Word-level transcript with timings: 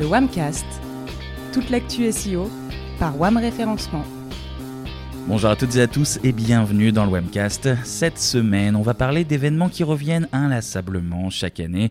Le 0.00 0.06
Wamcast, 0.06 0.64
toute 1.52 1.68
l'actu 1.68 2.10
SEO 2.10 2.50
par 2.98 3.20
Wam 3.20 3.36
Référencement. 3.36 4.02
Bonjour 5.26 5.50
à 5.50 5.56
toutes 5.56 5.76
et 5.76 5.82
à 5.82 5.86
tous 5.88 6.18
et 6.24 6.32
bienvenue 6.32 6.90
dans 6.90 7.04
le 7.04 7.10
Webcast. 7.10 7.68
Cette 7.84 8.18
semaine, 8.18 8.76
on 8.76 8.80
va 8.80 8.94
parler 8.94 9.24
d'événements 9.24 9.68
qui 9.68 9.84
reviennent 9.84 10.26
inlassablement 10.32 11.28
chaque 11.28 11.60
année. 11.60 11.90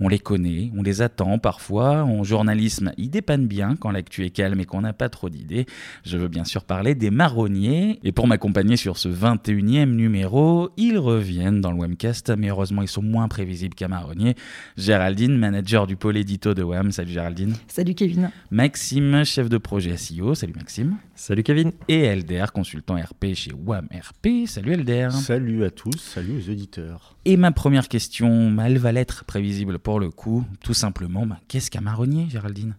On 0.00 0.08
les 0.08 0.18
connaît, 0.18 0.70
on 0.76 0.82
les 0.82 1.02
attend 1.02 1.38
parfois. 1.38 2.02
En 2.02 2.24
journalisme, 2.24 2.92
ils 2.96 3.10
dépannent 3.10 3.46
bien 3.46 3.76
quand 3.76 3.90
l'actu 3.90 4.24
est 4.24 4.30
calme 4.30 4.60
et 4.60 4.64
qu'on 4.64 4.80
n'a 4.80 4.92
pas 4.92 5.08
trop 5.08 5.28
d'idées. 5.28 5.66
Je 6.04 6.18
veux 6.18 6.28
bien 6.28 6.44
sûr 6.44 6.64
parler 6.64 6.94
des 6.94 7.10
marronniers. 7.10 8.00
Et 8.02 8.12
pour 8.12 8.26
m'accompagner 8.26 8.76
sur 8.76 8.98
ce 8.98 9.08
21e 9.08 9.94
numéro, 9.94 10.70
ils 10.76 10.98
reviennent 10.98 11.60
dans 11.60 11.70
le 11.70 11.78
Webcast, 11.78 12.32
mais 12.36 12.48
heureusement, 12.48 12.82
ils 12.82 12.88
sont 12.88 13.02
moins 13.02 13.28
prévisibles 13.28 13.74
qu'un 13.74 13.88
marronnier. 13.88 14.34
Géraldine, 14.76 15.36
manager 15.36 15.86
du 15.86 15.96
pôle 15.96 16.16
édito 16.16 16.54
de 16.54 16.62
WAM. 16.62 16.92
Salut 16.92 17.12
Géraldine. 17.12 17.54
Salut 17.68 17.94
Kevin. 17.94 18.30
Maxime, 18.50 19.24
chef 19.24 19.48
de 19.48 19.58
projet 19.58 19.96
SEO. 19.96 20.34
Salut 20.34 20.54
Maxime. 20.56 20.96
Salut 21.14 21.42
Kevin. 21.42 21.72
Et 21.88 22.00
Elder, 22.00 22.46
consultant 22.52 22.96
RP 22.96 23.34
chez 23.34 23.52
WAM 23.52 23.86
RP. 23.92 24.46
Salut 24.46 24.72
Elder. 24.72 25.08
Salut 25.10 25.64
à 25.64 25.70
tous, 25.70 25.96
salut 25.98 26.38
aux 26.38 26.50
auditeurs. 26.50 27.16
Et 27.24 27.36
ma 27.36 27.52
première 27.52 27.88
question, 27.88 28.56
elle 28.64 28.78
va 28.78 28.90
l'être 28.90 29.24
prévisible 29.24 29.78
pour 29.78 29.91
le 29.98 30.10
coup, 30.10 30.44
tout 30.60 30.74
simplement, 30.74 31.26
bah, 31.26 31.38
qu'est-ce 31.48 31.70
qu'un 31.70 31.80
marronnier, 31.80 32.26
Géraldine? 32.30 32.74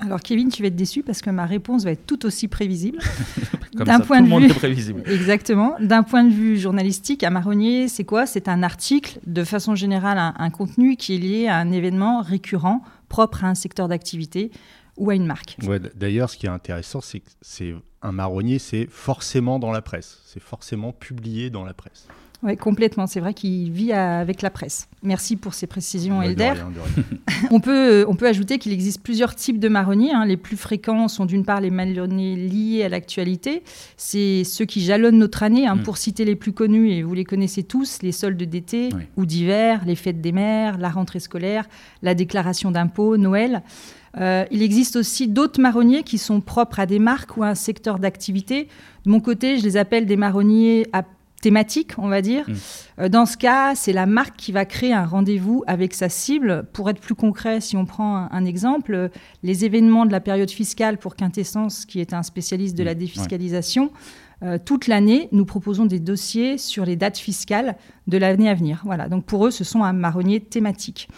Alors 0.00 0.20
Kevin, 0.20 0.48
tu 0.48 0.62
vas 0.62 0.68
être 0.68 0.76
déçu 0.76 1.02
parce 1.02 1.20
que 1.20 1.30
ma 1.30 1.44
réponse 1.44 1.84
va 1.84 1.90
être 1.90 2.06
tout 2.06 2.24
aussi 2.24 2.46
prévisible. 2.46 2.98
D'un 3.72 4.00
point 4.00 4.22
de 4.22 4.46
vue 4.46 4.54
prévisible. 4.54 5.02
Exactement. 5.06 5.74
D'un 5.80 6.02
point 6.02 6.24
de 6.24 6.32
vue 6.32 6.58
journalistique, 6.58 7.24
un 7.24 7.30
marronnier, 7.30 7.88
c'est 7.88 8.04
quoi? 8.04 8.26
C'est 8.26 8.48
un 8.48 8.62
article, 8.62 9.18
de 9.26 9.44
façon 9.44 9.74
générale, 9.74 10.18
un, 10.18 10.50
contenu 10.50 10.96
qui 10.96 11.14
est 11.14 11.18
lié 11.18 11.48
à 11.48 11.56
un 11.56 11.70
événement 11.70 12.22
récurrent 12.22 12.82
propre 13.08 13.44
à 13.44 13.48
un 13.48 13.54
secteur 13.54 13.88
d'activité 13.88 14.50
ou 14.96 15.10
à 15.10 15.14
une 15.14 15.26
marque. 15.26 15.56
Ouais, 15.64 15.80
D'ailleurs, 15.94 16.30
ce 16.30 16.36
qui 16.36 16.46
est 16.46 16.50
intéressant, 16.50 17.00
c'est 17.00 17.20
que 17.20 17.30
c'est 17.40 17.74
un 18.02 18.12
marronnier, 18.12 18.58
c'est 18.58 18.86
forcément 18.90 19.58
dans 19.58 19.70
la 19.70 19.82
presse. 19.82 20.20
C'est 20.24 20.42
forcément 20.42 20.92
publié 20.92 21.50
dans 21.50 21.64
la 21.64 21.74
presse. 21.74 22.06
Oui, 22.44 22.56
complètement. 22.56 23.08
C'est 23.08 23.18
vrai 23.18 23.34
qu'il 23.34 23.72
vit 23.72 23.92
avec 23.92 24.42
la 24.42 24.50
presse. 24.50 24.88
Merci 25.02 25.36
pour 25.36 25.54
ces 25.54 25.66
précisions, 25.66 26.22
Elder. 26.22 26.52
on, 27.50 27.58
peut, 27.58 28.04
on 28.06 28.14
peut 28.14 28.28
ajouter 28.28 28.58
qu'il 28.58 28.72
existe 28.72 29.02
plusieurs 29.02 29.34
types 29.34 29.58
de 29.58 29.68
marronniers. 29.68 30.12
Hein. 30.12 30.24
Les 30.24 30.36
plus 30.36 30.56
fréquents 30.56 31.08
sont 31.08 31.24
d'une 31.24 31.44
part 31.44 31.60
les 31.60 31.70
marronniers 31.70 32.36
liés 32.36 32.84
à 32.84 32.88
l'actualité. 32.88 33.64
C'est 33.96 34.44
ceux 34.44 34.66
qui 34.66 34.82
jalonnent 34.82 35.18
notre 35.18 35.42
année. 35.42 35.66
Hein, 35.66 35.76
mm. 35.76 35.82
Pour 35.82 35.96
citer 35.96 36.24
les 36.24 36.36
plus 36.36 36.52
connus, 36.52 36.92
et 36.92 37.02
vous 37.02 37.14
les 37.14 37.24
connaissez 37.24 37.64
tous, 37.64 37.98
les 38.02 38.12
soldes 38.12 38.40
d'été 38.40 38.90
ou 39.16 39.26
d'hiver, 39.26 39.82
les 39.84 39.96
fêtes 39.96 40.20
des 40.20 40.32
mères, 40.32 40.78
la 40.78 40.90
rentrée 40.90 41.20
scolaire, 41.20 41.68
la 42.02 42.14
déclaration 42.14 42.70
d'impôts, 42.70 43.16
Noël. 43.16 43.62
Euh, 44.16 44.44
il 44.50 44.62
existe 44.62 44.96
aussi 44.96 45.28
d'autres 45.28 45.60
marronniers 45.60 46.02
qui 46.02 46.18
sont 46.18 46.40
propres 46.40 46.80
à 46.80 46.86
des 46.86 46.98
marques 46.98 47.36
ou 47.36 47.42
à 47.42 47.48
un 47.48 47.54
secteur 47.54 47.98
d'activité. 47.98 48.68
De 49.04 49.10
mon 49.10 49.20
côté, 49.20 49.58
je 49.58 49.64
les 49.64 49.76
appelle 49.76 50.06
des 50.06 50.16
marronniers 50.16 50.86
à 50.92 51.02
thématique, 51.40 51.92
on 51.98 52.08
va 52.08 52.22
dire. 52.22 52.48
Mm. 52.48 52.54
Euh, 53.00 53.08
dans 53.08 53.26
ce 53.26 53.36
cas, 53.36 53.74
c'est 53.74 53.92
la 53.92 54.06
marque 54.06 54.36
qui 54.36 54.52
va 54.52 54.64
créer 54.64 54.92
un 54.92 55.06
rendez-vous 55.06 55.64
avec 55.66 55.94
sa 55.94 56.08
cible. 56.08 56.64
Pour 56.72 56.90
être 56.90 57.00
plus 57.00 57.14
concret, 57.14 57.60
si 57.60 57.76
on 57.76 57.86
prend 57.86 58.28
un, 58.30 58.44
exemple, 58.44 58.94
euh, 58.94 59.08
les 59.42 59.64
événements 59.64 60.06
de 60.06 60.12
la 60.12 60.20
période 60.20 60.50
fiscale 60.50 60.98
pour 60.98 61.16
Quintessence, 61.16 61.84
qui 61.84 62.00
est 62.00 62.12
un 62.12 62.22
spécialiste 62.22 62.76
de 62.76 62.84
la 62.84 62.94
mm. 62.94 62.98
défiscalisation, 62.98 63.90
euh, 64.42 64.58
toute 64.62 64.86
l'année, 64.86 65.28
nous 65.32 65.44
proposons 65.44 65.84
des 65.84 65.98
dossiers 65.98 66.58
sur 66.58 66.84
les 66.84 66.96
dates 66.96 67.18
fiscales 67.18 67.76
de 68.06 68.18
l'année 68.18 68.48
à 68.48 68.54
venir. 68.54 68.82
Voilà, 68.84 69.08
donc 69.08 69.24
pour 69.24 69.46
eux, 69.46 69.50
ce 69.50 69.64
sont 69.64 69.82
un 69.82 69.92
marronnier 69.92 70.40
thématique. 70.40 71.08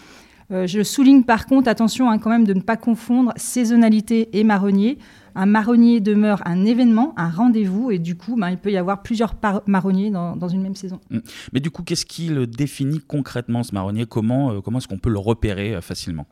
je 0.49 0.83
souligne 0.83 1.23
par 1.23 1.45
contre, 1.45 1.69
attention 1.69 2.09
hein, 2.09 2.17
quand 2.17 2.29
même 2.31 2.45
de 2.45 2.53
ne 2.53 2.61
pas 2.61 2.77
confondre 2.77 3.31
saisonnalité 3.37 4.37
et 4.37 4.43
marronnier. 4.43 4.97
Un 5.35 5.45
marronnier 5.45 5.99
demeure 5.99 6.41
un 6.45 6.65
événement, 6.65 7.13
un 7.17 7.29
rendez-vous, 7.29 7.91
et 7.91 7.99
du 7.99 8.15
coup, 8.15 8.35
ben, 8.37 8.49
il 8.49 8.57
peut 8.57 8.71
y 8.71 8.77
avoir 8.77 9.01
plusieurs 9.01 9.35
marronniers 9.67 10.09
dans, 10.11 10.47
une 10.47 10.61
même 10.61 10.75
saison. 10.75 10.99
Mm. 11.09 11.19
Mais 11.53 11.59
du 11.59 11.71
coup, 11.71 11.83
qu'est-ce 11.83 12.05
qui 12.05 12.27
le 12.27 12.47
définit 12.47 12.99
concrètement, 12.99 13.63
ce 13.63 13.73
marronnier? 13.73 14.05
Comment, 14.05 14.51
euh, 14.51 14.61
comment 14.61 14.79
est-ce 14.79 14.87
qu'on 14.87 14.99
peut 14.99 15.09
le 15.09 15.19
repérer 15.19 15.75
euh, 15.75 15.81
facilement? 15.81 16.27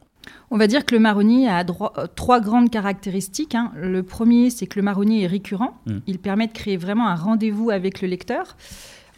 On 0.52 0.58
va 0.58 0.68
dire 0.68 0.86
que 0.86 0.94
le 0.94 1.00
marronnier 1.00 1.48
a 1.48 1.60
euh, 1.60 2.08
trois 2.16 2.42
grandes 2.42 2.70
caractéristiques. 2.70 3.56
Hein. 3.56 3.72
Le 3.76 4.04
premier, 4.04 4.50
c'est 4.50 4.68
que 4.68 4.78
le 4.80 4.84
marronnier 4.84 5.24
est 5.24 5.28
récurrent. 5.28 5.78
Mm. 5.86 5.98
Il 6.08 6.20
permet 6.20 6.48
de 6.48 6.54
créer 6.54 6.78
vraiment 6.78 7.08
un 7.08 7.16
rendez-vous 7.16 7.70
avec 7.70 8.02
le 8.02 8.08
lecteur. 8.08 8.58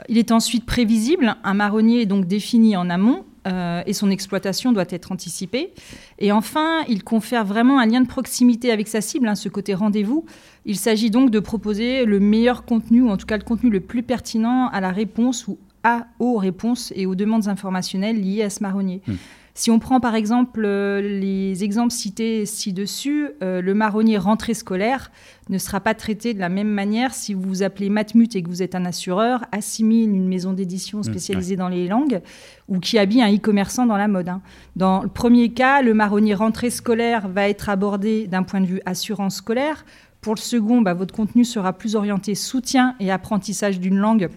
Il 0.10 0.18
est 0.18 0.32
ensuite 0.32 0.66
prévisible. 0.66 1.36
Un 1.44 1.54
marronnier 1.54 2.02
est 2.02 2.06
donc 2.06 2.26
défini 2.26 2.76
en 2.76 2.90
amont 2.90 3.26
euh, 3.48 3.82
et 3.86 3.94
son 3.94 4.10
exploitation 4.12 4.72
doit 4.72 4.86
être 4.90 5.12
anticipée. 5.12 5.74
Et 6.20 6.32
enfin, 6.32 6.84
il 6.88 7.04
confère 7.04 7.46
vraiment 7.46 7.80
un 7.80 7.86
lien 7.86 8.02
de 8.02 8.08
proximité 8.08 8.72
avec 8.72 8.88
sa 8.88 9.02
cible, 9.02 9.28
hein, 9.28 9.36
ce 9.36 9.50
côté 9.50 9.74
rendez-vous. 9.74 10.26
Il 10.66 10.78
s'agit 10.78 11.10
donc 11.10 11.32
de 11.32 11.40
proposer 11.40 12.06
le 12.06 12.20
meilleur 12.20 12.66
contenu, 12.66 13.02
ou 13.02 13.10
en 13.10 13.18
tout 13.18 13.26
cas 13.26 13.38
le 13.38 13.44
contenu 13.44 13.70
le 13.70 13.80
plus 13.80 14.04
pertinent 14.04 14.68
à 14.68 14.82
la 14.82 14.92
réponse 14.92 15.48
ou 15.48 15.58
à 15.84 16.06
aux 16.20 16.38
réponses 16.38 16.94
et 16.96 17.06
aux 17.08 17.16
demandes 17.16 17.48
informationnelles 17.48 18.22
liées 18.22 18.44
à 18.44 18.50
ce 18.50 18.62
marronnier. 18.62 19.02
Hmm. 19.08 19.16
Si 19.54 19.70
on 19.70 19.80
prend 19.80 20.00
par 20.00 20.16
exemple 20.16 20.64
euh, 20.64 21.02
les 21.02 21.64
exemples 21.64 21.92
cités 21.92 22.46
ci-dessus, 22.46 23.30
euh, 23.44 23.62
le 23.62 23.74
marronnier 23.74 24.18
rentrée 24.18 24.54
scolaire 24.54 25.12
ne 25.50 25.58
sera 25.58 25.82
pas 25.82 25.94
traité 25.94 26.34
de 26.34 26.40
la 26.40 26.50
même 26.50 26.70
manière 26.70 27.14
si 27.14 27.34
vous 27.34 27.42
vous 27.42 27.64
appelez 27.64 27.90
Matmut 27.90 28.34
et 28.36 28.44
que 28.44 28.48
vous 28.48 28.64
êtes 28.64 28.76
un 28.76 28.86
assureur, 28.86 29.44
Assimile, 29.52 30.10
une 30.10 30.28
maison 30.28 30.54
d'édition 30.54 31.00
mmh, 31.00 31.04
spécialisée 31.04 31.56
dans 31.58 31.68
les 31.68 31.88
langues, 31.88 32.22
ou 32.70 32.80
qui 32.80 32.98
habille 32.98 33.22
un 33.22 33.34
e-commerçant 33.34 33.86
dans 33.86 33.98
la 33.98 34.08
mode. 34.08 34.30
Hein. 34.30 34.42
Dans 34.78 35.04
le 35.04 35.10
premier 35.10 35.50
cas, 35.50 35.82
le 35.82 35.94
marronnier 35.94 36.34
rentrée 36.34 36.70
scolaire 36.70 37.28
va 37.28 37.50
être 37.50 37.68
abordé 37.68 38.28
d'un 38.28 38.44
point 38.44 38.62
de 38.62 38.66
vue 38.66 38.82
assurance 38.86 39.38
scolaire. 39.38 39.86
Pour 40.22 40.36
le 40.36 40.40
second, 40.40 40.82
bah, 40.82 40.94
votre 40.94 41.14
contenu 41.14 41.44
sera 41.44 41.74
plus 41.74 41.96
orienté 41.96 42.36
soutien 42.36 42.96
et 43.00 43.12
apprentissage 43.12 43.80
d'une 43.80 43.98
langue 43.98 44.30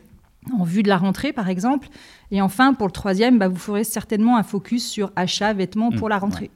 en 0.53 0.65
vue 0.65 0.83
de 0.83 0.89
la 0.89 0.97
rentrée, 0.97 1.33
par 1.33 1.49
exemple. 1.49 1.89
Et 2.31 2.43
enfin, 2.43 2.75
pour 2.75 2.87
le 2.87 2.93
troisième, 2.93 3.39
bah, 3.39 3.49
vous 3.49 3.57
ferez 3.57 3.85
certainement 3.85 4.37
un 4.37 4.43
focus 4.43 4.89
sur 4.89 5.13
achat, 5.17 5.53
vêtements 5.53 5.91
pour 5.91 6.09
mmh, 6.09 6.11
la 6.11 6.19
rentrée. 6.19 6.51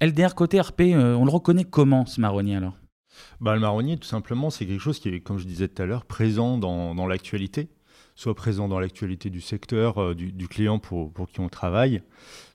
LDR 0.00 0.34
côté 0.34 0.60
RP, 0.60 0.80
euh, 0.80 1.14
on 1.14 1.24
le 1.24 1.30
reconnaît 1.30 1.64
comment 1.64 2.06
ce 2.06 2.20
marronnier 2.20 2.56
alors? 2.56 2.76
Bah, 3.40 3.54
Le 3.54 3.60
marronnier, 3.60 3.96
tout 3.96 4.08
simplement, 4.08 4.50
c'est 4.50 4.66
quelque 4.66 4.80
chose 4.80 4.98
qui 5.00 5.08
est, 5.08 5.20
comme 5.20 5.38
je 5.38 5.46
disais 5.46 5.68
tout 5.68 5.82
à 5.82 5.86
l'heure, 5.86 6.04
présent 6.04 6.58
dans, 6.58 7.06
l'actualité 7.06 7.68
soit 8.14 8.34
présent 8.34 8.66
dans 8.66 8.80
l'actualité 8.80 9.30
du 9.30 9.40
secteur, 9.40 10.02
euh, 10.02 10.12
du, 10.12 10.48
client 10.48 10.80
pour, 10.80 11.12
pour, 11.12 11.28
qui 11.28 11.38
on 11.38 11.48
travaille, 11.48 12.02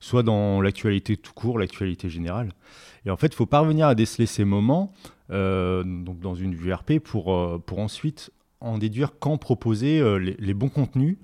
soit 0.02 0.22
dans 0.22 0.60
l'actualité 0.60 1.16
tout 1.16 1.32
court, 1.32 1.58
l'actualité 1.58 2.10
générale. 2.10 2.52
Et 3.06 3.10
en 3.10 3.16
fait, 3.16 3.28
il 3.28 3.36
faut 3.36 3.46
parvenir 3.46 3.88
à 3.88 3.96
déceler 3.96 4.26
ces 4.26 4.44
moments 4.44 4.92
euh, 5.30 5.86
donc 5.86 6.20
dans 6.20 6.36
une 6.36 6.54
vue 6.54 6.74
RP 6.74 7.00
pour, 7.00 7.64
pour 7.64 7.80
ensuite 7.80 8.33
en 8.64 8.78
déduire 8.78 9.20
quand 9.20 9.38
proposer 9.38 10.02
les, 10.20 10.36
les, 10.40 10.54
bons 10.54 10.70
contenus 10.70 11.18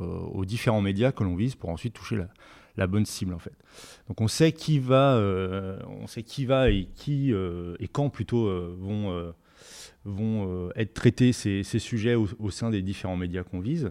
euh, 0.00 0.04
aux 0.32 0.44
différents 0.46 0.80
médias 0.80 1.12
que 1.12 1.24
l'on 1.24 1.36
vise 1.36 1.56
pour 1.56 1.68
ensuite 1.68 1.92
toucher 1.92 2.16
la, 2.76 2.86
bonne 2.86 3.04
cible 3.04 3.34
en 3.34 3.38
fait. 3.38 3.52
Donc 4.08 4.22
on 4.22 4.28
sait 4.28 4.52
qui 4.52 4.78
va, 4.78 5.14
euh, 5.16 5.78
on 6.00 6.06
sait 6.06 6.22
qui 6.22 6.46
va 6.46 6.70
et 6.70 6.88
qui 6.94 7.34
euh, 7.34 7.76
et 7.80 7.88
quand 7.88 8.08
plutôt 8.08 8.48
vont 8.78 9.34
vont 10.06 10.70
être 10.76 10.94
traités 10.94 11.34
ces, 11.34 11.62
sujets 11.62 12.14
au, 12.14 12.50
sein 12.50 12.70
des 12.70 12.80
différents 12.80 13.18
médias 13.18 13.42
qu'on 13.42 13.60
vise. 13.60 13.90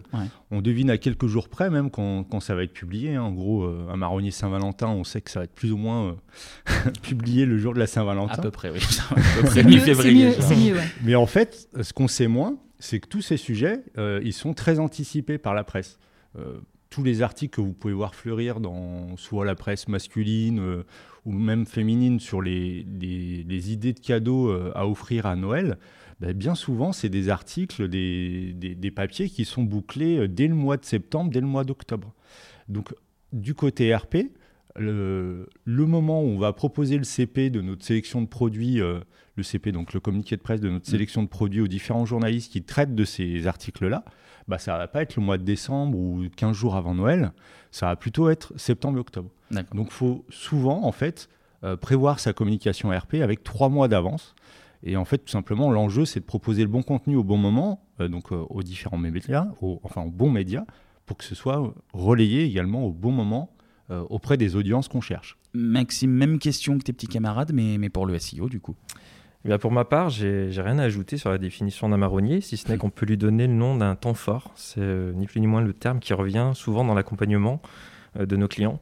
On 0.50 0.60
devine 0.60 0.90
à 0.90 0.98
quelques 0.98 1.28
jours 1.28 1.48
près, 1.48 1.70
même 1.70 1.88
quand, 1.88 2.24
quand 2.24 2.40
ça 2.40 2.56
va 2.56 2.64
être 2.64 2.72
publié. 2.72 3.14
Hein. 3.14 3.22
En 3.22 3.32
gros, 3.32 3.64
un 3.64 3.96
marronnier 3.96 4.32
Saint-Valentin, 4.32 4.88
on 4.88 5.04
sait 5.04 5.20
que 5.20 5.30
ça 5.30 5.38
va 5.38 5.44
être 5.44 5.54
plus 5.54 5.70
ou 5.70 5.76
moins 5.76 6.16
publié 7.02 7.46
le 7.46 7.58
jour 7.58 7.74
de 7.74 7.78
la 7.78 7.86
Saint-Valentin. 7.86 8.34
À 8.34 8.38
peu 8.38 8.50
près, 8.50 8.70
oui. 8.70 8.80
C'est 9.52 9.62
mieux, 9.62 9.78
mieux, 9.78 10.76
Mais 11.04 11.14
en 11.14 11.26
fait, 11.26 11.68
ce 11.80 11.92
qu'on 11.92 12.08
sait 12.08 12.26
moins, 12.26 12.58
c'est 12.80 12.98
que 12.98 13.06
tous 13.06 13.22
ces 13.22 13.36
sujets, 13.36 13.84
euh, 13.98 14.20
ils 14.24 14.32
sont 14.32 14.54
très 14.54 14.78
anticipés 14.78 15.38
par 15.38 15.54
la 15.54 15.62
presse. 15.64 15.98
Euh, 16.36 16.58
tous 16.88 17.04
les 17.04 17.22
articles 17.22 17.54
que 17.54 17.60
vous 17.60 17.72
pouvez 17.72 17.94
voir 17.94 18.14
fleurir 18.14 18.58
dans 18.58 19.16
soit 19.16 19.44
la 19.44 19.54
presse 19.54 19.86
masculine 19.86 20.58
euh, 20.58 20.82
ou 21.24 21.32
même 21.32 21.66
féminine 21.66 22.18
sur 22.18 22.42
les, 22.42 22.80
idées 22.80 23.92
de 23.92 24.00
cadeaux 24.00 24.50
à 24.74 24.88
offrir 24.88 25.26
à 25.26 25.36
Noël, 25.36 25.78
ben, 26.20 26.32
bien 26.32 26.54
souvent, 26.54 26.92
c'est 26.92 27.08
des 27.08 27.28
articles, 27.28 27.88
des, 27.88 28.52
des, 28.52 28.90
papiers 28.90 29.28
qui 29.28 29.44
sont 29.44 29.62
bouclés 29.62 30.26
dès 30.28 30.48
le 30.48 30.54
mois 30.54 30.78
de 30.78 30.84
septembre, 30.84 31.30
dès 31.30 31.40
le 31.40 31.46
mois 31.46 31.64
d'octobre. 31.64 32.14
Donc, 32.68 32.94
du 33.32 33.54
côté 33.54 33.94
RP, 33.94 34.30
le, 34.76 35.48
le, 35.64 35.86
moment 35.86 36.22
où 36.22 36.26
on 36.26 36.38
va 36.38 36.52
proposer 36.52 36.96
le 36.96 37.04
CP 37.04 37.50
de 37.50 37.60
notre 37.60 37.84
sélection 37.84 38.22
de 38.22 38.26
produits 38.26 38.80
le 39.40 39.42
CP, 39.42 39.72
donc 39.72 39.92
le 39.92 40.00
communiqué 40.00 40.36
de 40.36 40.42
presse 40.42 40.60
de 40.60 40.68
notre 40.68 40.88
mm. 40.88 40.92
sélection 40.92 41.22
de 41.22 41.28
produits 41.28 41.60
aux 41.60 41.68
différents 41.68 42.06
journalistes 42.06 42.52
qui 42.52 42.62
traitent 42.62 42.94
de 42.94 43.04
ces 43.04 43.46
articles-là, 43.46 44.04
bah, 44.48 44.58
ça 44.58 44.76
va 44.76 44.88
pas 44.88 45.02
être 45.02 45.16
le 45.16 45.22
mois 45.22 45.38
de 45.38 45.44
décembre 45.44 45.98
ou 45.98 46.24
15 46.36 46.56
jours 46.56 46.76
avant 46.76 46.94
Noël, 46.94 47.32
ça 47.70 47.86
va 47.86 47.96
plutôt 47.96 48.30
être 48.30 48.52
septembre 48.56 48.98
et 48.98 49.00
octobre. 49.00 49.30
Donc 49.74 49.88
il 49.88 49.92
faut 49.92 50.24
souvent, 50.28 50.84
en 50.84 50.92
fait, 50.92 51.28
euh, 51.64 51.76
prévoir 51.76 52.20
sa 52.20 52.32
communication 52.32 52.90
RP 52.90 53.14
avec 53.22 53.42
trois 53.42 53.68
mois 53.68 53.88
d'avance. 53.88 54.34
Et 54.82 54.96
en 54.96 55.04
fait, 55.04 55.18
tout 55.18 55.30
simplement, 55.30 55.70
l'enjeu, 55.70 56.04
c'est 56.04 56.20
de 56.20 56.24
proposer 56.24 56.62
le 56.62 56.68
bon 56.68 56.82
contenu 56.82 57.16
au 57.16 57.24
bon 57.24 57.36
moment, 57.36 57.84
euh, 58.00 58.08
donc 58.08 58.32
euh, 58.32 58.46
aux 58.48 58.62
différents 58.62 58.98
médias, 58.98 59.46
enfin 59.82 60.02
aux 60.02 60.10
bons 60.10 60.30
médias, 60.30 60.64
pour 61.06 61.16
que 61.16 61.24
ce 61.24 61.34
soit 61.34 61.74
relayé 61.92 62.44
également 62.44 62.84
au 62.84 62.92
bon 62.92 63.10
moment 63.10 63.52
auprès 64.08 64.36
des 64.36 64.56
audiences 64.56 64.88
qu'on 64.88 65.00
cherche. 65.00 65.36
Maxime, 65.52 66.10
même 66.10 66.38
question 66.38 66.78
que 66.78 66.84
tes 66.84 66.92
petits 66.92 67.08
camarades, 67.08 67.52
mais, 67.52 67.76
mais 67.78 67.88
pour 67.88 68.06
le 68.06 68.18
SEO 68.18 68.48
du 68.48 68.60
coup. 68.60 68.76
Eh 69.48 69.58
pour 69.58 69.72
ma 69.72 69.84
part, 69.84 70.10
j'ai 70.10 70.50
rien 70.56 70.78
à 70.78 70.84
ajouter 70.84 71.16
sur 71.16 71.30
la 71.30 71.38
définition 71.38 71.88
d'un 71.88 71.96
marronnier, 71.96 72.40
si 72.40 72.56
ce 72.56 72.70
n'est 72.70 72.76
qu'on 72.76 72.90
peut 72.90 73.06
lui 73.06 73.16
donner 73.16 73.46
le 73.46 73.54
nom 73.54 73.76
d'un 73.76 73.96
temps 73.96 74.14
fort. 74.14 74.52
C'est 74.54 74.80
ni 75.14 75.26
plus 75.26 75.40
ni 75.40 75.46
moins 75.46 75.62
le 75.62 75.72
terme 75.72 75.98
qui 75.98 76.12
revient 76.12 76.52
souvent 76.54 76.84
dans 76.84 76.94
l'accompagnement 76.94 77.60
de 78.18 78.36
nos 78.36 78.48
clients. 78.48 78.80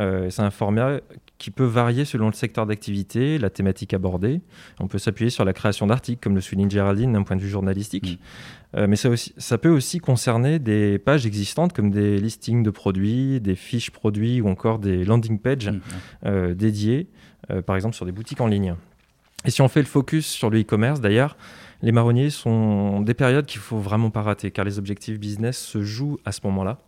Euh, 0.00 0.30
c'est 0.30 0.42
un 0.42 0.50
format 0.50 1.00
qui 1.42 1.50
peut 1.50 1.64
varier 1.64 2.04
selon 2.04 2.28
le 2.28 2.34
secteur 2.34 2.66
d'activité, 2.66 3.36
la 3.36 3.50
thématique 3.50 3.94
abordée. 3.94 4.40
On 4.78 4.86
peut 4.86 4.98
s'appuyer 4.98 5.28
sur 5.28 5.44
la 5.44 5.52
création 5.52 5.88
d'articles, 5.88 6.20
comme 6.22 6.36
le 6.36 6.40
souligne 6.40 6.70
Géraldine 6.70 7.12
d'un 7.12 7.24
point 7.24 7.34
de 7.34 7.40
vue 7.40 7.48
journalistique. 7.48 8.12
Mm. 8.12 8.76
Euh, 8.76 8.86
mais 8.86 8.94
ça, 8.94 9.10
aussi, 9.10 9.34
ça, 9.38 9.58
peut 9.58 9.68
aussi 9.68 9.98
concerner 9.98 10.60
des 10.60 11.00
pages 11.00 11.26
existantes, 11.26 11.72
comme 11.72 11.90
des 11.90 12.20
listings 12.20 12.62
de 12.62 12.70
produits, 12.70 13.40
des 13.40 13.56
fiches 13.56 13.90
produits 13.90 14.40
ou 14.40 14.48
encore 14.48 14.78
des 14.78 15.04
landing 15.04 15.40
pages 15.40 15.68
mm. 15.68 15.80
euh, 16.26 16.54
dédiées, 16.54 17.08
par 17.66 17.74
exemple 17.74 17.96
sur 17.96 18.06
des 18.06 18.12
boutiques 18.12 18.40
en 18.40 18.46
ligne. 18.46 18.76
Et 19.44 19.50
si 19.50 19.62
on 19.62 19.68
fait 19.68 19.80
le 19.80 19.86
focus 19.86 20.26
sur 20.26 20.48
le 20.48 20.60
e-commerce, 20.60 21.00
d'ailleurs, 21.00 21.36
les 21.82 21.90
marronniers 21.90 22.30
sont 22.30 23.00
des 23.00 23.14
périodes 23.14 23.46
qu'il 23.46 23.60
faut 23.60 23.78
vraiment 23.78 24.10
pas 24.10 24.22
rater, 24.22 24.52
car 24.52 24.64
les 24.64 24.78
objectifs 24.78 25.18
business 25.18 25.58
se 25.58 25.82
jouent 25.82 26.18
à 26.24 26.30
ce 26.30 26.38
moment-là. 26.44 26.78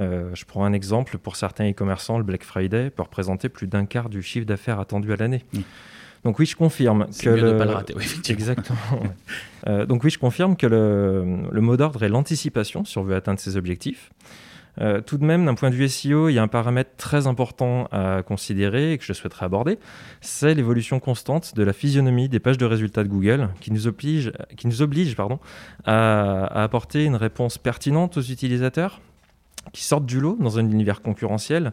Euh, 0.00 0.30
je 0.34 0.44
prends 0.44 0.64
un 0.64 0.72
exemple, 0.72 1.18
pour 1.18 1.36
certains 1.36 1.70
e-commerçants, 1.70 2.18
le 2.18 2.24
Black 2.24 2.42
Friday 2.42 2.90
peut 2.90 3.02
représenter 3.02 3.48
plus 3.48 3.66
d'un 3.66 3.86
quart 3.86 4.08
du 4.08 4.22
chiffre 4.22 4.46
d'affaires 4.46 4.80
attendu 4.80 5.12
à 5.12 5.16
l'année. 5.16 5.44
Donc 6.24 6.38
oui, 6.38 6.46
je 6.46 6.56
confirme 6.56 7.06
que 7.06 7.28
mieux 7.28 7.52
le... 7.52 7.56
pas 7.56 7.66
le 7.66 7.72
rater, 7.72 7.94
exactement. 8.28 8.78
Euh, 9.66 9.86
donc 9.86 10.04
oui, 10.04 10.10
je 10.10 10.18
confirme 10.18 10.56
que 10.58 10.66
le, 10.66 11.60
mot 11.62 11.78
d'ordre 11.78 12.02
est 12.02 12.10
l'anticipation 12.10 12.84
si 12.84 12.98
on 12.98 13.02
veut 13.02 13.14
atteindre 13.14 13.40
ses 13.40 13.56
objectifs. 13.56 14.10
Euh, 14.78 15.00
tout 15.00 15.16
de 15.16 15.24
même, 15.24 15.46
d'un 15.46 15.54
point 15.54 15.70
de 15.70 15.74
vue 15.74 15.88
SEO, 15.88 16.28
il 16.28 16.34
y 16.34 16.38
a 16.38 16.42
un 16.42 16.48
paramètre 16.48 16.90
très 16.98 17.26
important 17.26 17.88
à 17.90 18.22
considérer 18.22 18.92
et 18.92 18.98
que 18.98 19.04
je 19.04 19.14
souhaiterais 19.14 19.46
aborder, 19.46 19.78
c'est 20.20 20.52
l'évolution 20.52 21.00
constante 21.00 21.54
de 21.54 21.62
la 21.62 21.72
physionomie 21.72 22.28
des 22.28 22.40
pages 22.40 22.58
de 22.58 22.66
résultats 22.66 23.04
de 23.04 23.08
Google 23.08 23.48
qui 23.62 23.72
nous 23.72 23.86
oblige, 23.86 24.32
qui 24.58 24.66
nous 24.66 24.82
oblige 24.82 25.16
pardon, 25.16 25.38
à 25.86 26.62
apporter 26.62 27.06
une 27.06 27.16
réponse 27.16 27.56
pertinente 27.56 28.18
aux 28.18 28.22
utilisateurs, 28.22 29.00
qui 29.72 29.84
sortent 29.84 30.06
du 30.06 30.20
lot 30.20 30.36
dans 30.40 30.58
un 30.58 30.68
univers 30.70 31.02
concurrentiel, 31.02 31.72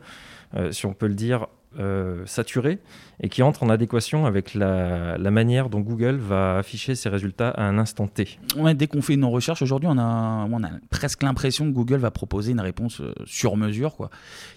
euh, 0.56 0.72
si 0.72 0.86
on 0.86 0.94
peut 0.94 1.08
le 1.08 1.16
dire, 1.16 1.48
euh, 1.80 2.26
saturé, 2.26 2.80
et 3.22 3.30
qui 3.30 3.42
entrent 3.44 3.64
en 3.64 3.70
adéquation 3.70 4.26
avec 4.26 4.54
la, 4.56 5.18
manière 5.18 5.70
dont 5.70 5.80
Google 5.80 6.18
va 6.18 6.58
afficher 6.58 6.96
ses 6.96 7.08
résultats 7.08 7.50
à 7.50 7.64
un 7.64 7.78
instant 7.78 8.08
T. 8.08 8.38
dès 8.76 8.88
qu'on 8.88 9.02
fait 9.02 9.16
nos 9.16 9.30
recherches 9.30 9.62
aujourd'hui, 9.62 9.88
on 9.90 9.98
a, 9.98 10.48
on 10.52 10.64
a 10.64 10.70
presque 10.90 11.24
l'impression 11.24 11.66
que 11.66 11.72
Google 11.74 12.00
va 12.00 12.12
proposer 12.12 12.52
une 12.52 12.60
réponse 12.60 13.00
euh, 13.00 13.14
sur 13.26 13.56
mesure. 13.56 13.96
Quoi. 13.96 14.10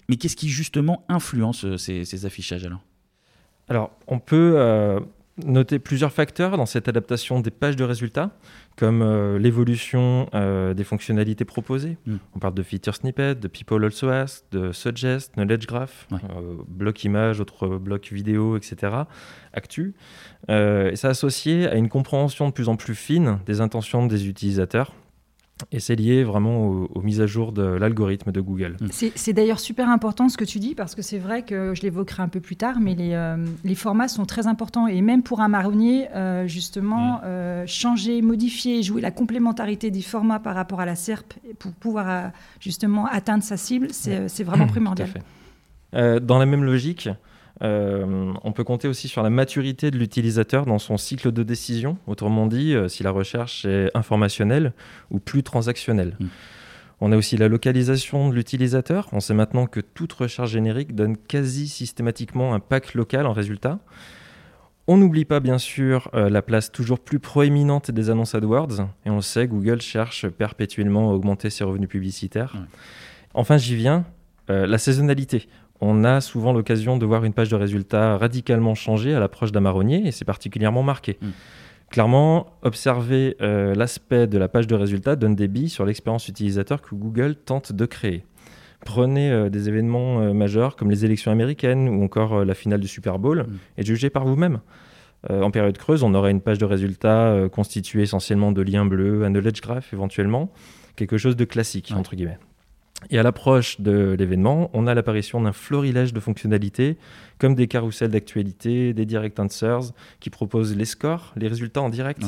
Mais 0.09 0.17
qu'est-ce 0.17 0.35
qui 0.35 0.49
justement 0.49 1.05
influence 1.07 1.77
ces, 1.77 2.25
affichages 2.25 2.65
alors? 2.65 2.81
Alors, 3.69 3.91
on 4.07 4.19
peut 4.19 4.57
noter 5.43 5.79
plusieurs 5.79 6.13
facteurs 6.13 6.57
dans 6.57 6.65
cette 6.65 6.87
adaptation 6.87 7.39
des 7.39 7.51
pages 7.51 7.75
de 7.75 7.83
résultats, 7.83 8.31
comme 8.77 9.01
euh, 9.01 9.37
l'évolution 9.37 10.29
euh, 10.33 10.73
des 10.73 10.83
fonctionnalités 10.83 11.45
proposées. 11.45 11.97
Hmm. 12.05 12.17
On 12.35 12.39
parle 12.39 12.53
de 12.53 12.63
feature 12.63 12.95
snippet, 12.95 13.35
de 13.35 13.47
people 13.47 13.83
also 13.83 14.09
ask, 14.09 14.43
de 14.51 14.71
suggest, 14.71 15.33
knowledge 15.33 15.67
graph, 15.67 16.07
euh, 16.13 16.55
bloc 16.67 17.03
image, 17.03 17.41
autre 17.41 17.67
bloc 17.77 18.11
vidéo, 18.11 18.57
etc. 18.57 18.93
Actu. 19.53 19.93
et 20.49 20.95
ça 20.95 21.09
associé 21.09 21.67
à 21.67 21.75
une 21.75 21.87
compréhension 21.87 22.47
de 22.49 22.53
plus 22.53 22.67
en 22.67 22.75
plus 22.75 22.95
fine 22.95 23.39
des 23.45 23.61
intentions 23.61 24.05
des 24.05 24.27
utilisateurs 24.27 24.93
et 25.71 25.79
c'est 25.79 25.95
lié 25.95 26.23
vraiment 26.23 26.67
aux, 26.67 27.01
mises 27.01 27.21
à 27.21 27.27
jour 27.27 27.53
de 27.53 27.63
l'algorithme 27.63 28.31
de 28.31 28.41
Google. 28.41 28.75
Mm. 28.81 28.87
C'est 29.15 29.33
d'ailleurs 29.33 29.59
super 29.59 29.89
important 29.89 30.27
ce 30.27 30.37
que 30.37 30.43
tu 30.43 30.59
dis, 30.59 30.75
parce 30.75 30.95
que 30.95 31.01
c'est 31.01 31.17
vrai 31.17 31.43
que 31.43 31.73
je 31.73 31.81
l'évoquerai 31.81 32.23
un 32.23 32.27
peu 32.27 32.41
plus 32.41 32.57
tard, 32.57 32.79
mais 32.81 32.93
les, 32.93 33.13
euh, 33.13 33.37
les, 33.63 33.75
formats 33.75 34.09
sont 34.09 34.25
très 34.25 34.47
importants. 34.47 34.87
Et 34.87 35.01
même 35.01 35.23
pour 35.23 35.39
un 35.39 35.47
marronnier, 35.47 36.07
euh, 36.13 36.45
justement, 36.47 37.17
mm. 37.17 37.21
euh, 37.23 37.63
changer, 37.67 38.21
modifier, 38.21 38.83
jouer 38.83 39.01
la 39.01 39.11
complémentarité 39.11 39.91
des 39.91 40.01
formats 40.01 40.39
par 40.39 40.55
rapport 40.55 40.81
à 40.81 40.85
la 40.85 40.95
SERP 40.95 41.33
pour 41.57 41.71
pouvoir 41.71 42.31
justement 42.59 43.05
atteindre 43.05 43.43
sa 43.43 43.55
cible, 43.55 43.87
c'est 43.91 44.43
vraiment 44.43 44.67
primordial. 44.67 45.09
dans 45.93 46.37
la 46.37 46.45
même 46.45 46.65
logique, 46.65 47.09
euh, 47.63 48.33
on 48.43 48.51
peut 48.51 48.63
compter 48.63 48.87
aussi 48.87 49.07
sur 49.07 49.23
la 49.23 49.29
maturité 49.29 49.91
de 49.91 49.97
l'utilisateur 49.97 50.65
dans 50.65 50.79
son 50.79 50.97
cycle 50.97 51.31
de 51.31 51.43
décision, 51.43 51.97
autrement 52.07 52.47
dit, 52.47 52.73
euh, 52.73 52.87
si 52.87 53.03
la 53.03 53.11
recherche 53.11 53.65
est 53.65 53.89
informationnelle 53.95 54.73
ou 55.09 55.19
plus 55.19 55.43
transactionnelle. 55.43 56.17
Hmm. 56.19 56.27
On 57.01 57.11
a 57.11 57.17
aussi 57.17 57.37
la 57.37 57.47
localisation 57.47 58.29
de 58.29 58.35
l'utilisateur. 58.35 59.09
On 59.11 59.19
sait 59.19 59.33
maintenant 59.33 59.67
que 59.67 59.81
toute 59.81 60.13
recherche 60.13 60.51
générique 60.51 60.95
donne 60.95 61.17
quasi 61.17 61.67
systématiquement 61.67 62.53
un 62.53 62.59
pack 62.59 62.93
local 62.93 63.25
en 63.25 63.33
résultat. 63.33 63.79
On 64.87 64.97
n'oublie 64.97 65.25
pas 65.25 65.39
bien 65.39 65.57
sûr 65.57 66.09
euh, 66.13 66.29
la 66.29 66.41
place 66.41 66.71
toujours 66.71 66.99
plus 66.99 67.19
proéminente 67.19 67.89
des 67.89 68.09
annonces 68.09 68.35
AdWords, 68.35 68.81
et 69.05 69.09
on 69.09 69.15
le 69.15 69.21
sait, 69.21 69.47
Google 69.47 69.81
cherche 69.81 70.27
perpétuellement 70.27 71.09
à 71.09 71.13
augmenter 71.13 71.49
ses 71.49 71.63
revenus 71.63 71.89
publicitaires. 71.89 72.55
Enfin, 73.33 73.57
j'y 73.57 73.75
viens, 73.75 74.05
la 74.47 74.77
saisonnalité 74.77 75.47
on 75.85 76.03
a 76.03 76.19
souvent 76.21 76.51
l'occasion 76.51 76.97
de 76.97 77.05
voir 77.05 77.23
une 77.25 77.33
page 77.33 77.49
de 77.49 77.55
résultats 77.55 78.17
radicalement 78.17 78.75
changer 78.75 79.13
à 79.13 79.19
l'approche 79.19 79.51
d'un 79.51 79.61
marronnier 79.61 80.05
et 80.05 80.11
c'est 80.11 80.25
particulièrement 80.25 80.83
marqué. 80.83 81.17
Hmm. 81.21 81.29
Clairement, 81.91 82.47
observer 82.63 83.37
euh, 83.41 83.75
l'aspect 83.75 84.27
de 84.27 84.37
la 84.37 84.47
page 84.47 84.67
de 84.67 84.75
résultats 84.75 85.15
donne 85.15 85.35
des 85.35 85.47
billes 85.47 85.69
sur 85.69 85.85
l'expérience 85.85 86.27
utilisateur 86.27 86.81
que 86.81 86.95
Google 86.95 87.35
tente 87.35 87.71
de 87.71 87.85
créer. 87.85 88.25
Prenez 88.83 89.31
euh, 89.31 89.49
des 89.49 89.69
événements 89.69 90.21
euh, 90.21 90.33
majeurs 90.33 90.75
comme 90.75 90.89
les 90.89 91.05
élections 91.05 91.31
américaines 91.31 91.87
ou 91.87 92.03
encore 92.03 92.43
la 92.43 92.53
finale 92.55 92.79
du 92.79 92.87
Super 92.87 93.19
Bowl 93.19 93.43
hmm. 93.43 93.57
et 93.77 93.85
jugez 93.85 94.09
par 94.09 94.25
vous-même. 94.25 94.59
en 95.29 95.51
période 95.51 95.77
creuse, 95.77 96.03
on 96.03 96.13
aurait 96.13 96.31
une 96.31 96.41
page 96.41 96.57
de 96.57 96.65
résultats 96.65 97.49
constituée 97.51 98.03
essentiellement 98.03 98.51
de 98.51 98.61
liens 98.61 98.85
bleus, 98.85 99.23
un 99.23 99.29
knowledge 99.29 99.61
graph 99.61 99.93
éventuellement, 99.93 100.51
quelque 100.95 101.17
chose 101.17 101.35
de 101.35 101.45
classique, 101.45 101.93
entre 101.95 102.15
guillemets. 102.15 102.39
Et 103.09 103.19
à 103.19 103.23
l'approche 103.23 103.81
de 103.81 104.15
l'événement, 104.17 104.69
on 104.73 104.87
a 104.87 104.93
l'apparition 104.93 105.41
d'un 105.41 105.51
florilège 105.51 106.13
de 106.13 106.19
fonctionnalités, 106.19 106.97
comme 107.37 107.53
des 107.53 107.67
carousels 107.67 108.11
d'actualité, 108.11 108.93
des 108.93 109.05
direct 109.05 109.39
answers, 109.39 109.93
qui 110.19 110.29
proposent 110.29 110.75
les 110.75 110.85
scores, 110.85 111.33
les 111.35 111.47
résultats 111.47 111.81
en 111.81 111.89
direct. 111.89 112.23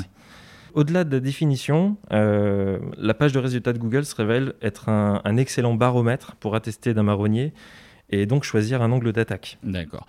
Au-delà 0.73 1.03
de 1.03 1.11
la 1.11 1.19
définition, 1.19 1.97
euh, 2.11 2.77
la 2.97 3.13
page 3.15 3.31
de 3.31 3.39
résultats 3.39 3.73
de 3.73 3.79
Google 3.79 4.05
se 4.05 4.13
révèle 4.13 4.53
être 4.61 4.89
un, 4.89 5.21
un 5.23 5.37
excellent 5.37 5.73
baromètre 5.73 6.35
pour 6.35 6.53
attester 6.53 6.93
d'un 6.93 7.03
marronnier 7.03 7.53
et 8.09 8.25
donc 8.25 8.43
choisir 8.43 8.81
un 8.81 8.91
angle 8.91 9.11
d'attaque. 9.11 9.57
D'accord. 9.63 10.05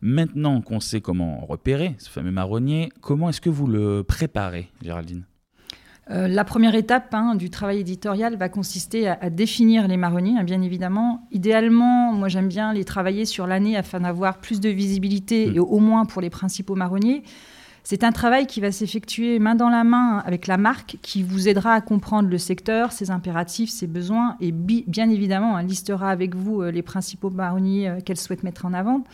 Maintenant 0.00 0.60
qu'on 0.60 0.80
sait 0.80 1.00
comment 1.00 1.46
repérer 1.46 1.94
ce 1.98 2.10
fameux 2.10 2.32
marronnier, 2.32 2.90
comment 3.00 3.28
est-ce 3.28 3.40
que 3.40 3.50
vous 3.50 3.66
le 3.66 4.02
préparez, 4.02 4.68
Géraldine? 4.82 5.24
Euh, 6.10 6.26
la 6.26 6.44
première 6.44 6.74
étape 6.74 7.12
hein, 7.12 7.34
du 7.34 7.50
travail 7.50 7.80
éditorial 7.80 8.36
va 8.36 8.48
consister 8.48 9.08
à, 9.08 9.30
définir 9.30 9.88
les 9.88 9.96
marronniers, 9.96 10.38
hein, 10.38 10.44
bien 10.44 10.62
évidemment. 10.62 11.26
Idéalement, 11.32 12.12
moi 12.12 12.28
j'aime 12.28 12.48
bien 12.48 12.72
les 12.72 12.84
travailler 12.84 13.26
sur 13.26 13.46
l'année 13.46 13.76
afin 13.76 14.00
d'avoir 14.00 14.38
plus 14.38 14.60
de 14.60 14.70
visibilité, 14.70 15.46
mm. 15.46 15.56
et 15.56 15.58
au 15.58 15.78
moins 15.78 16.06
pour 16.06 16.22
les 16.22 16.30
principaux 16.30 16.74
marronniers. 16.74 17.22
C'est 17.90 18.04
un 18.04 18.12
travail 18.12 18.46
qui 18.46 18.60
va 18.60 18.70
s'effectuer 18.70 19.38
main 19.38 19.54
dans 19.54 19.70
la 19.70 19.82
main 19.82 20.22
avec 20.26 20.46
la 20.46 20.58
marque, 20.58 20.98
qui 21.00 21.22
vous 21.22 21.48
aidera 21.48 21.72
à 21.72 21.80
comprendre 21.80 22.28
le 22.28 22.36
secteur, 22.36 22.92
ses 22.92 23.10
impératifs, 23.10 23.70
ses 23.70 23.86
besoins, 23.86 24.36
et 24.40 24.52
bien 24.52 25.08
évidemment, 25.08 25.56
hein, 25.56 25.62
listera 25.62 26.10
avec 26.10 26.34
vous 26.34 26.60
euh, 26.60 26.70
les 26.70 26.82
principaux 26.82 27.30
marronniers 27.30 27.88
euh, 27.88 28.00
qu'elle 28.00 28.18
souhaite 28.18 28.42
mettre 28.42 28.66
en 28.66 28.74
avant. 28.74 29.04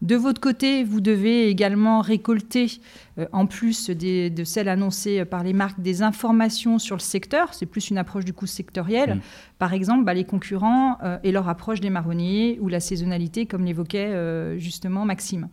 De 0.00 0.14
votre 0.14 0.40
côté, 0.40 0.84
vous 0.84 1.00
devez 1.00 1.48
également 1.48 2.00
récolter, 2.00 2.80
euh, 3.18 3.26
en 3.32 3.46
plus 3.46 3.90
de 3.90 4.44
celles 4.44 4.68
annoncées 4.68 5.24
par 5.24 5.42
les 5.42 5.52
marques, 5.52 5.80
des 5.80 6.02
informations 6.02 6.78
sur 6.78 6.94
le 6.94 7.00
secteur. 7.00 7.52
C'est 7.52 7.66
plus 7.66 7.90
une 7.90 7.98
approche 7.98 8.24
du 8.24 8.32
coup 8.32 8.46
sectorielle. 8.46 9.20
Par 9.58 9.72
exemple, 9.72 10.04
bah, 10.04 10.14
les 10.14 10.24
concurrents 10.24 10.98
euh, 11.02 11.18
et 11.24 11.32
leur 11.32 11.48
approche 11.48 11.80
des 11.80 11.90
marronniers 11.90 12.58
ou 12.60 12.68
la 12.68 12.80
saisonnalité, 12.80 13.46
comme 13.46 13.64
l'évoquait 13.64 14.06
euh, 14.06 14.58
justement 14.58 15.04
Maxime 15.04 15.48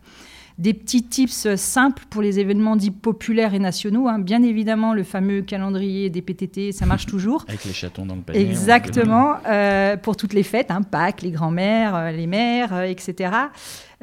des 0.57 0.73
petits 0.73 1.03
tips 1.03 1.55
simples 1.55 2.03
pour 2.09 2.21
les 2.21 2.39
événements 2.39 2.75
dits 2.75 2.91
populaires 2.91 3.53
et 3.53 3.59
nationaux. 3.59 4.07
Hein. 4.07 4.19
Bien 4.19 4.41
évidemment, 4.41 4.93
le 4.93 5.03
fameux 5.03 5.41
calendrier 5.41 6.09
des 6.09 6.21
PTT, 6.21 6.71
ça 6.71 6.85
marche 6.85 7.05
toujours. 7.05 7.45
Avec 7.47 7.65
les 7.65 7.73
chatons 7.73 8.05
dans 8.05 8.15
le 8.15 8.21
panier. 8.21 8.41
Exactement, 8.41 9.35
pour 10.01 10.15
toutes 10.15 10.33
les 10.33 10.43
fêtes, 10.43 10.71
hein, 10.71 10.81
Pâques, 10.81 11.21
les 11.21 11.31
grands-mères, 11.31 12.11
les 12.11 12.27
mères, 12.27 12.81
etc. 12.83 13.31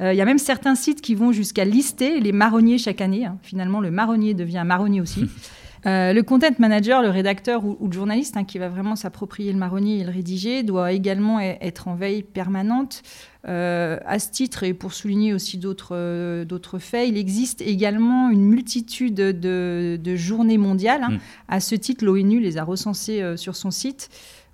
Euh, 0.01 0.13
il 0.13 0.17
y 0.17 0.21
a 0.21 0.25
même 0.25 0.39
certains 0.39 0.75
sites 0.75 1.01
qui 1.01 1.15
vont 1.15 1.33
jusqu'à 1.33 1.65
lister 1.65 2.21
les 2.21 2.33
marronniers 2.33 2.79
chaque 2.79 3.01
année. 3.01 3.27
Hein. 3.27 3.39
Finalement, 3.43 3.81
le 3.81 3.91
marronnier 3.91 4.35
devient 4.35 4.63
marronnier 4.67 5.01
aussi. 5.01 5.27
Euh, 5.85 6.13
le 6.13 6.23
content 6.23 6.55
manager, 6.59 7.03
le 7.03 7.11
rédacteur 7.11 7.65
ou, 7.65 7.77
le 7.87 7.93
journaliste 7.93 8.37
hein, 8.37 8.45
qui 8.45 8.59
va 8.59 8.69
vraiment 8.69 8.95
s'approprier 8.95 9.53
le 9.53 9.59
marronnier 9.59 9.99
et 9.99 10.05
le 10.05 10.13
rédiger 10.13 10.63
doit 10.63 10.93
également 10.93 11.41
e-, 11.41 11.57
être 11.61 11.89
en 11.89 11.95
veille 11.95 12.23
permanente. 12.23 13.03
Euh, 13.49 13.99
à 14.07 14.21
ce 14.21 14.31
titre, 14.31 14.63
et 14.63 14.73
pour 14.73 14.93
souligner 14.93 15.35
aussi 15.35 15.59
d'autres 15.59 16.79
faits, 16.79 17.09
il 17.09 17.17
existe 17.17 17.61
également 17.61 18.31
une 18.31 18.45
multitude 18.45 19.15
de, 19.15 20.15
journées 20.15 20.59
mondiales. 20.59 21.03
Hein. 21.03 21.11
Mm. 21.15 21.19
À 21.49 21.61
ce 21.61 21.75
titre, 21.75 22.05
l'ONU 22.05 22.39
les 22.39 22.57
a 22.59 22.63
recensées 22.63 23.37
sur 23.37 23.57
son 23.57 23.73
site. 23.73 24.11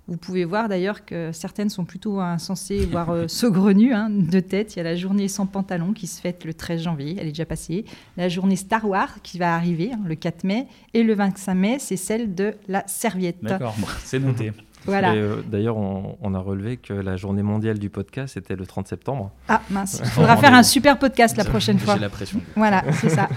Vous 0.09 0.17
pouvez 0.17 0.43
voir 0.43 0.69
d'ailleurs 0.69 1.05
que 1.05 1.31
certaines 1.31 1.69
sont 1.69 1.85
plutôt 1.85 2.19
insensées, 2.19 2.87
voire 2.87 3.11
euh, 3.11 3.27
saugrenues 3.27 3.93
hein, 3.93 4.09
de 4.09 4.39
tête. 4.39 4.75
Il 4.75 4.77
y 4.77 4.79
a 4.79 4.83
la 4.83 4.95
journée 4.95 5.27
sans 5.27 5.45
pantalon 5.45 5.93
qui 5.93 6.07
se 6.07 6.19
fête 6.19 6.45
le 6.45 6.53
13 6.55 6.81
janvier, 6.81 7.15
elle 7.19 7.27
est 7.27 7.31
déjà 7.31 7.45
passée. 7.45 7.85
La 8.17 8.27
journée 8.27 8.55
Star 8.55 8.89
Wars 8.89 9.21
qui 9.21 9.37
va 9.37 9.53
arriver 9.53 9.91
hein, 9.93 9.99
le 10.03 10.15
4 10.15 10.45
mai. 10.45 10.65
Et 10.95 11.03
le 11.03 11.13
25 11.13 11.53
mai, 11.53 11.77
c'est 11.79 11.95
celle 11.95 12.33
de 12.33 12.55
la 12.67 12.83
serviette. 12.87 13.37
D'accord, 13.43 13.75
c'est 14.03 14.17
noté. 14.17 14.51
Euh, 14.87 15.41
d'ailleurs, 15.45 15.77
on, 15.77 16.33
a 16.33 16.39
relevé 16.39 16.77
que 16.77 16.93
la 16.93 17.17
journée 17.17 17.43
mondiale 17.43 17.79
du 17.79 17.89
podcast 17.89 18.37
était 18.37 18.55
le 18.55 18.65
30 18.65 18.87
septembre. 18.87 19.31
Ah 19.47 19.61
mince, 19.69 20.01
il 20.03 20.09
faudra 20.09 20.37
faire 20.37 20.53
un 20.53 20.63
super 20.63 20.97
podcast 20.97 21.37
la 21.37 21.45
prochaine 21.45 21.79
fois. 21.79 21.95
J'ai 21.95 22.01
la 22.01 22.09
pression. 22.09 22.41
Voilà, 22.55 22.83
c'est 22.93 23.09
ça. 23.09 23.27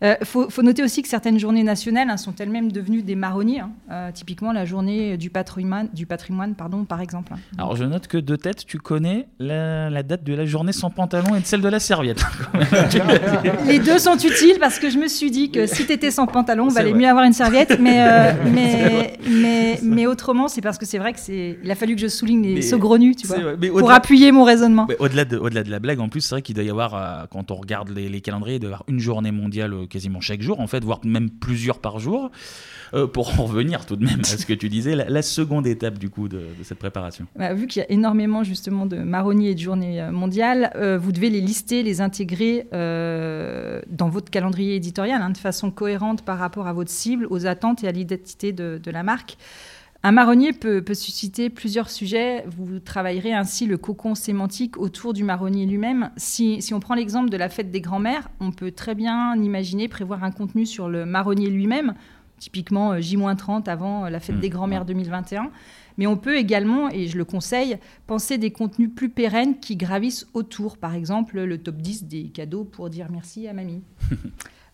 Il 0.00 0.06
euh, 0.06 0.14
faut, 0.24 0.62
noter 0.62 0.82
aussi 0.82 1.02
que 1.02 1.08
certaines 1.08 1.38
journées 1.38 1.62
nationales 1.62 2.08
hein, 2.10 2.16
sont 2.16 2.34
elles-mêmes 2.38 2.72
devenues 2.72 3.02
des 3.02 3.14
marronniers. 3.14 3.60
Hein. 3.60 3.70
Euh, 3.90 4.10
typiquement 4.12 4.52
la 4.52 4.64
journée 4.64 5.16
du 5.16 5.30
patrimoine, 5.30 5.88
du 5.92 6.06
patrimoine 6.06 6.54
pardon, 6.54 6.84
par 6.84 7.00
exemple. 7.00 7.32
Hein. 7.34 7.38
Alors 7.58 7.76
je 7.76 7.84
note 7.84 8.06
que 8.06 8.18
de 8.18 8.36
tête, 8.36 8.64
tu 8.66 8.78
connais 8.78 9.28
la, 9.38 10.02
date 10.02 10.24
de 10.24 10.34
la 10.34 10.46
journée 10.46 10.72
sans 10.72 10.90
pantalon 10.90 11.34
et 11.34 11.40
de 11.40 11.46
celle 11.46 11.60
de 11.60 11.68
la 11.68 11.80
serviette. 11.80 12.24
Les 13.66 13.78
deux 13.78 13.98
sont 13.98 14.16
utiles 14.16 14.56
parce 14.60 14.78
que 14.78 14.90
je 14.90 14.98
me 14.98 15.08
suis 15.08 15.30
dit 15.30 15.50
que 15.50 15.66
si 15.66 15.86
tu 15.86 15.92
étais 15.92 16.10
sans 16.10 16.26
pantalon, 16.26 16.68
il 16.68 16.74
valait 16.74 16.94
mieux 16.94 17.08
avoir 17.08 17.24
une 17.24 17.32
serviette. 17.32 17.78
Mais, 17.80 18.34
mais, 18.44 19.18
mais, 19.28 19.80
mais 19.82 20.06
autrement, 20.06 20.48
c'est 20.48 20.60
parce 20.60 20.78
que 20.78 20.86
c'est 20.86 20.95
vrai 20.98 21.12
que 21.12 21.20
c'est. 21.20 21.58
Il 21.62 21.70
a 21.70 21.74
fallu 21.74 21.94
que 21.94 22.00
je 22.00 22.08
souligne 22.08 22.42
les 22.42 22.62
saugrenus, 22.62 23.16
tu 23.16 23.26
vois, 23.26 23.38
pour 23.78 23.90
appuyer 23.90 24.32
mon 24.32 24.44
raisonnement. 24.44 24.86
Au-delà 24.98 25.24
de, 25.24 25.36
au-delà 25.36 25.62
de 25.62 25.70
la 25.70 25.78
blague, 25.78 26.00
en 26.00 26.08
plus, 26.08 26.20
c'est 26.20 26.34
vrai 26.34 26.42
qu'il 26.42 26.54
doit 26.54 26.64
y 26.64 26.70
avoir, 26.70 26.94
euh, 26.94 27.24
quand 27.30 27.50
on 27.50 27.56
regarde 27.56 27.90
les, 27.90 28.20
calendriers, 28.20 28.56
il 28.56 28.60
doit 28.60 28.70
y 28.70 28.72
avoir 28.72 28.84
une 28.88 29.00
journée 29.00 29.32
mondiale 29.32 29.72
euh, 29.72 29.86
quasiment 29.86 30.20
chaque 30.20 30.42
jour, 30.42 30.60
en 30.60 30.66
fait, 30.66 30.84
voire 30.84 31.00
même 31.04 31.30
plusieurs 31.30 31.78
par 31.78 31.98
jour. 31.98 32.30
Euh, 32.94 33.08
pour 33.08 33.40
en 33.40 33.46
revenir 33.46 33.84
tout 33.84 33.96
de 33.96 34.04
même 34.04 34.20
à 34.20 34.24
ce 34.24 34.46
que 34.46 34.52
tu 34.52 34.68
disais, 34.68 34.94
la, 34.94 35.22
seconde 35.22 35.66
étape 35.66 35.98
du 35.98 36.08
coup 36.08 36.28
de, 36.28 36.42
cette 36.62 36.78
préparation. 36.78 37.26
Bah, 37.34 37.52
vu 37.52 37.66
qu'il 37.66 37.82
y 37.82 37.84
a 37.84 37.90
énormément 37.90 38.44
justement 38.44 38.86
de 38.86 38.98
marronniers 38.98 39.50
et 39.50 39.54
de 39.56 39.60
journées 39.60 40.08
mondiales, 40.12 40.70
vous 41.02 41.10
devez 41.10 41.28
les 41.28 41.40
lister, 41.40 41.82
les 41.82 42.00
intégrer 42.00 42.68
dans 42.70 44.08
votre 44.08 44.30
calendrier 44.30 44.76
éditorial 44.76 45.20
hein, 45.20 45.30
de 45.30 45.36
façon 45.36 45.72
cohérente 45.72 46.22
par 46.22 46.38
rapport 46.38 46.68
à 46.68 46.72
votre 46.72 46.90
cible, 46.90 47.26
aux 47.30 47.46
attentes 47.46 47.82
et 47.82 47.88
à 47.88 47.92
l'identité 47.92 48.52
de, 48.52 48.80
de 48.80 48.90
la 48.92 49.02
marque. 49.02 49.36
Un 50.06 50.12
marronnier 50.12 50.52
peut, 50.52 50.84
susciter 50.94 51.50
plusieurs 51.50 51.90
sujets. 51.90 52.44
Vous 52.46 52.78
travaillerez 52.78 53.32
ainsi 53.32 53.66
le 53.66 53.76
cocon 53.76 54.14
sémantique 54.14 54.76
autour 54.76 55.12
du 55.12 55.24
marronnier 55.24 55.66
lui-même. 55.66 56.12
Si, 56.16 56.60
on 56.72 56.78
prend 56.78 56.94
l'exemple 56.94 57.28
de 57.28 57.36
la 57.36 57.48
fête 57.48 57.72
des 57.72 57.80
grands-mères, 57.80 58.28
on 58.38 58.52
peut 58.52 58.70
très 58.70 58.94
bien 58.94 59.34
imaginer 59.34 59.88
prévoir 59.88 60.22
un 60.22 60.30
contenu 60.30 60.64
sur 60.64 60.88
le 60.88 61.06
marronnier 61.06 61.50
lui-même, 61.50 61.94
typiquement 62.38 62.92
euh, 62.92 63.00
J-30 63.00 63.68
avant 63.68 64.04
euh, 64.04 64.08
la 64.08 64.20
fête 64.20 64.36
mmh. 64.36 64.40
des 64.42 64.48
grands-mères 64.48 64.84
2021. 64.84 65.50
Mais 65.98 66.06
on 66.06 66.16
peut 66.16 66.36
également, 66.36 66.88
et 66.88 67.08
je 67.08 67.18
le 67.18 67.24
conseille, 67.24 67.76
penser 68.06 68.38
des 68.38 68.52
contenus 68.52 68.90
plus 68.94 69.08
pérennes 69.08 69.58
qui 69.58 69.74
gravissent 69.74 70.28
autour. 70.34 70.78
Par 70.78 70.94
exemple, 70.94 71.40
le 71.40 71.58
top 71.58 71.78
10 71.78 72.04
des 72.04 72.28
cadeaux 72.28 72.62
pour 72.62 72.90
dire 72.90 73.08
merci 73.10 73.48
à 73.48 73.52
mamie. 73.52 73.82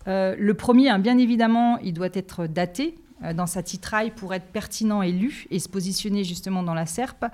Euh, 0.09 0.35
le 0.37 0.55
premier, 0.55 0.89
hein, 0.89 0.99
bien 0.99 1.17
évidemment, 1.17 1.79
il 1.79 1.93
doit 1.93 2.09
être 2.13 2.49
daté. 2.49 2.97
Euh, 3.25 3.33
dans 3.33 3.47
sa 3.47 3.63
titraille 3.63 4.11
pour 4.11 4.35
être 4.35 4.47
pertinent 4.47 5.03
et 5.03 5.13
lu 5.13 5.47
et 5.51 5.59
se 5.59 5.69
positionner 5.69 6.25
justement 6.25 6.63
dans 6.63 6.75
la 6.75 6.87
SERP. 6.87 7.25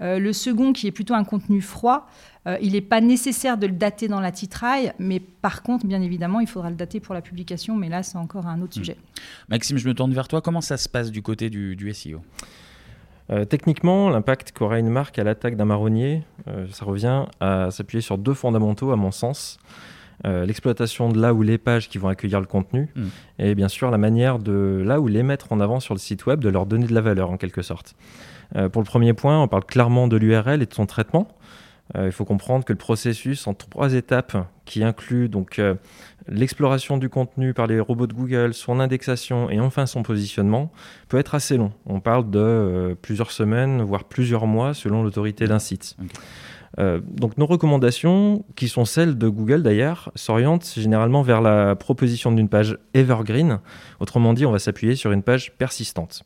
Euh, 0.00 0.18
le 0.18 0.32
second, 0.32 0.72
qui 0.72 0.86
est 0.86 0.92
plutôt 0.92 1.14
un 1.14 1.24
contenu 1.24 1.60
froid, 1.60 2.06
euh, 2.46 2.58
il 2.60 2.72
n'est 2.72 2.80
pas 2.80 3.00
nécessaire 3.00 3.58
de 3.58 3.66
le 3.66 3.72
dater 3.72 4.08
dans 4.08 4.20
la 4.20 4.30
titraille, 4.30 4.92
mais 4.98 5.20
par 5.20 5.62
contre, 5.62 5.86
bien 5.86 6.00
évidemment, 6.00 6.40
il 6.40 6.46
faudra 6.46 6.70
le 6.70 6.76
dater 6.76 7.00
pour 7.00 7.14
la 7.14 7.22
publication, 7.22 7.76
mais 7.76 7.88
là, 7.88 8.02
c'est 8.02 8.18
encore 8.18 8.46
un 8.46 8.60
autre 8.62 8.78
hmm. 8.78 8.82
sujet. 8.82 8.96
Maxime, 9.48 9.78
je 9.78 9.88
me 9.88 9.94
tourne 9.94 10.12
vers 10.12 10.28
toi. 10.28 10.40
Comment 10.40 10.60
ça 10.60 10.76
se 10.76 10.88
passe 10.88 11.10
du 11.10 11.22
côté 11.22 11.50
du, 11.50 11.92
SEO 11.92 12.20
techniquement, 13.48 14.10
l'impact 14.10 14.52
qu'aura 14.52 14.78
une 14.78 14.90
marque 14.90 15.18
à 15.18 15.24
l'attaque 15.24 15.56
d'un 15.56 15.64
marronnier, 15.64 16.22
ça 16.70 16.84
revient 16.84 17.24
à 17.40 17.70
s'appuyer 17.70 18.02
sur 18.02 18.18
deux 18.18 18.34
fondamentaux, 18.34 18.90
à 18.90 18.96
mon 18.96 19.10
sens. 19.10 19.58
Euh, 20.24 20.46
l'exploitation 20.46 21.08
de 21.08 21.20
là 21.20 21.34
où 21.34 21.42
les 21.42 21.58
pages 21.58 21.88
qui 21.88 21.98
vont 21.98 22.08
accueillir 22.08 22.38
le 22.38 22.46
contenu, 22.46 22.88
hmm. 22.94 23.06
et 23.40 23.54
bien 23.56 23.68
sûr 23.68 23.90
la 23.90 23.98
manière 23.98 24.38
de 24.38 24.80
là 24.84 25.00
où 25.00 25.08
les 25.08 25.24
mettre 25.24 25.52
en 25.52 25.58
avant 25.58 25.80
sur 25.80 25.94
le 25.94 25.98
site 25.98 26.26
web, 26.26 26.40
de 26.40 26.48
leur 26.48 26.66
donner 26.66 26.86
de 26.86 26.94
la 26.94 27.00
valeur 27.00 27.30
en 27.30 27.36
quelque 27.36 27.62
sorte. 27.62 27.96
Euh, 28.54 28.68
pour 28.68 28.82
le 28.82 28.86
premier 28.86 29.14
point, 29.14 29.42
on 29.42 29.48
parle 29.48 29.64
clairement 29.64 30.06
de 30.06 30.16
l'URL 30.16 30.62
et 30.62 30.66
de 30.66 30.74
son 30.74 30.86
traitement. 30.86 31.26
Euh, 31.96 32.06
il 32.06 32.12
faut 32.12 32.24
comprendre 32.24 32.64
que 32.64 32.72
le 32.72 32.78
processus 32.78 33.48
en 33.48 33.54
trois 33.54 33.94
étapes 33.94 34.36
qui 34.64 34.84
inclut 34.84 35.28
donc 35.28 35.60
l'exploration 36.28 36.98
du 36.98 37.08
contenu 37.08 37.52
par 37.52 37.66
les 37.66 37.80
robots 37.80 38.06
de 38.06 38.14
Google, 38.14 38.54
son 38.54 38.78
indexation 38.78 39.50
et 39.50 39.58
enfin 39.58 39.86
son 39.86 40.04
positionnement 40.04 40.70
peut 41.08 41.18
être 41.18 41.34
assez 41.34 41.56
long. 41.56 41.72
On 41.84 41.98
parle 41.98 42.30
de 42.30 42.96
plusieurs 43.02 43.32
semaines, 43.32 43.82
voire 43.82 44.04
plusieurs 44.04 44.46
mois 44.46 44.72
selon 44.72 45.02
l'autorité 45.02 45.48
d'un 45.48 45.58
site. 45.58 45.96
Euh, 46.78 47.00
donc 47.04 47.36
nos 47.38 47.46
recommandations, 47.46 48.44
qui 48.56 48.68
sont 48.68 48.84
celles 48.84 49.18
de 49.18 49.28
Google 49.28 49.62
d'ailleurs, 49.62 50.10
s'orientent 50.14 50.72
généralement 50.76 51.22
vers 51.22 51.40
la 51.40 51.76
proposition 51.76 52.32
d'une 52.32 52.48
page 52.48 52.78
evergreen. 52.94 53.60
Autrement 54.00 54.32
dit, 54.32 54.46
on 54.46 54.52
va 54.52 54.58
s'appuyer 54.58 54.96
sur 54.96 55.12
une 55.12 55.22
page 55.22 55.52
persistante. 55.58 56.24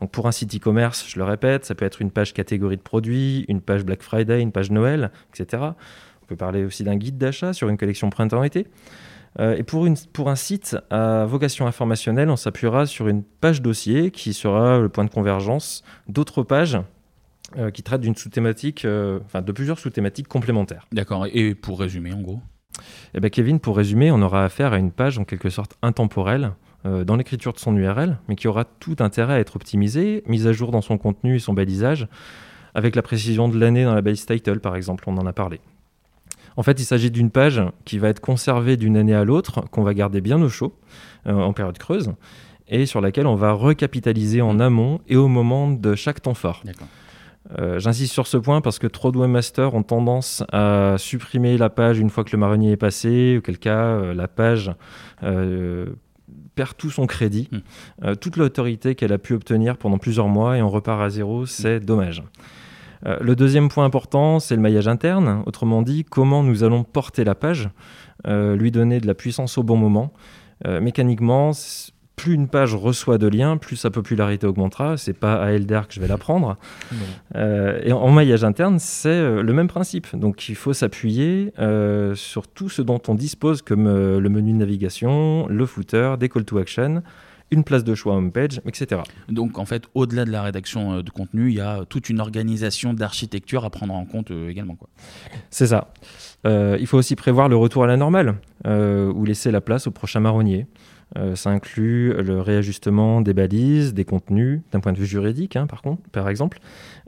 Donc 0.00 0.10
pour 0.10 0.26
un 0.26 0.32
site 0.32 0.54
e-commerce, 0.54 1.06
je 1.08 1.18
le 1.18 1.24
répète, 1.24 1.64
ça 1.64 1.74
peut 1.74 1.84
être 1.84 2.02
une 2.02 2.10
page 2.10 2.34
catégorie 2.34 2.76
de 2.76 2.82
produits, 2.82 3.46
une 3.48 3.62
page 3.62 3.84
Black 3.84 4.02
Friday, 4.02 4.42
une 4.42 4.52
page 4.52 4.70
Noël, 4.70 5.10
etc. 5.32 5.62
On 6.22 6.26
peut 6.26 6.36
parler 6.36 6.64
aussi 6.64 6.84
d'un 6.84 6.96
guide 6.96 7.16
d'achat 7.16 7.52
sur 7.52 7.68
une 7.68 7.78
collection 7.78 8.10
printemps-été. 8.10 8.66
Euh, 9.38 9.56
et 9.56 9.62
pour, 9.62 9.86
un 10.28 10.36
site 10.36 10.76
à 10.90 11.24
vocation 11.26 11.66
informationnelle, 11.66 12.30
on 12.30 12.36
s'appuiera 12.36 12.86
sur 12.86 13.08
une 13.08 13.22
page 13.22 13.62
dossier 13.62 14.10
qui 14.10 14.32
sera 14.32 14.78
le 14.78 14.88
point 14.88 15.04
de 15.04 15.10
convergence 15.10 15.82
d'autres 16.08 16.42
pages 16.42 16.78
euh, 17.56 17.70
qui 17.70 17.84
traite 17.84 18.00
d'une 18.00 18.16
sous-thématique, 18.16 18.84
euh, 18.84 19.20
enfin 19.24 19.40
de 19.40 19.52
plusieurs 19.52 19.78
sous-thématiques 19.78 20.26
complémentaires. 20.26 20.86
D'accord. 20.92 21.26
Et 21.32 21.54
pour 21.54 21.78
résumer, 21.78 22.12
en 22.12 22.20
gros? 22.20 22.40
Eh 23.14 23.20
bien, 23.20 23.30
Kevin, 23.30 23.60
pour 23.60 23.76
résumer, 23.76 24.10
on 24.10 24.20
aura 24.20 24.44
affaire 24.44 24.72
à 24.72 24.78
une 24.78 24.90
page 24.90 25.16
en 25.18 25.24
quelque 25.24 25.48
sorte 25.48 25.76
intemporelle 25.80 26.52
euh, 26.84 27.04
dans 27.04 27.14
l'écriture 27.14 27.52
de 27.52 27.60
son 27.60 27.76
URL, 27.76 28.18
mais 28.28 28.34
qui 28.34 28.48
aura 28.48 28.64
tout 28.64 28.96
intérêt 28.98 29.34
à 29.34 29.38
être 29.38 29.54
optimisée, 29.54 30.24
mise 30.26 30.48
à 30.48 30.52
jour 30.52 30.72
dans 30.72 30.82
son 30.82 30.98
contenu 30.98 31.36
et 31.36 31.38
son 31.38 31.54
balisage, 31.54 32.08
avec 32.74 32.96
la 32.96 33.02
précision 33.02 33.48
de 33.48 33.58
l'année 33.58 33.84
dans 33.84 33.94
la 33.94 34.02
base 34.02 34.26
title, 34.26 34.58
par 34.58 34.74
exemple, 34.74 35.04
on 35.06 35.16
en 35.16 35.24
a 35.24 35.32
parlé. 35.32 35.60
En 36.56 36.64
fait, 36.64 36.80
il 36.80 36.84
s'agit 36.84 37.12
d'une 37.12 37.30
page 37.30 37.62
qui 37.84 37.98
va 37.98 38.08
être 38.08 38.20
conservée 38.20 38.76
d'une 38.76 38.96
année 38.96 39.14
à 39.14 39.24
l'autre, 39.24 39.62
qu'on 39.70 39.84
va 39.84 39.94
garder 39.94 40.20
bien 40.20 40.42
au 40.42 40.48
chaud, 40.48 40.74
en 41.26 41.52
période 41.52 41.78
creuse, 41.78 42.12
et 42.68 42.86
sur 42.86 43.00
laquelle 43.00 43.26
on 43.26 43.34
va 43.34 43.52
recapitaliser 43.52 44.40
en 44.40 44.58
amont 44.58 45.00
et 45.06 45.16
au 45.16 45.28
moment 45.28 45.70
de 45.70 45.94
chaque 45.94 46.22
temps 46.22 46.34
fort. 46.34 46.62
D'accord. 46.64 46.88
Euh, 47.58 47.78
j'insiste 47.78 48.12
sur 48.12 48.26
ce 48.26 48.36
point 48.36 48.60
parce 48.60 48.78
que 48.78 48.86
trop 48.86 49.12
de 49.12 49.18
webmasters 49.18 49.74
ont 49.74 49.82
tendance 49.82 50.42
à 50.52 50.96
supprimer 50.98 51.56
la 51.56 51.70
page 51.70 51.98
une 51.98 52.10
fois 52.10 52.24
que 52.24 52.30
le 52.32 52.38
marronnier 52.38 52.72
est 52.72 52.76
passé, 52.76 53.36
auquel 53.38 53.58
cas 53.58 53.78
euh, 53.78 54.14
la 54.14 54.28
page 54.28 54.72
euh, 55.22 55.86
perd 56.54 56.76
tout 56.76 56.90
son 56.90 57.06
crédit, 57.06 57.48
hmm. 57.52 58.14
toute 58.16 58.36
l'autorité 58.36 58.94
qu'elle 58.94 59.12
a 59.12 59.18
pu 59.18 59.34
obtenir 59.34 59.76
pendant 59.76 59.98
plusieurs 59.98 60.28
mois 60.28 60.56
et 60.56 60.62
on 60.62 60.70
repart 60.70 61.00
à 61.02 61.10
zéro, 61.10 61.42
hmm. 61.42 61.46
c'est 61.46 61.80
dommage. 61.80 62.22
le 63.04 63.36
deuxième 63.36 63.68
point 63.68 63.84
important, 63.84 64.40
c'est 64.40 64.56
le 64.56 64.62
maillage 64.62 64.88
interne, 64.88 65.42
autrement 65.44 65.82
dit, 65.82 66.04
comment 66.04 66.42
nous 66.42 66.64
allons 66.64 66.82
porter 66.82 67.24
la 67.24 67.34
page, 67.34 67.68
lui 68.26 68.70
donner 68.70 69.00
de 69.00 69.06
la 69.06 69.14
puissance 69.14 69.58
au 69.58 69.62
bon 69.62 69.76
moment. 69.76 70.14
mécaniquement, 70.64 71.52
plus 72.16 72.32
une 72.32 72.48
page 72.48 72.74
reçoit 72.74 73.18
de 73.18 73.28
liens, 73.28 73.58
plus 73.58 73.76
sa 73.76 73.90
popularité 73.90 74.46
augmentera. 74.46 74.96
C'est 74.96 75.12
pas 75.12 75.34
à 75.34 75.50
Elder 75.50 75.82
que 75.86 75.94
je 75.94 76.00
vais 76.00 76.08
l'apprendre. 76.08 76.56
Euh, 77.34 77.78
et 77.84 77.92
en, 77.92 78.10
maillage 78.10 78.42
interne, 78.42 78.78
c'est 78.78 79.08
euh, 79.08 79.42
le 79.42 79.52
même 79.52 79.68
principe. 79.68 80.16
Donc 80.16 80.48
il 80.48 80.54
faut 80.54 80.72
s'appuyer 80.72 81.52
euh, 81.58 82.14
sur 82.14 82.48
tout 82.48 82.70
ce 82.70 82.80
dont 82.80 83.00
on 83.08 83.14
dispose 83.14 83.60
comme 83.60 83.86
le 83.86 84.28
menu 84.30 84.52
de 84.52 84.56
navigation, 84.56 85.46
le 85.48 85.66
footer, 85.66 86.14
des 86.18 86.30
call 86.30 86.46
to 86.46 86.56
action, 86.56 87.02
une 87.50 87.64
place 87.64 87.84
de 87.84 87.94
choix 87.94 88.16
homepage, 88.16 88.62
etc. 88.66 89.02
Donc 89.28 89.58
en 89.58 89.66
fait, 89.66 89.84
au-delà 89.94 90.24
de 90.24 90.30
la 90.30 90.42
rédaction 90.42 91.02
de 91.02 91.10
contenu, 91.10 91.50
il 91.50 91.56
y 91.56 91.60
a 91.60 91.84
toute 91.84 92.08
une 92.08 92.20
organisation 92.20 92.94
d'architecture 92.94 93.66
à 93.66 93.70
prendre 93.70 93.94
en 93.94 94.06
compte 94.06 94.30
également. 94.30 94.76
C'est 95.50 95.66
ça. 95.66 95.92
il 96.44 96.86
faut 96.86 96.96
aussi 96.96 97.14
prévoir 97.14 97.50
le 97.50 97.56
retour 97.56 97.84
à 97.84 97.86
la 97.86 97.98
normale, 97.98 98.36
ou 98.64 99.24
laisser 99.24 99.50
la 99.50 99.60
place 99.60 99.86
au 99.86 99.90
prochain 99.90 100.20
marronnier. 100.20 100.66
Euh, 101.16 101.36
ça 101.36 101.50
inclut 101.50 102.12
le 102.12 102.40
réajustement 102.40 103.20
des 103.20 103.32
balises, 103.32 103.94
des 103.94 104.04
contenus, 104.04 104.60
d'un 104.72 104.80
point 104.80 104.92
de 104.92 104.98
vue 104.98 105.06
juridique, 105.06 105.56
hein, 105.56 105.66
par, 105.66 105.82
contre, 105.82 106.02
par 106.10 106.28
exemple, 106.28 106.58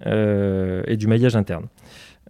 euh, 0.07 0.83
et 0.87 0.97
du 0.97 1.07
maillage 1.07 1.37
interne. 1.37 1.67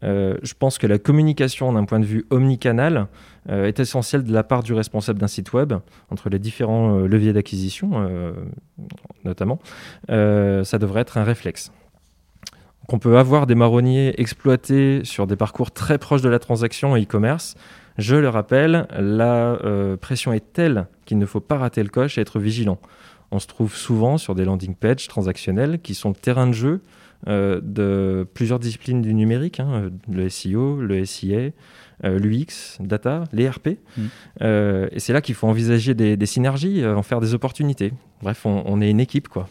Euh, 0.04 0.36
je 0.42 0.54
pense 0.54 0.78
que 0.78 0.86
la 0.86 0.98
communication 0.98 1.72
d'un 1.72 1.84
point 1.84 2.00
de 2.00 2.04
vue 2.04 2.24
omnicanal 2.30 3.08
est 3.48 3.80
essentielle 3.80 4.24
de 4.24 4.32
la 4.32 4.44
part 4.44 4.62
du 4.62 4.74
responsable 4.74 5.18
d'un 5.18 5.26
site 5.26 5.54
web, 5.54 5.72
entre 6.10 6.28
les 6.28 6.38
différents 6.38 6.98
leviers 6.98 7.32
d'acquisition 7.32 8.06
notamment. 9.24 9.58
ça 10.08 10.78
devrait 10.78 11.00
être 11.00 11.16
un 11.16 11.24
réflexe. 11.24 11.72
On 12.90 12.98
peut 12.98 13.16
avoir 13.16 13.46
des 13.46 13.54
marronniers 13.54 14.20
exploités 14.20 15.00
sur 15.04 15.26
des 15.26 15.36
parcours 15.36 15.70
très 15.70 15.96
proches 15.96 16.20
de 16.20 16.28
la 16.28 16.38
transaction 16.38 16.94
e-commerce, 16.94 17.54
je 17.98 18.16
le 18.16 18.28
rappelle, 18.28 18.86
la 18.98 19.58
euh, 19.64 19.96
pression 19.96 20.32
est 20.32 20.52
telle 20.52 20.86
qu'il 21.04 21.18
ne 21.18 21.26
faut 21.26 21.40
pas 21.40 21.58
rater 21.58 21.82
le 21.82 21.88
coche 21.88 22.18
et 22.18 22.20
être 22.20 22.38
vigilant. 22.38 22.78
On 23.30 23.38
se 23.38 23.46
trouve 23.46 23.76
souvent 23.76 24.16
sur 24.16 24.34
des 24.34 24.44
landing 24.44 24.74
pages 24.74 25.06
transactionnels 25.08 25.80
qui 25.80 25.94
sont 25.94 26.08
le 26.08 26.14
terrain 26.14 26.46
de 26.46 26.52
jeu 26.52 26.80
de 27.26 28.26
plusieurs 28.32 28.60
disciplines 28.60 29.02
du 29.02 29.12
numérique, 29.12 29.58
hein, 29.58 29.90
le 30.08 30.28
SEO, 30.28 30.80
le 30.80 31.04
SIA, 31.04 31.50
euh, 32.04 32.16
l'UX, 32.16 32.78
data, 32.78 33.24
les 33.32 33.48
RP. 33.48 33.70
Mm. 33.96 34.02
Euh, 34.42 34.88
et 34.92 35.00
c'est 35.00 35.12
là 35.12 35.20
qu'il 35.20 35.34
faut 35.34 35.48
envisager 35.48 35.94
des, 35.94 36.26
synergies, 36.26 36.82
euh, 36.82 36.94
en 36.94 37.02
faire 37.02 37.18
des 37.18 37.34
opportunités. 37.34 37.92
Bref, 38.22 38.46
on, 38.46 38.80
est 38.80 38.88
une 38.88 39.00
équipe, 39.00 39.28
quoi. 39.28 39.48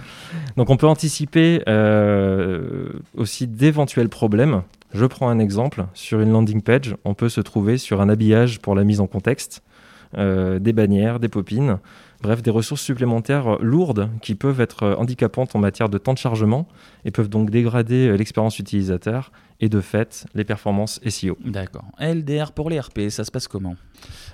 Donc 0.56 0.70
on 0.70 0.76
peut 0.76 0.88
anticiper 0.88 1.62
aussi 3.14 3.46
d'éventuels 3.46 4.08
problèmes. 4.08 4.62
Je 4.94 5.04
prends 5.06 5.28
un 5.28 5.38
exemple. 5.38 5.86
Sur 5.92 6.20
une 6.20 6.30
landing 6.30 6.62
page, 6.62 6.96
on 7.04 7.14
peut 7.14 7.28
se 7.28 7.40
trouver 7.40 7.78
sur 7.78 8.00
un 8.00 8.08
habillage 8.08 8.60
pour 8.60 8.74
la 8.74 8.84
mise 8.84 9.00
en 9.00 9.06
contexte, 9.06 9.62
des 10.16 10.72
bannières, 10.72 11.18
des 11.18 11.28
popines, 11.28 11.80
bref, 12.22 12.40
des 12.40 12.50
ressources 12.52 12.82
supplémentaires 12.82 13.58
lourdes 13.60 14.08
qui 14.22 14.36
peuvent 14.36 14.60
être 14.60 14.94
handicapantes 14.96 15.56
en 15.56 15.58
matière 15.58 15.88
de 15.88 15.98
temps 15.98 16.12
de 16.12 16.18
chargement 16.18 16.68
et 17.04 17.10
peuvent 17.10 17.28
donc 17.28 17.50
dégrader 17.50 18.16
l'expérience 18.16 18.60
utilisateur 18.60 19.32
et 19.60 19.68
de 19.68 19.80
fait 19.80 20.26
les 20.34 20.44
performances 20.44 21.00
SEO. 21.08 21.36
D'accord. 21.44 21.84
LDR 21.98 22.52
pour 22.52 22.70
les 22.70 22.80
RP, 22.80 23.08
ça 23.08 23.24
se 23.24 23.30
passe 23.30 23.48
comment? 23.48 23.76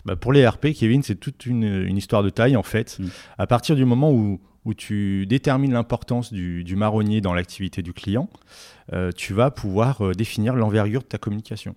Bah 0.05 0.17
Pour 0.17 0.33
les 0.33 0.47
RP, 0.47 0.69
Kevin, 0.75 1.03
c'est 1.03 1.17
toute 1.17 1.47
une, 1.47 1.97
histoire 1.97 2.23
de 2.23 2.31
taille 2.31 2.57
en 2.57 2.63
fait. 2.63 2.99
Mm. 2.99 3.07
À 3.39 3.47
partir 3.47 3.77
du 3.77 3.85
moment 3.85 4.13
où, 4.13 4.41
où 4.65 4.75
tu 4.75 5.27
détermines 5.27 5.73
l'importance 5.73 6.33
du, 6.33 6.65
du, 6.65 6.77
marronnier 6.77 7.21
dans 7.21 7.33
l'activité 7.33 7.83
du 7.83 7.93
client, 7.93 8.29
euh, 8.93 9.11
tu 9.15 9.33
vas 9.33 9.51
pouvoir 9.51 10.05
euh, 10.05 10.13
définir 10.13 10.55
l'envergure 10.55 11.01
de 11.01 11.07
ta 11.07 11.19
communication. 11.19 11.75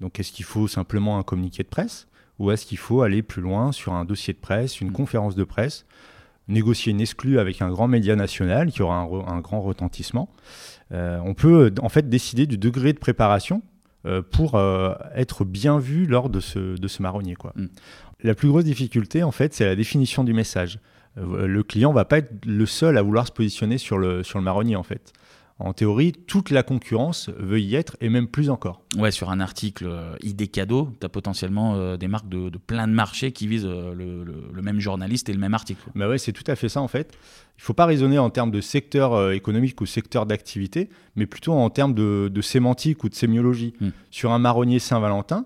Donc 0.00 0.18
est-ce 0.18 0.32
qu'il 0.32 0.44
faut 0.44 0.66
simplement 0.66 1.18
un 1.18 1.22
communiqué 1.22 1.62
de 1.62 1.68
presse 1.68 2.08
ou 2.40 2.50
est-ce 2.50 2.66
qu'il 2.66 2.78
faut 2.78 3.02
aller 3.02 3.22
plus 3.22 3.42
loin 3.42 3.70
sur 3.70 3.92
un 3.92 4.04
dossier 4.04 4.34
de 4.34 4.38
presse, 4.38 4.80
une 4.80 4.88
mm. 4.88 4.94
conférence 4.94 5.36
de 5.36 5.44
presse, 5.44 5.86
négocier 6.48 6.90
une 6.90 7.00
exclue 7.00 7.38
avec 7.38 7.62
un 7.62 7.70
grand 7.70 7.86
média 7.86 8.16
national 8.16 8.72
qui 8.72 8.82
aura 8.82 8.98
un 8.98 9.40
grand 9.40 9.62
retentissement? 9.62 10.28
Euh, 10.92 11.20
on 11.24 11.34
peut 11.34 11.72
en 11.80 11.88
fait 11.88 12.08
décider 12.08 12.46
du 12.46 12.58
degré 12.58 12.92
de 12.92 12.98
préparation 12.98 13.62
pour 14.32 14.60
être 15.14 15.46
bien 15.46 15.78
vu 15.78 16.04
lors 16.04 16.28
de 16.28 16.38
ce, 16.38 16.76
de 16.76 16.88
ce 16.88 17.00
marronnier. 17.00 17.36
Quoi. 17.36 17.54
Mm. 17.56 17.68
La 18.22 18.34
plus 18.34 18.48
grosse 18.48 18.64
difficulté, 18.64 19.22
en 19.22 19.30
fait, 19.30 19.54
c'est 19.54 19.64
la 19.64 19.76
définition 19.76 20.24
du 20.24 20.34
message. 20.34 20.78
Le 21.16 21.62
client 21.62 21.92
va 21.92 22.04
pas 22.04 22.18
être 22.18 22.44
le 22.44 22.66
seul 22.66 22.98
à 22.98 23.02
vouloir 23.02 23.26
se 23.26 23.32
positionner 23.32 23.78
sur 23.78 23.98
le, 23.98 24.22
sur 24.22 24.38
le 24.38 24.44
marronnier, 24.44 24.76
en 24.76 24.82
fait 24.82 25.12
en 25.58 25.72
théorie, 25.72 26.12
toute 26.12 26.50
la 26.50 26.62
concurrence 26.62 27.30
veut 27.38 27.60
y 27.60 27.76
être 27.76 27.96
et 28.00 28.08
même 28.08 28.26
plus 28.26 28.50
encore. 28.50 28.82
Ouais, 28.96 29.12
sur 29.12 29.30
un 29.30 29.38
article 29.38 29.86
euh, 29.86 30.16
idée 30.20 30.48
cadeau, 30.48 30.90
tu 30.98 31.06
as 31.06 31.08
potentiellement 31.08 31.76
euh, 31.76 31.96
des 31.96 32.08
marques 32.08 32.28
de, 32.28 32.50
plein 32.58 32.88
de 32.88 32.92
marchés 32.92 33.30
qui 33.30 33.46
visent 33.46 33.66
euh, 33.66 33.94
le, 33.94 34.62
même 34.62 34.80
journaliste 34.80 35.28
et 35.28 35.32
le 35.32 35.38
même 35.38 35.54
article. 35.54 35.82
Bah 35.94 36.08
ouais, 36.08 36.18
c'est 36.18 36.32
tout 36.32 36.44
à 36.48 36.56
fait 36.56 36.68
ça 36.68 36.80
en 36.80 36.88
fait. 36.88 37.12
Il 37.56 37.60
ne 37.60 37.64
faut 37.64 37.74
pas 37.74 37.86
raisonner 37.86 38.18
en 38.18 38.30
termes 38.30 38.50
de 38.50 38.60
secteur 38.60 39.30
économique 39.30 39.80
ou 39.80 39.86
secteur 39.86 40.26
d'activité, 40.26 40.88
mais 41.14 41.26
plutôt 41.26 41.52
en 41.52 41.70
termes 41.70 41.94
de, 41.94 42.40
sémantique 42.40 43.04
ou 43.04 43.08
de 43.08 43.14
sémiologie. 43.14 43.74
Hmm. 43.80 43.90
Sur 44.10 44.32
un 44.32 44.40
marronnier 44.40 44.80
Saint-Valentin, 44.80 45.44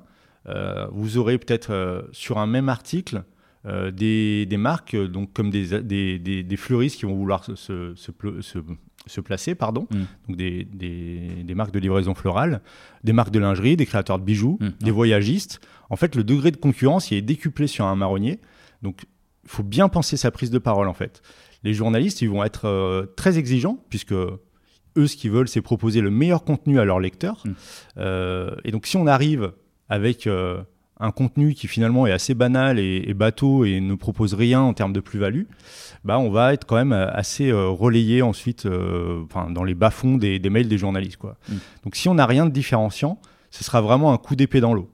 vous 0.93 1.19
aurez 1.19 1.37
peut-être 1.37 2.09
sur 2.13 2.39
un 2.39 2.47
même 2.47 2.71
article 2.71 3.25
des, 3.65 4.47
marques 4.57 4.97
donc 4.97 5.33
comme 5.33 5.51
des, 5.51 5.83
des, 5.83 6.57
fleuristes 6.57 6.99
qui 6.99 7.07
vont 7.07 7.15
vouloir 7.15 7.45
se, 7.45 7.55
se, 7.95 8.13
se 9.09 9.21
placer, 9.21 9.55
pardon. 9.55 9.87
Mm. 9.91 10.03
Donc 10.29 10.37
des, 10.37 10.65
des, 10.65 11.55
marques 11.55 11.73
de 11.73 11.79
livraison 11.79 12.15
florale, 12.15 12.61
des 13.05 13.13
marques 13.13 13.31
de 13.31 13.39
lingerie, 13.39 13.77
des 13.77 13.87
créateurs 13.87 14.19
de 14.19 14.25
bijoux, 14.25 14.59
mm. 14.61 14.69
des 14.81 14.91
voyagistes. 14.91 15.61
En 15.91 15.97
fait, 15.97 16.15
le 16.15 16.25
degré 16.25 16.51
de 16.51 16.57
concurrence 16.57 17.11
il 17.11 17.17
est 17.17 17.23
décuplé 17.23 17.67
sur 17.67 17.87
un 17.87 17.97
marronnier. 17.97 18.41
Donc, 18.83 19.03
il 19.45 19.51
faut 19.51 19.63
bien 19.63 19.89
penser 19.89 20.17
sa 20.17 20.31
prise 20.31 20.51
de 20.51 20.59
parole, 20.59 20.89
en 20.89 20.95
fait. 20.95 21.23
Les 21.65 21.75
journalistes, 21.75 22.21
ils 22.23 22.29
vont 22.29 22.45
être 22.45 22.67
euh, 22.67 23.07
très 23.17 23.39
exigeants, 23.39 23.83
puisque 23.89 24.13
eux, 24.13 25.07
ce 25.07 25.17
qu'ils 25.17 25.31
veulent, 25.31 25.49
c'est 25.49 25.63
proposer 25.63 26.01
le 26.01 26.11
meilleur 26.11 26.45
contenu 26.45 26.79
à 26.79 26.85
leurs 26.85 27.01
lecteurs. 27.01 27.43
Mm. 27.45 27.53
Euh, 27.99 28.55
et 28.65 28.71
donc, 28.71 28.87
si 28.87 28.97
on 28.97 29.07
arrive 29.07 29.53
avec 29.89 30.27
euh, 30.27 30.63
un 31.01 31.11
contenu 31.11 31.55
qui 31.55 31.69
finalement 31.69 32.07
est 32.07 32.13
assez 32.13 32.35
banal 32.35 32.79
et, 32.79 33.15
bateau 33.15 33.65
et 33.65 33.81
ne 33.81 33.95
propose 33.95 34.35
rien 34.35 34.61
en 34.61 34.75
termes 34.75 34.93
de 34.93 35.01
plus-value, 35.01 35.45
bah 36.05 36.19
on 36.19 36.31
va 36.31 36.53
être 36.53 36.65
quand 36.65 36.77
même 36.77 36.93
assez 36.93 37.51
euh, 37.51 37.69
relayé 37.69 38.23
ensuite 38.23 38.67
euh, 38.67 39.25
dans 39.51 39.65
les 39.65 39.75
bas-fonds 39.75 40.17
des, 40.17 40.41
mails 40.51 40.69
des 40.69 40.79
journalistes. 40.79 41.17
Quoi. 41.17 41.37
Mm. 41.49 41.55
Donc 41.85 41.97
si 41.97 42.09
on 42.09 42.15
n'a 42.15 42.27
rien 42.27 42.47
de 42.47 42.51
différenciant, 42.51 43.21
ce 43.51 43.65
sera 43.65 43.81
vraiment 43.81 44.13
un 44.13 44.19
coup 44.19 44.37
d'épée 44.37 44.61
dans 44.61 44.75
l'eau. 44.75 44.91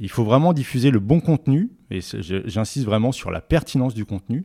Il 0.00 0.08
faut 0.08 0.24
vraiment 0.24 0.52
diffuser 0.52 0.90
le 0.90 0.98
bon 0.98 1.20
contenu, 1.20 1.70
et 1.90 2.00
j'insiste 2.00 2.86
vraiment 2.86 3.12
sur 3.12 3.30
la 3.30 3.40
pertinence 3.40 3.94
du 3.94 4.04
contenu, 4.04 4.44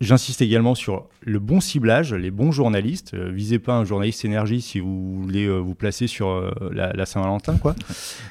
J'insiste 0.00 0.42
également 0.42 0.74
sur 0.74 1.06
le 1.20 1.38
bon 1.38 1.60
ciblage, 1.60 2.12
les 2.12 2.32
bons 2.32 2.50
journalistes. 2.50 3.14
Euh, 3.14 3.30
visez 3.30 3.60
pas 3.60 3.74
un 3.74 3.84
journaliste 3.84 4.24
énergie 4.24 4.60
si 4.60 4.80
vous 4.80 5.22
voulez 5.22 5.46
euh, 5.46 5.58
vous 5.58 5.76
placer 5.76 6.08
sur 6.08 6.28
euh, 6.28 6.50
la, 6.72 7.06
Saint-Valentin, 7.06 7.56
quoi. 7.56 7.76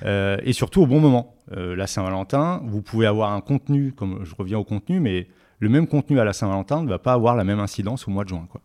et 0.04 0.52
surtout 0.52 0.82
au 0.82 0.88
bon 0.88 1.00
moment. 1.00 1.36
la 1.50 1.88
Saint-Valentin, 1.88 2.62
vous 2.66 2.82
pouvez 2.82 3.06
avoir 3.06 3.32
un 3.32 3.40
contenu, 3.40 3.94
comme 3.94 4.26
je 4.26 4.36
reviens 4.36 4.58
au 4.58 4.66
contenu, 4.66 5.00
mais 5.00 5.28
le 5.60 5.70
même 5.70 5.88
contenu 5.88 6.20
à 6.20 6.26
la 6.26 6.34
Saint-Valentin 6.34 6.84
ne 6.84 6.90
va 6.90 7.00
pas 7.00 7.14
avoir 7.14 7.36
la 7.36 7.46
même 7.46 7.60
incidence 7.60 8.08
au 8.08 8.12
mois 8.12 8.26
de 8.26 8.30
juin, 8.30 8.48
quoi. 8.50 8.62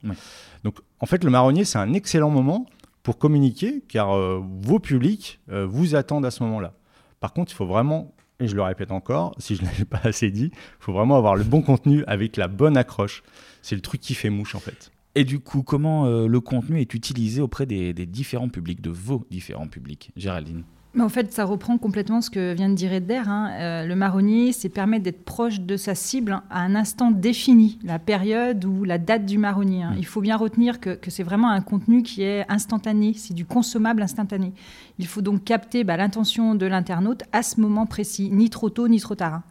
Donc, 0.64 0.78
en 0.98 1.06
fait, 1.06 1.22
le 1.22 1.30
marronnier, 1.30 1.64
c'est 1.64 1.78
un 1.78 1.92
excellent 1.92 2.30
moment 2.30 2.66
pour 3.04 3.18
communiquer, 3.18 3.84
car 3.88 4.16
vos 4.40 4.80
publics 4.80 5.38
vous 5.48 5.94
attendent 5.94 6.26
à 6.26 6.32
ce 6.32 6.42
moment-là. 6.42 6.72
Par 7.20 7.32
contre, 7.32 7.52
il 7.52 7.54
faut 7.54 7.66
vraiment 7.66 8.14
et 8.40 8.48
je 8.48 8.54
le 8.54 8.62
répète 8.62 8.90
encore, 8.90 9.34
si 9.38 9.56
je 9.56 9.62
ne 9.62 9.68
l'ai 9.78 9.84
pas 9.90 10.00
assez 10.04 10.30
dit, 10.30 10.50
il 10.52 10.80
faut 10.80 10.92
vraiment 10.92 11.16
avoir 11.16 11.36
le 11.36 11.44
bon 11.44 11.62
contenu 11.62 12.04
avec 12.06 12.36
la 12.36 12.48
bonne 12.48 12.76
accroche. 12.76 13.22
C'est 13.62 13.74
le 13.74 13.82
truc 13.82 14.00
qui 14.00 14.14
fait 14.14 14.30
mouche 14.30 14.54
en 14.54 14.60
fait. 14.60 14.90
Et 15.14 15.24
du 15.24 15.40
coup, 15.40 15.62
comment 15.62 16.04
euh, 16.04 16.26
le 16.26 16.40
contenu 16.40 16.78
est 16.80 16.92
utilisé 16.92 17.40
auprès 17.40 17.64
des, 17.64 17.94
différents 17.94 18.50
publics, 18.50 18.82
de 18.82 18.90
vos 18.90 19.26
différents 19.30 19.66
publics 19.66 20.10
Géraldine? 20.14 20.64
En 21.02 21.08
fait, 21.08 21.32
ça 21.32 21.44
reprend 21.44 21.78
complètement 21.78 22.20
ce 22.20 22.30
que 22.30 22.54
vient 22.54 22.68
de 22.68 22.74
dire 22.74 22.92
Edder. 22.92 23.22
Hein. 23.26 23.50
Euh, 23.52 23.86
le 23.86 23.94
marronnier, 23.94 24.52
c'est 24.52 24.68
permettre 24.68 25.04
d'être 25.04 25.24
proche 25.24 25.60
de 25.60 25.76
sa 25.76 25.94
cible 25.94 26.32
hein, 26.32 26.42
à 26.50 26.62
un 26.62 26.74
instant 26.74 27.10
défini, 27.10 27.78
la 27.84 27.98
période 27.98 28.64
ou 28.64 28.84
la 28.84 28.98
date 28.98 29.26
du 29.26 29.38
marronnier. 29.38 29.82
Hein. 29.82 29.92
Mm. 29.92 29.98
Il 29.98 30.06
faut 30.06 30.20
bien 30.20 30.36
retenir 30.36 30.80
que, 30.80 30.98
c'est 31.08 31.22
vraiment 31.22 31.50
un 31.50 31.60
contenu 31.60 32.02
qui 32.02 32.22
est 32.22 32.44
instantané, 32.50 33.14
c'est 33.16 33.34
du 33.34 33.44
consommable 33.44 34.02
instantané. 34.02 34.52
Il 34.98 35.06
faut 35.06 35.22
donc 35.22 35.44
capter 35.44 35.84
bah, 35.84 35.96
l'intention 35.96 36.54
de 36.54 36.66
l'internaute 36.66 37.24
à 37.32 37.42
ce 37.42 37.60
moment 37.60 37.86
précis, 37.86 38.30
ni 38.32 38.50
trop 38.50 38.70
tôt 38.70 38.88
ni 38.88 39.00
trop 39.00 39.14
tard. 39.14 39.42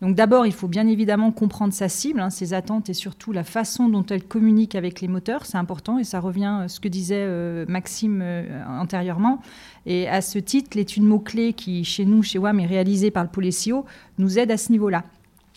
Donc 0.00 0.14
d'abord, 0.14 0.46
il 0.46 0.52
faut 0.52 0.68
bien 0.68 0.86
évidemment 0.86 1.32
comprendre 1.32 1.72
sa 1.72 1.88
cible, 1.88 2.20
hein, 2.20 2.30
ses 2.30 2.54
attentes 2.54 2.88
et 2.88 2.94
surtout 2.94 3.32
la 3.32 3.42
façon 3.42 3.88
dont 3.88 4.06
elle 4.06 4.22
communique 4.22 4.76
avec 4.76 5.00
les 5.00 5.08
moteurs. 5.08 5.44
C'est 5.44 5.58
important 5.58 5.98
et 5.98 6.04
ça 6.04 6.20
revient 6.20 6.60
à 6.62 6.68
ce 6.68 6.78
que 6.78 6.86
disait 6.86 7.24
euh, 7.26 7.64
Maxime 7.68 8.20
euh, 8.22 8.64
antérieurement. 8.80 9.40
Et 9.86 10.08
à 10.08 10.20
ce 10.20 10.38
titre, 10.38 10.76
l'étude 10.76 11.02
mot-clé 11.02 11.52
qui, 11.52 11.84
chez 11.84 12.04
nous, 12.04 12.22
chez 12.22 12.38
WAM, 12.38 12.60
est 12.60 12.66
réalisée 12.66 13.10
par 13.10 13.24
le 13.24 13.28
pôle 13.28 13.48
nous 14.18 14.38
aide 14.38 14.50
à 14.50 14.56
ce 14.56 14.72
niveau-là. 14.72 15.04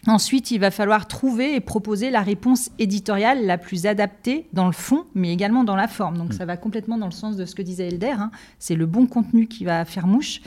Ensuite, 0.08 0.50
il 0.50 0.60
va 0.60 0.72
falloir 0.72 1.08
trouver 1.08 1.56
et 1.56 1.60
proposer 1.60 2.10
la 2.10 2.22
réponse 2.22 2.72
éditoriale 2.80 3.46
la 3.46 3.58
plus 3.60 3.86
adaptée 3.86 4.48
dans 4.54 4.66
le 4.66 4.72
fond, 4.72 5.06
mais 5.14 5.32
également 5.32 5.64
dans 5.64 5.76
la 5.76 5.88
forme. 5.88 6.18
Donc, 6.18 6.30
mm. 6.30 6.38
ça 6.38 6.46
va 6.46 6.58
complètement 6.58 6.98
dans 6.98 7.06
le 7.06 7.12
sens 7.12 7.36
de 7.36 7.46
ce 7.46 7.54
que 7.54 7.62
disait 7.62 7.90
Elder. 7.90 8.16
Hein. 8.18 8.32
C'est 8.58 8.76
le 8.76 8.88
bon 8.88 9.06
contenu 9.06 9.48
qui 9.48 9.66
va 9.66 9.86
faire 9.86 10.08
mouche. 10.08 10.42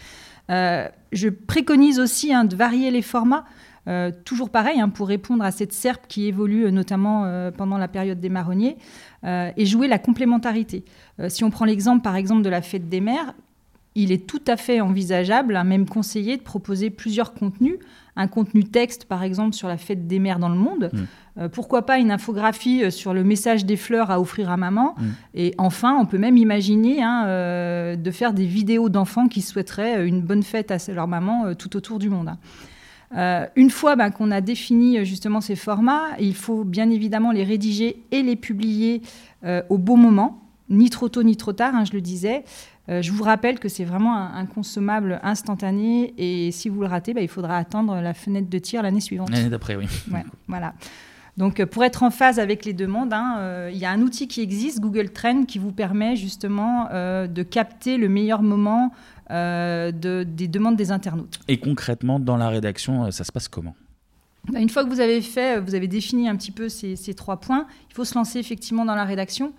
Euh, 0.50 0.88
je 1.12 1.28
préconise 1.28 2.00
aussi 2.00 2.33
hein, 2.33 2.44
de 2.44 2.57
varier 2.57 2.90
les 2.90 3.02
formats. 3.02 3.44
Euh, 3.87 4.11
toujours 4.25 4.51
pareil, 4.51 4.81
hein, 4.81 4.88
pour 4.88 5.09
répondre 5.09 5.44
à 5.44 5.51
cette 5.51 5.73
serpe 5.73 6.07
qui 6.09 6.27
évolue 6.27 6.64
euh, 6.64 6.70
notamment 6.70 7.25
euh, 7.25 7.51
pendant 7.51 7.77
la 7.77 7.88
période 7.88 8.20
des 8.20 8.29
marronniers, 8.29 8.77
et 9.57 9.64
jouer 9.64 9.88
la 9.88 9.99
complémentarité. 9.99 10.85
si 11.29 11.44
on 11.44 11.51
prend 11.51 11.64
l'exemple 11.64 12.03
par 12.03 12.14
exemple 12.14 12.42
de 12.42 12.51
la 12.51 12.61
fête 12.61 12.90
des 12.90 13.01
mères, 13.01 13.33
il 13.94 14.12
est 14.12 14.27
tout 14.27 14.42
à 14.47 14.59
fait 14.59 14.83
envisageable, 14.83 15.57
hein, 15.57 15.64
même 15.64 15.88
conseillé, 15.88 16.37
de 16.37 16.42
proposer 16.42 16.90
plusieurs 16.90 17.33
contenus. 17.33 17.77
Un 18.16 18.29
contenu 18.29 18.64
texte, 18.64 19.07
par 19.07 19.23
exemple, 19.23 19.55
sur 19.55 19.66
la 19.66 19.79
fête 19.79 20.07
des 20.07 20.18
mères 20.18 20.38
dans 20.38 20.51
le 20.51 20.59
monde. 20.59 20.90
Mmh. 20.92 21.49
pourquoi 21.49 21.87
pas 21.87 21.97
une 21.97 22.11
infographie 22.11 22.92
sur 22.92 23.14
le 23.14 23.25
message 23.25 23.64
des 23.64 23.79
fleurs 23.79 24.11
à 24.11 24.20
offrir 24.20 24.51
à 24.51 24.59
maman. 24.59 24.94
Mmh. 24.99 25.05
Et 25.37 25.55
enfin, 25.57 25.97
on 25.99 26.05
peut 26.05 26.18
même 26.18 26.37
imaginer 26.37 27.03
hein, 27.03 27.97
de 27.97 28.11
faire 28.11 28.35
des 28.35 28.44
vidéos 28.44 28.90
d'enfants 28.90 29.27
qui 29.27 29.40
souhaiteraient 29.40 30.07
une 30.07 30.20
bonne 30.20 30.42
fête 30.42 30.70
à 30.70 30.77
leur 30.92 31.09
maman 31.09 31.55
tout 31.55 31.77
autour 31.79 31.99
du 31.99 32.11
monde. 32.11 32.37
Euh, 33.17 33.47
une 33.57 33.71
fois 33.71 33.97
ben, 33.97 34.11
qu'on 34.11 34.31
a 34.31 34.40
défini 34.40 34.99
euh, 34.99 35.05
justement 35.05 35.40
ces 35.40 35.57
formats, 35.57 36.17
il 36.19 36.35
faut 36.35 36.64
bien 36.64 36.90
évidemment 36.90 37.33
les 37.33 37.45
rédiger 37.45 38.03
et 38.11 38.23
les 38.23 38.37
publier 38.37 39.03
euh, 39.45 39.62
au 39.69 39.79
bon 39.79 39.97
moment, 39.97 40.43
ni 40.69 40.90
trop 40.90 41.09
tôt 41.09 41.23
ni 41.23 41.37
trop 41.37 41.53
tard, 41.53 41.75
hein, 41.75 41.85
je 41.85 41.93
le 41.93 42.01
disais. 42.01 42.45
je 42.88 43.12
vous 43.12 43.23
rappelle 43.23 43.59
que 43.59 43.69
c'est 43.69 43.85
vraiment 43.85 44.17
un, 44.17 44.47
consommable 44.47 45.21
instantané 45.23 46.14
et 46.19 46.51
si 46.51 46.69
vous 46.69 46.81
le 46.81 46.87
ratez, 46.87 47.14
ben, 47.14 47.23
il 47.23 47.29
faudra 47.29 47.57
attendre 47.57 48.01
la 48.01 48.14
fenêtre 48.14 48.49
de 48.49 48.59
tir 48.59 48.83
l'année 48.83 49.01
suivante. 49.01 49.31
L'année 49.31 49.51
d'après, 49.51 49.77
oui. 49.77 49.87
voilà. 50.49 50.75
Donc, 51.37 51.64
pour 51.64 51.83
être 51.83 52.05
en 52.05 52.11
phase 52.11 52.38
avec 52.38 52.64
les 52.64 52.73
demandes, 52.73 53.12
hein, 53.12 53.68
il 53.70 53.77
y 53.77 53.85
a 53.85 53.90
un 53.90 54.01
outil 54.03 54.29
qui 54.29 54.40
existe, 54.40 54.81
Google 54.81 55.11
Trend, 55.11 55.47
qui 55.47 55.59
vous 55.59 55.73
permet 55.73 56.14
justement 56.14 56.88
de 56.90 57.42
capter 57.42 57.97
le 57.97 58.09
meilleur 58.09 58.42
moment 58.42 58.92
euh, 59.31 59.90
des 59.90 60.49
demandes 60.49 60.77
des 60.77 60.90
internautes. 60.90 61.40
Et 61.49 61.59
concrètement, 61.59 62.20
dans 62.20 62.37
la 62.37 62.51
rédaction, 62.51 63.05
euh, 63.05 63.11
ça 63.11 63.25
se 63.25 63.33
passe 63.33 63.49
comment? 63.49 63.75
Bah, 64.53 64.61
une 64.61 64.68
fois 64.68 64.85
que 64.85 64.90
vous 64.90 65.01
avez 65.01 65.23
fait, 65.23 65.59
vous 65.61 65.75
avez 65.75 65.88
défini 65.88 66.29
un 66.29 66.37
petit 66.37 66.51
peu 66.51 66.68
ces, 66.68 67.14
trois 67.14 67.38
points, 67.38 67.66
il 67.88 67.94
faut 67.94 68.05
se 68.05 68.14
lancer 68.14 68.38
effectivement 68.38 68.85
dans 68.85 68.94
la 68.94 69.05
rédaction. 69.05 69.55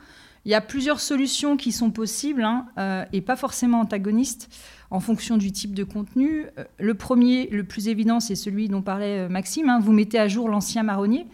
Il 0.46 0.52
y 0.52 0.54
a 0.54 0.62
plusieurs 0.62 1.00
solutions 1.00 1.58
qui 1.58 1.72
sont 1.72 1.90
possibles 1.90 2.44
hein, 2.44 2.68
euh, 2.78 3.04
et 3.12 3.22
pas 3.22 3.36
forcément 3.36 3.80
antagonistes 3.80 4.54
en 4.92 5.00
fonction 5.00 5.38
du 5.38 5.52
type 5.52 5.74
de 5.74 5.84
contenu. 5.84 6.46
Euh, 6.60 6.66
le 6.78 6.94
premier, 6.94 7.50
le 7.50 7.64
plus 7.64 7.88
évident, 7.88 8.20
c'est 8.20 8.36
celui 8.36 8.70
dont 8.70 8.84
parlait 8.84 9.28
Maxime. 9.30 9.70
Hein. 9.70 9.80
vous 9.80 9.94
mettez 9.94 10.20
à 10.20 10.28
jour 10.28 10.48
l'ancien 10.48 10.84
marronnier. 10.84 11.26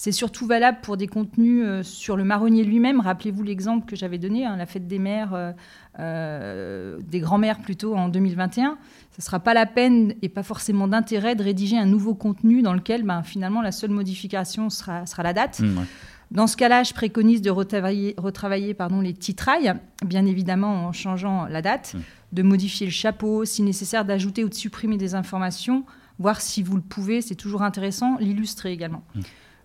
C'est 0.00 0.12
surtout 0.12 0.46
valable 0.46 0.78
pour 0.80 0.96
des 0.96 1.08
contenus 1.08 1.66
sur 1.82 2.16
le 2.16 2.24
marronnier 2.24 2.64
lui-même. 2.64 3.00
Rappelez-vous 3.00 3.42
l'exemple 3.42 3.84
que 3.84 3.96
j'avais 3.96 4.18
donné, 4.18 4.46
hein, 4.46 4.56
la 4.56 4.64
fête 4.64 4.86
des 4.86 4.98
mères, 4.98 5.54
des 5.98 7.20
grands-mères 7.20 7.58
plutôt 7.58 7.94
en 7.94 8.08
2021 8.08 8.78
ce 9.18 9.22
ne 9.22 9.24
sera 9.24 9.40
pas 9.40 9.52
la 9.52 9.66
peine 9.66 10.14
et 10.22 10.28
pas 10.28 10.44
forcément 10.44 10.86
d'intérêt 10.86 11.34
de 11.34 11.42
rédiger 11.42 11.76
un 11.76 11.86
nouveau 11.86 12.14
contenu 12.14 12.62
dans 12.62 12.72
lequel 12.72 13.02
ben, 13.02 13.24
finalement 13.24 13.62
la 13.62 13.72
seule 13.72 13.90
modification 13.90 14.70
sera, 14.70 15.06
sera 15.06 15.24
la 15.24 15.32
date. 15.32 15.58
Mmh, 15.58 15.86
dans 16.30 16.46
ce 16.46 16.56
cas-là, 16.56 16.84
je 16.84 16.94
préconise 16.94 17.42
de 17.42 17.50
retravailler, 17.50 18.14
retravailler 18.16 18.74
pardon, 18.74 19.00
les 19.00 19.14
titrailles, 19.14 19.74
bien 20.04 20.24
évidemment 20.24 20.86
en 20.86 20.92
changeant 20.92 21.46
la 21.46 21.62
date, 21.62 21.94
mmh. 21.94 21.98
de 22.34 22.42
modifier 22.44 22.86
le 22.86 22.92
chapeau, 22.92 23.44
si 23.44 23.62
nécessaire 23.62 24.04
d'ajouter 24.04 24.44
ou 24.44 24.48
de 24.48 24.54
supprimer 24.54 24.98
des 24.98 25.16
informations, 25.16 25.84
voir 26.20 26.40
si 26.40 26.62
vous 26.62 26.76
le 26.76 26.82
pouvez, 26.82 27.20
c'est 27.20 27.34
toujours 27.34 27.62
intéressant, 27.62 28.18
l'illustrer 28.20 28.70
également. 28.70 29.02
Mmh. 29.16 29.20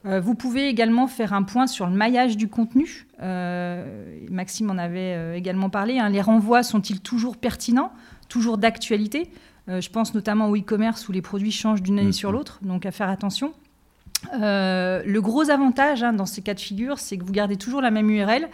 Euh, 0.05 0.19
vous 0.19 0.35
pouvez 0.35 0.67
également 0.67 1.07
faire 1.07 1.33
un 1.33 1.43
point 1.43 1.67
sur 1.67 1.87
le 1.87 1.93
maillage 1.93 2.35
du 2.35 2.49
contenu. 2.49 3.07
Euh, 3.21 4.17
Maxime 4.29 4.69
en 4.69 4.77
avait 4.77 5.15
euh, 5.15 5.35
également 5.35 5.69
parlé. 5.69 5.99
Hein. 5.99 6.09
Les 6.09 6.21
renvois 6.21 6.63
sont-ils 6.63 6.99
toujours 6.99 7.37
pertinents 7.37 7.91
toujours 8.33 8.57
d'actualité? 8.57 9.29
Euh, 9.69 9.79
je 9.79 9.89
pense 9.89 10.13
notamment 10.13 10.49
au 10.49 10.57
e-commerce 10.57 11.07
où 11.07 11.11
les 11.11 11.21
produits 11.21 11.51
changent 11.51 11.83
d'une 11.83 11.99
année 11.99 12.09
mm, 12.09 12.13
sur 12.13 12.31
l'autre, 12.31 12.59
donc 12.63 12.85
à 12.85 12.91
faire 12.91 13.09
attention. 13.09 13.53
Euh, 14.41 15.03
le 15.05 15.21
gros 15.21 15.49
avantage 15.49 16.01
hein, 16.01 16.13
dans 16.13 16.25
ces 16.25 16.41
cas 16.41 16.53
de 16.53 16.59
figure, 16.59 16.97
c'est 16.97 17.17
que 17.17 17.23
vous 17.23 17.31
gardez 17.31 17.57
toujours 17.57 17.81
la 17.81 17.91
même 17.91 18.09
URL 18.09 18.49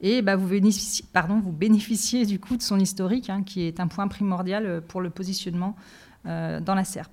et 0.00 0.22
bah, 0.22 0.34
vous, 0.34 0.48
bénéficiez, 0.48 1.04
pardon, 1.12 1.38
vous 1.38 1.52
bénéficiez 1.52 2.26
du 2.26 2.40
coup 2.40 2.56
de 2.56 2.62
son 2.62 2.80
historique, 2.80 3.30
hein, 3.30 3.42
qui 3.44 3.62
est 3.62 3.80
un 3.80 3.86
point 3.86 4.08
primordial 4.08 4.82
pour 4.88 5.00
le 5.00 5.10
positionnement 5.10 5.76
dans 6.24 6.74
la 6.74 6.84
SERP. 6.84 7.12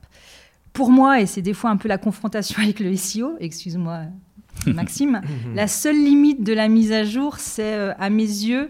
Pour 0.78 0.92
moi, 0.92 1.20
et 1.22 1.26
c'est 1.26 1.42
des 1.42 1.56
fois 1.56 1.72
un 1.72 1.78
peu 1.78 1.90
la 1.90 1.98
confrontation 1.98 2.62
avec 2.62 2.80
le 2.80 2.96
SEO, 2.96 3.36
excuse-moi 3.40 4.02
Maxime, 4.68 5.22
la 5.56 5.68
seule 5.68 5.96
limite 5.96 6.44
de 6.44 6.54
la 6.54 6.68
mise 6.68 6.92
à 6.92 7.04
jour, 7.04 7.38
c'est 7.40 7.96
à 7.98 8.10
mes 8.12 8.24
yeux 8.24 8.70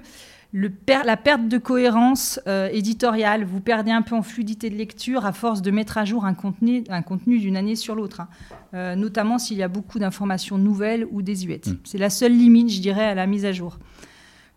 la 0.53 1.17
perte 1.17 1.47
de 1.47 1.57
cohérence 1.57 2.39
euh, 2.47 2.69
éditoriale, 2.71 3.43
vous 3.43 3.59
perdez 3.59 3.91
un 3.91 4.01
peu 4.01 4.15
en 4.15 4.21
fluidité 4.21 4.69
de 4.69 4.75
lecture 4.75 5.25
à 5.25 5.33
force 5.33 5.61
de 5.61 5.69
mettre 5.71 5.97
à 5.97 6.05
jour 6.05 6.25
un 6.25 6.33
contenu, 6.33 6.83
un 6.89 7.01
contenu 7.01 7.39
d'une 7.39 7.57
année 7.57 7.75
sur 7.75 7.93
l'autre, 7.95 8.21
hein. 8.21 8.29
euh, 8.73 8.95
notamment 8.95 9.37
s'il 9.37 9.57
y 9.57 9.63
a 9.63 9.67
beaucoup 9.67 9.99
d'informations 9.99 10.57
nouvelles 10.57 11.05
ou 11.11 11.21
désuètes. 11.21 11.67
Mm. 11.67 11.77
C'est 11.83 11.97
la 11.97 12.09
seule 12.09 12.31
limite, 12.31 12.71
je 12.71 12.79
dirais, 12.79 13.05
à 13.05 13.15
la 13.15 13.27
mise 13.27 13.45
à 13.45 13.51
jour. 13.51 13.77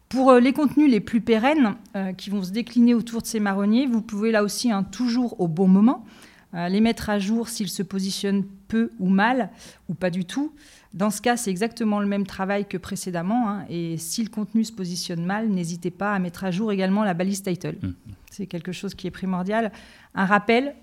Pour 0.09 0.31
euh, 0.31 0.41
les 0.41 0.53
contenus 0.53 0.89
les 0.89 1.01
plus 1.01 1.21
pérennes, 1.21 1.75
qui 2.17 2.31
vont 2.31 2.43
se 2.43 2.51
décliner 2.51 2.95
autour 2.95 3.23
de 3.23 3.27
ces 3.27 3.41
marronniers, 3.41 3.87
vous 3.87 4.03
pouvez 4.03 4.31
là 4.31 4.43
aussi, 4.43 4.71
hein, 4.71 4.85
toujours 4.85 5.41
au 5.41 5.49
bon 5.49 5.69
moment, 5.69 6.05
les 6.53 6.81
mettre 6.81 7.11
à 7.11 7.19
jour 7.19 7.49
s'ils 7.49 7.69
se 7.69 7.83
positionnent 7.83 8.45
peu 8.67 8.91
ou 8.99 9.09
mal, 9.09 9.51
ou 9.89 9.95
pas 9.95 10.11
du 10.11 10.25
tout. 10.25 10.53
Dans 10.93 11.11
ce 11.11 11.23
cas, 11.23 11.37
c'est 11.37 11.51
exactement 11.51 12.01
le 12.01 12.07
même 12.07 12.27
travail 12.27 12.67
que 12.67 12.77
précédemment. 12.77 13.49
Hein, 13.49 13.65
et 13.69 13.97
si 13.97 14.25
le 14.25 14.29
contenu 14.29 14.65
se 14.65 14.73
positionne 14.73 15.25
mal, 15.25 15.49
n'hésitez 15.49 15.91
pas 15.91 16.13
à 16.13 16.19
mettre 16.19 16.45
à 16.45 16.51
jour 16.51 16.73
également 16.73 17.05
la 17.05 17.15
balise 17.15 17.43
title. 17.43 17.77
Mmh. 17.81 17.91
C'est 18.31 18.47
quelque 18.47 18.73
chose 18.73 18.95
qui 18.95 19.07
est 19.07 19.13
primordial. 19.13 19.71
Un 20.15 20.27
rappel 20.27 20.75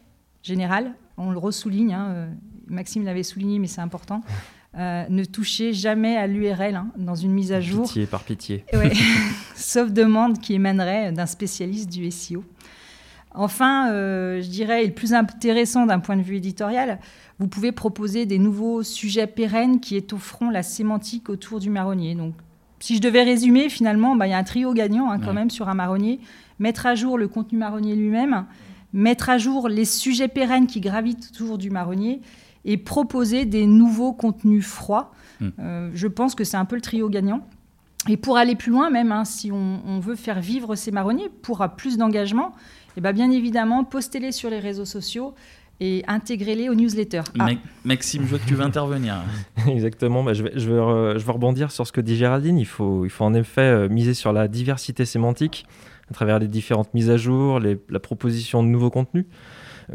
général, 0.44 0.94
on 1.18 1.32
le 1.32 1.38
ressouligne. 1.38 1.94
Hein, 1.94 2.08
euh, 2.10 2.34
Maxime 2.68 3.04
l'avait 3.04 3.24
souligné, 3.24 3.60
mais 3.60 3.68
c'est 3.68 3.82
important. 3.82 4.22
Euh, 4.78 5.06
ne 5.10 5.26
touchez 5.26 5.74
jamais 5.74 6.18
à 6.18 6.28
l'URL 6.28 6.76
hein, 6.76 6.88
dans 6.98 7.16
une 7.16 7.32
mise 7.32 7.52
à 7.52 7.60
jour. 7.60 7.88
Pitié, 7.88 8.06
par 8.06 8.24
pitié. 8.24 8.64
Sauf 9.56 9.92
demande 9.92 10.40
qui 10.40 10.54
émanerait 10.54 11.12
d'un 11.12 11.26
spécialiste 11.26 11.90
du 11.90 12.10
SEO. 12.12 12.44
Enfin, 13.34 13.92
euh, 13.92 14.42
je 14.42 14.50
dirais, 14.50 14.84
et 14.84 14.88
le 14.88 14.94
plus 14.94 15.14
intéressant 15.14 15.86
d'un 15.86 16.00
point 16.00 16.16
de 16.16 16.22
vue 16.22 16.38
éditorial, 16.38 17.00
vous 17.40 17.48
pouvez 17.48 17.72
proposer 17.72 18.26
des 18.26 18.40
nouveaux 18.40 18.84
sujets 18.84 19.28
pérennes 19.28 19.80
qui 19.80 19.96
étofferont 19.96 20.50
la 20.50 20.64
sémantique 20.64 21.30
autour 21.30 21.60
du 21.60 21.70
marronnier. 21.70 22.16
Donc, 22.16 22.34
si 22.80 22.96
je 22.96 23.02
devais 23.02 23.24
résumer, 23.24 23.70
finalement, 23.70 24.16
bah, 24.16 24.28
il 24.28 24.32
y 24.32 24.34
a 24.34 24.38
un 24.38 24.44
trio 24.44 24.74
gagnant 24.74 25.12
hein, 25.12 25.20
quand 25.20 25.34
même 25.34 25.50
sur 25.50 25.70
un 25.70 25.74
marronnier. 25.74 26.20
Mettre 26.60 26.86
à 26.86 26.96
jour 26.96 27.18
le 27.18 27.28
contenu 27.28 27.58
marronnier 27.58 27.96
lui-même, 27.96 28.46
mettre 28.94 29.30
à 29.30 29.38
jour 29.38 29.68
les 29.68 29.86
sujets 29.86 30.28
pérennes 30.28 30.68
qui 30.68 30.82
gravitent 30.82 31.32
autour 31.32 31.58
du 31.58 31.70
marronnier 31.70 32.22
et 32.66 32.78
proposer 32.78 33.46
des 33.46 33.66
nouveaux 33.66 34.14
contenus 34.14 34.66
froids. 34.66 35.12
Hmm. 35.40 35.50
Euh, 35.60 35.92
je 35.94 36.08
pense 36.08 36.34
que 36.34 36.44
c'est 36.44 36.58
un 36.58 36.66
peu 36.66 36.76
le 36.76 36.82
trio 36.82 37.10
gagnant. 37.10 37.42
Et 38.08 38.18
pour 38.18 38.38
aller 38.38 38.56
plus 38.56 38.72
loin, 38.72 38.90
même 38.90 39.12
hein, 39.12 39.26
si 39.26 39.52
on, 39.52 40.00
veut 40.00 40.16
faire 40.16 40.40
vivre 40.40 40.76
ces 40.76 40.92
marronniers 40.92 41.30
pour 41.42 41.66
plus 41.76 41.98
d'engagement, 41.98 42.54
et 42.98 43.00
eh 43.00 43.04
ben, 43.04 43.14
bien 43.14 43.30
évidemment, 43.30 43.84
postez-les 43.84 44.32
sur 44.32 44.50
les 44.50 44.58
réseaux 44.58 44.84
sociaux 44.84 45.36
et 45.80 46.04
intégrez-les 46.08 46.68
aux 46.68 46.74
newsletters. 46.74 47.22
Ah. 47.38 47.50
Maxime, 47.86 48.24
je 48.24 48.30
vois 48.30 48.40
que 48.40 48.48
tu 48.48 48.56
veux 48.56 48.64
intervenir. 48.64 49.18
Exactement, 49.68 50.24
bah, 50.24 50.34
je, 50.34 50.42
vais, 50.42 50.54
je, 50.56 50.68
vais, 50.68 51.20
je 51.20 51.24
vais 51.24 51.32
rebondir 51.32 51.70
sur 51.70 51.86
ce 51.86 51.92
que 51.92 52.02
dit 52.02 52.16
Géraldine. 52.16 52.58
Il 52.58 52.66
faut, 52.66 53.06
il 53.06 53.12
faut 53.12 53.24
en 53.24 53.36
effet 53.36 53.62
euh, 53.62 53.88
miser 53.88 54.16
sur 54.16 54.34
la 54.34 54.48
diversité 54.48 55.06
sémantique 55.06 55.68
à 56.10 56.16
travers 56.16 56.40
les 56.40 56.48
différentes 56.48 56.92
mises 56.96 57.12
à 57.12 57.18
jour, 57.18 57.60
la 57.60 58.00
proposition 58.00 58.64
de 58.64 58.70
nouveaux 58.70 58.90
contenus. 58.90 59.26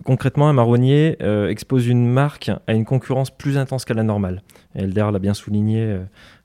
Concrètement, 0.05 0.49
un 0.49 0.53
marronnier 0.53 1.17
euh, 1.23 1.49
expose 1.49 1.89
une 1.89 2.07
marque 2.07 2.53
à 2.69 2.73
une 2.73 2.85
concurrence 2.85 3.31
plus 3.31 3.59
intense 3.59 3.85
qu'à 3.85 3.95
la 3.95 4.05
normale. 4.05 4.45
Elder 4.77 5.09
l'a 5.13 5.19
bien 5.19 5.35
souligné 5.35 5.99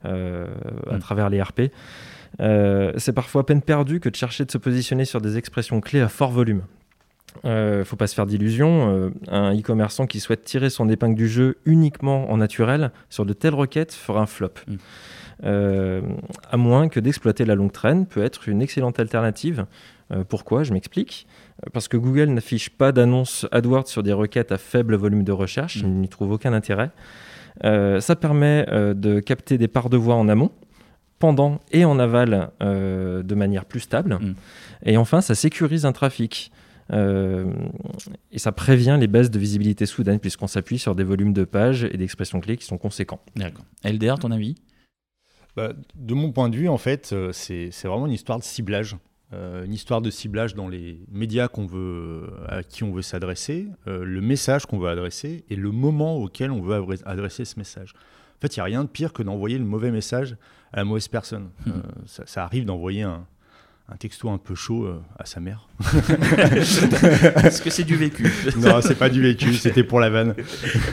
euh, 0.05 0.47
à 0.89 0.95
mm. 0.95 0.99
travers 1.01 1.29
les 1.29 1.39
RP. 1.39 1.71
C'est 2.39 3.13
parfois 3.13 3.45
peine 3.45 3.61
perdue 3.61 3.99
que 3.99 4.09
de 4.09 4.15
chercher 4.15 4.45
de 4.45 4.51
se 4.51 4.57
positionner 4.57 5.05
sur 5.05 5.21
des 5.21 5.37
expressions 5.37 5.81
clés 5.81 6.01
à 6.01 6.09
fort 6.09 6.31
volume. 6.31 6.61
ne 7.43 7.49
euh, 7.49 7.85
faut 7.85 7.95
pas 7.95 8.07
se 8.07 8.15
faire 8.15 8.25
d'illusions. 8.25 8.89
Euh, 8.89 9.09
un 9.27 9.55
e-commerçant 9.57 10.07
qui 10.07 10.19
souhaite 10.19 10.43
tirer 10.43 10.69
son 10.69 10.89
épingle 10.89 11.15
du 11.15 11.27
jeu 11.27 11.57
uniquement 11.65 12.31
en 12.31 12.37
naturel 12.37 12.91
sur 13.09 13.25
de 13.25 13.33
telles 13.33 13.55
requêtes 13.55 13.93
fera 13.93 14.21
un 14.21 14.25
flop. 14.25 14.53
Mm. 14.67 14.75
Euh, 15.43 16.01
à 16.49 16.57
moins 16.57 16.89
que 16.89 16.99
d'exploiter 16.99 17.45
la 17.45 17.55
longue 17.55 17.71
traîne 17.71 18.07
peut 18.07 18.23
être 18.23 18.49
une 18.49 18.61
excellente 18.61 18.99
alternative. 18.99 19.65
pourquoi? 20.29 20.63
Je 20.63 20.73
m'explique. 20.73 21.27
Parce 21.73 21.87
que 21.87 21.97
Google 21.97 22.29
n'affiche 22.29 22.69
pas 22.69 22.91
d'annonce 22.91 23.45
AdWords 23.51 23.87
sur 23.87 24.03
des 24.03 24.13
requêtes 24.13 24.51
à 24.51 24.57
faible 24.57 24.95
volume 24.95 25.23
de 25.23 25.31
recherche, 25.31 25.83
mm. 25.83 25.87
il 25.87 25.93
n'y 25.93 26.09
trouve 26.09 26.31
aucun 26.31 26.53
intérêt. 26.53 26.91
ça 27.63 28.15
permet 28.15 28.65
de 28.95 29.19
capter 29.19 29.57
des 29.57 29.67
parts 29.67 29.89
de 29.89 29.97
voix 29.97 30.15
en 30.15 30.27
amont, 30.29 30.51
pendant 31.19 31.59
et 31.71 31.85
en 31.85 31.99
aval 31.99 32.51
de 32.59 33.35
manière 33.35 33.65
plus 33.65 33.81
stable. 33.81 34.19
Mm. 34.21 34.35
Et 34.85 34.97
enfin, 34.97 35.21
ça 35.21 35.35
sécurise 35.35 35.85
un 35.85 35.91
trafic. 35.91 36.51
Euh, 36.93 37.51
et 38.31 38.39
ça 38.39 38.51
prévient 38.51 38.97
les 38.99 39.07
baisses 39.07 39.29
de 39.29 39.39
visibilité 39.39 39.85
soudaine 39.85 40.19
puisqu'on 40.19 40.47
s'appuie 40.47 40.79
sur 40.79 40.95
des 40.95 41.03
volumes 41.03 41.33
de 41.33 41.43
pages 41.43 41.83
et 41.83 41.97
d'expressions 41.97 42.39
clés 42.39 42.57
qui 42.57 42.65
sont 42.65 42.77
conséquents. 42.77 43.21
D'accord. 43.35 43.65
LDR, 43.83 44.19
ton 44.19 44.31
avis? 44.31 44.55
Bah, 45.55 45.73
De 45.95 46.13
mon 46.13 46.31
point 46.31 46.49
de 46.49 46.55
vue, 46.55 46.69
en 46.69 46.77
fait, 46.77 47.11
euh, 47.11 47.31
c'est 47.33 47.71
vraiment 47.83 48.07
une 48.07 48.13
histoire 48.13 48.39
de 48.39 48.43
ciblage. 48.43 48.95
Euh, 49.33 49.65
une 49.65 49.73
histoire 49.73 50.01
de 50.01 50.09
ciblage 50.09 50.55
dans 50.55 50.69
les 50.69 51.01
médias 51.11 51.49
qu'on 51.49 51.65
veut, 51.65 52.29
à 52.47 52.63
qui 52.63 52.83
on 52.83 52.93
veut 52.93 53.01
s'adresser, 53.01 53.67
le 53.85 54.21
message 54.21 54.65
qu'on 54.65 54.79
veut 54.79 54.89
adresser 54.89 55.43
et 55.49 55.57
le 55.57 55.71
moment 55.71 56.15
auquel 56.15 56.51
on 56.51 56.61
veut 56.61 56.81
adresser 57.05 57.43
ce 57.43 57.59
message. 57.59 57.93
En 58.37 58.41
fait, 58.41 58.55
il 58.55 58.59
n'y 58.59 58.61
a 58.61 58.65
rien 58.65 58.83
de 58.83 58.89
pire 58.89 59.13
que 59.13 59.23
d'envoyer 59.23 59.57
le 59.57 59.65
mauvais 59.65 59.91
message 59.91 60.37
à 60.71 60.77
la 60.77 60.83
mauvaise 60.83 61.07
personne. 61.07 61.49
Mmh. 61.65 61.71
ça, 62.05 62.43
arrive 62.43 62.65
d'envoyer 62.65 63.01
un, 63.01 63.25
un 63.89 63.95
texto 63.95 64.29
un 64.29 64.37
peu 64.37 64.53
chaud 64.53 64.85
euh, 64.85 65.01
à 65.17 65.25
sa 65.25 65.39
mère. 65.39 65.69
Est-ce 67.43 67.61
que 67.61 67.69
c'est 67.69 67.85
du 67.85 67.95
vécu 67.95 68.29
Non, 68.57 68.81
c'est 68.81 68.95
pas 68.97 69.09
du 69.09 69.21
vécu, 69.21 69.53
c'était 69.53 69.83
pour 69.83 69.99
la 70.01 70.09
vanne. 70.09 70.35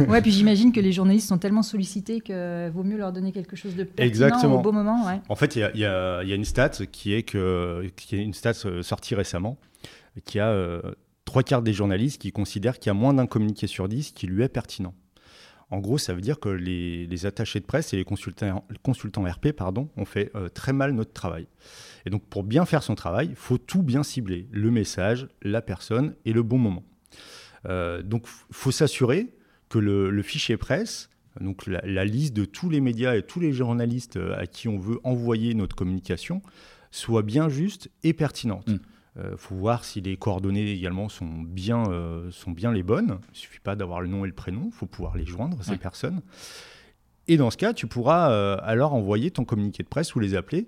ouais, 0.08 0.22
puis 0.22 0.30
j'imagine 0.30 0.72
que 0.72 0.80
les 0.80 0.92
journalistes 0.92 1.28
sont 1.28 1.38
tellement 1.38 1.62
sollicités 1.62 2.20
qu'il 2.20 2.70
vaut 2.72 2.84
mieux 2.84 2.96
leur 2.96 3.12
donner 3.12 3.32
quelque 3.32 3.56
chose 3.56 3.74
de 3.74 3.82
pertinent 3.82 4.06
Exactement. 4.06 4.60
au 4.60 4.62
bon 4.62 4.72
moment. 4.72 5.04
Ouais. 5.06 5.20
En 5.28 5.34
fait, 5.34 5.56
il 5.56 5.60
y, 5.74 5.84
a, 5.84 6.22
une 6.22 6.44
stat 6.44 6.70
qui 6.92 7.14
est, 7.14 7.24
que, 7.24 7.90
qui 7.96 8.16
est 8.16 8.22
une 8.22 8.34
stat 8.34 8.52
euh, 8.64 8.82
sortie 8.82 9.16
récemment, 9.16 9.58
qui 10.24 10.38
a 10.38 10.48
euh, 10.48 10.80
trois 11.24 11.42
quarts 11.42 11.62
des 11.62 11.72
journalistes 11.72 12.20
qui 12.20 12.30
considèrent 12.30 12.78
qu'il 12.78 12.90
y 12.90 12.92
a 12.92 12.94
moins 12.94 13.12
d'un 13.14 13.26
communiqué 13.26 13.66
sur 13.66 13.88
dix 13.88 14.12
qui 14.12 14.28
lui 14.28 14.44
est 14.44 14.48
pertinent. 14.48 14.94
En 15.74 15.80
gros, 15.80 15.98
ça 15.98 16.14
veut 16.14 16.20
dire 16.20 16.38
que 16.38 16.48
les, 16.48 17.26
attachés 17.26 17.58
de 17.58 17.64
presse 17.64 17.92
et 17.92 17.96
les 17.96 18.04
consultants, 18.04 18.64
RP 19.24 19.48
ont 19.96 20.04
fait 20.04 20.30
très 20.54 20.72
mal 20.72 20.92
notre 20.92 21.12
travail. 21.12 21.48
Et 22.06 22.10
donc, 22.10 22.22
pour 22.26 22.44
bien 22.44 22.64
faire 22.64 22.84
son 22.84 22.94
travail, 22.94 23.26
il 23.30 23.34
faut 23.34 23.58
tout 23.58 23.82
bien 23.82 24.04
cibler 24.04 24.46
le 24.52 24.70
message, 24.70 25.26
la 25.42 25.62
personne 25.62 26.14
et 26.24 26.32
le 26.32 26.44
bon 26.44 26.58
moment. 26.58 26.84
Euh, 27.66 28.02
donc, 28.02 28.28
il 28.50 28.54
faut 28.54 28.70
s'assurer 28.70 29.34
que 29.68 29.80
le, 29.80 30.22
fichier 30.22 30.56
presse, 30.56 31.10
la, 31.66 32.04
liste 32.04 32.34
de 32.34 32.44
tous 32.44 32.70
les 32.70 32.80
médias 32.80 33.16
et 33.16 33.22
tous 33.22 33.40
les 33.40 33.52
journalistes 33.52 34.16
euh, 34.16 34.38
à 34.38 34.46
qui 34.46 34.68
on 34.68 34.78
veut 34.78 35.00
envoyer 35.02 35.54
notre 35.54 35.74
communication, 35.74 36.40
soit 36.92 37.22
bien 37.22 37.48
juste 37.48 37.90
et 38.04 38.12
pertinente. 38.12 38.70
Il 39.16 39.22
euh, 39.22 39.36
faut 39.36 39.54
voir 39.54 39.84
si 39.84 40.00
les 40.00 40.16
coordonnées 40.16 40.70
également 40.72 41.08
sont 41.08 41.26
bien, 41.26 41.84
sont 42.30 42.50
bien 42.50 42.72
les 42.72 42.82
bonnes. 42.82 43.18
Il 43.28 43.32
ne 43.32 43.36
suffit 43.36 43.60
pas 43.60 43.76
d'avoir 43.76 44.00
le 44.00 44.08
nom 44.08 44.24
et 44.24 44.28
le 44.28 44.34
prénom, 44.34 44.64
il 44.66 44.72
faut 44.72 44.86
pouvoir 44.86 45.16
les 45.16 45.26
joindre, 45.26 45.62
ces 45.62 45.76
personnes. 45.76 46.20
Et 47.26 47.36
dans 47.36 47.50
ce 47.50 47.56
cas, 47.56 47.72
tu 47.72 47.86
pourras 47.86 48.56
alors 48.58 48.92
envoyer 48.92 49.30
ton 49.30 49.44
communiqué 49.44 49.82
de 49.82 49.88
presse 49.88 50.14
ou 50.14 50.20
les 50.20 50.34
appeler 50.34 50.66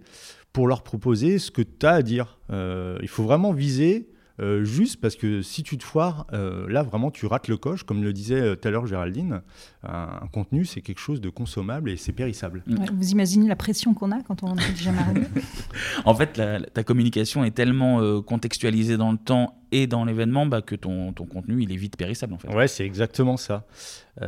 pour 0.52 0.68
leur 0.68 0.82
proposer 0.82 1.38
ce 1.38 1.50
que 1.50 1.60
tu 1.60 1.84
as 1.84 1.92
à 1.92 2.02
dire. 2.02 2.38
il 2.50 3.08
faut 3.08 3.24
vraiment 3.24 3.52
viser 3.52 4.08
euh, 4.38 4.64
juste 4.64 5.00
parce 5.00 5.16
que 5.16 5.40
si 5.40 5.62
tu 5.62 5.78
te 5.78 5.84
foires, 5.84 6.26
euh, 6.32 6.68
là 6.68 6.82
vraiment 6.82 7.10
tu 7.10 7.26
rates 7.26 7.48
le 7.48 7.56
coche, 7.56 7.84
comme 7.84 8.02
le 8.02 8.12
disait 8.12 8.40
euh, 8.40 8.56
tout 8.56 8.68
à 8.68 8.70
l'heure 8.70 8.86
Géraldine. 8.86 9.42
Un, 9.82 10.26
contenu, 10.32 10.64
c'est 10.64 10.80
quelque 10.80 10.98
chose 10.98 11.20
de 11.20 11.28
consommable 11.28 11.90
et 11.90 11.96
c'est 11.96 12.12
périssable. 12.12 12.64
vous 12.66 13.10
imaginez 13.10 13.46
la 13.46 13.54
pression 13.54 13.94
qu'on 13.94 14.10
a 14.10 14.20
quand 14.22 14.42
on 14.42 14.56
est 14.56 14.70
déjà 14.72 14.90
marié 14.90 15.22
En 16.04 16.14
fait, 16.14 16.40
ta 16.72 16.82
communication 16.82 17.44
est 17.44 17.52
tellement 17.52 18.20
contextualisée 18.22 18.96
dans 18.96 19.12
le 19.12 19.18
temps 19.18 19.54
et 19.70 19.86
dans 19.86 20.04
l'événement 20.04 20.44
bah, 20.44 20.60
que 20.60 20.74
ton, 20.74 21.12
ton, 21.12 21.24
contenu 21.24 21.62
il 21.62 21.72
est 21.72 21.76
vite 21.76 21.96
périssable 21.96 22.34
en 22.34 22.38
fait. 22.38 22.52
Ouais, 22.52 22.66
c'est 22.66 22.84
exactement 22.84 23.36
ça. 23.36 23.64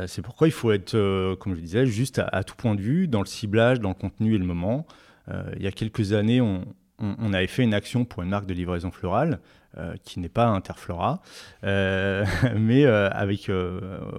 c'est 0.07 0.21
pourquoi 0.21 0.47
il 0.47 0.51
faut 0.51 0.71
être, 0.71 1.35
comme 1.39 1.55
je 1.55 1.61
disais, 1.61 1.85
juste 1.85 2.21
à, 2.31 2.43
tout 2.45 2.55
point 2.55 2.75
de 2.75 2.81
vue, 2.81 3.09
dans 3.09 3.21
le 3.21 3.27
ciblage, 3.27 3.81
dans 3.81 3.89
le 3.89 3.95
contenu 3.95 4.35
et 4.35 4.37
le 4.37 4.45
moment. 4.45 4.87
il 5.57 5.61
y 5.61 5.67
a 5.67 5.71
quelques 5.71 6.13
années, 6.13 6.39
on, 6.39 6.63
on, 6.99 7.33
avait 7.33 7.47
fait 7.47 7.63
une 7.63 7.73
action 7.73 8.05
pour 8.05 8.23
une 8.23 8.29
marque 8.29 8.45
de 8.45 8.53
livraison 8.53 8.91
florale 8.91 9.39
euh, 9.77 9.93
qui 10.03 10.19
n'est 10.19 10.29
pas 10.29 10.47
Interflora, 10.47 11.21
euh, 11.63 12.25
mais 12.57 12.85
euh, 12.85 13.09
avec, 13.11 13.51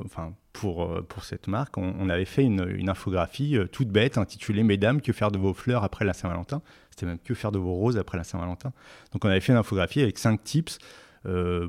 enfin, 0.05 0.35
pour, 0.53 1.05
pour 1.09 1.25
cette 1.25 1.49
marque, 1.49 1.77
on, 1.77 2.09
avait 2.09 2.25
fait 2.25 2.45
une, 2.45 2.89
infographie 2.89 3.57
toute 3.73 3.89
bête 3.89 4.19
intitulée 4.19 4.63
Mesdames, 4.63 5.01
que 5.01 5.13
faire 5.13 5.31
de 5.31 5.39
vos 5.39 5.55
fleurs 5.55 5.85
après 5.85 6.05
la 6.05 6.13
Saint-Valentin? 6.13 6.63
C'était 6.91 7.07
même 7.07 7.19
que 7.19 7.35
faire 7.35 7.53
de 7.53 7.59
vos 7.59 7.75
roses 7.75 7.99
après 7.99 8.19
la 8.19 8.25
Saint-Valentin? 8.25 8.73
Donc 9.13 9.25
on 9.25 9.29
avait 9.29 9.41
fait 9.41 9.53
une 9.53 9.59
infographie 9.59 10.03
avec 10.03 10.19
cinq 10.19 10.43
tips 10.43 10.79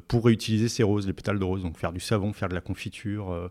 pour 0.07 0.25
réutiliser 0.25 0.69
ces 0.69 0.83
roses, 0.83 1.07
les 1.07 1.13
pétales 1.13 1.39
de 1.39 1.43
rose, 1.43 1.61
donc 1.61 1.77
faire 1.77 1.91
du 1.91 1.99
savon, 1.99 2.33
faire 2.33 2.49
de 2.49 2.55
la 2.55 2.61
confiture 2.61 3.49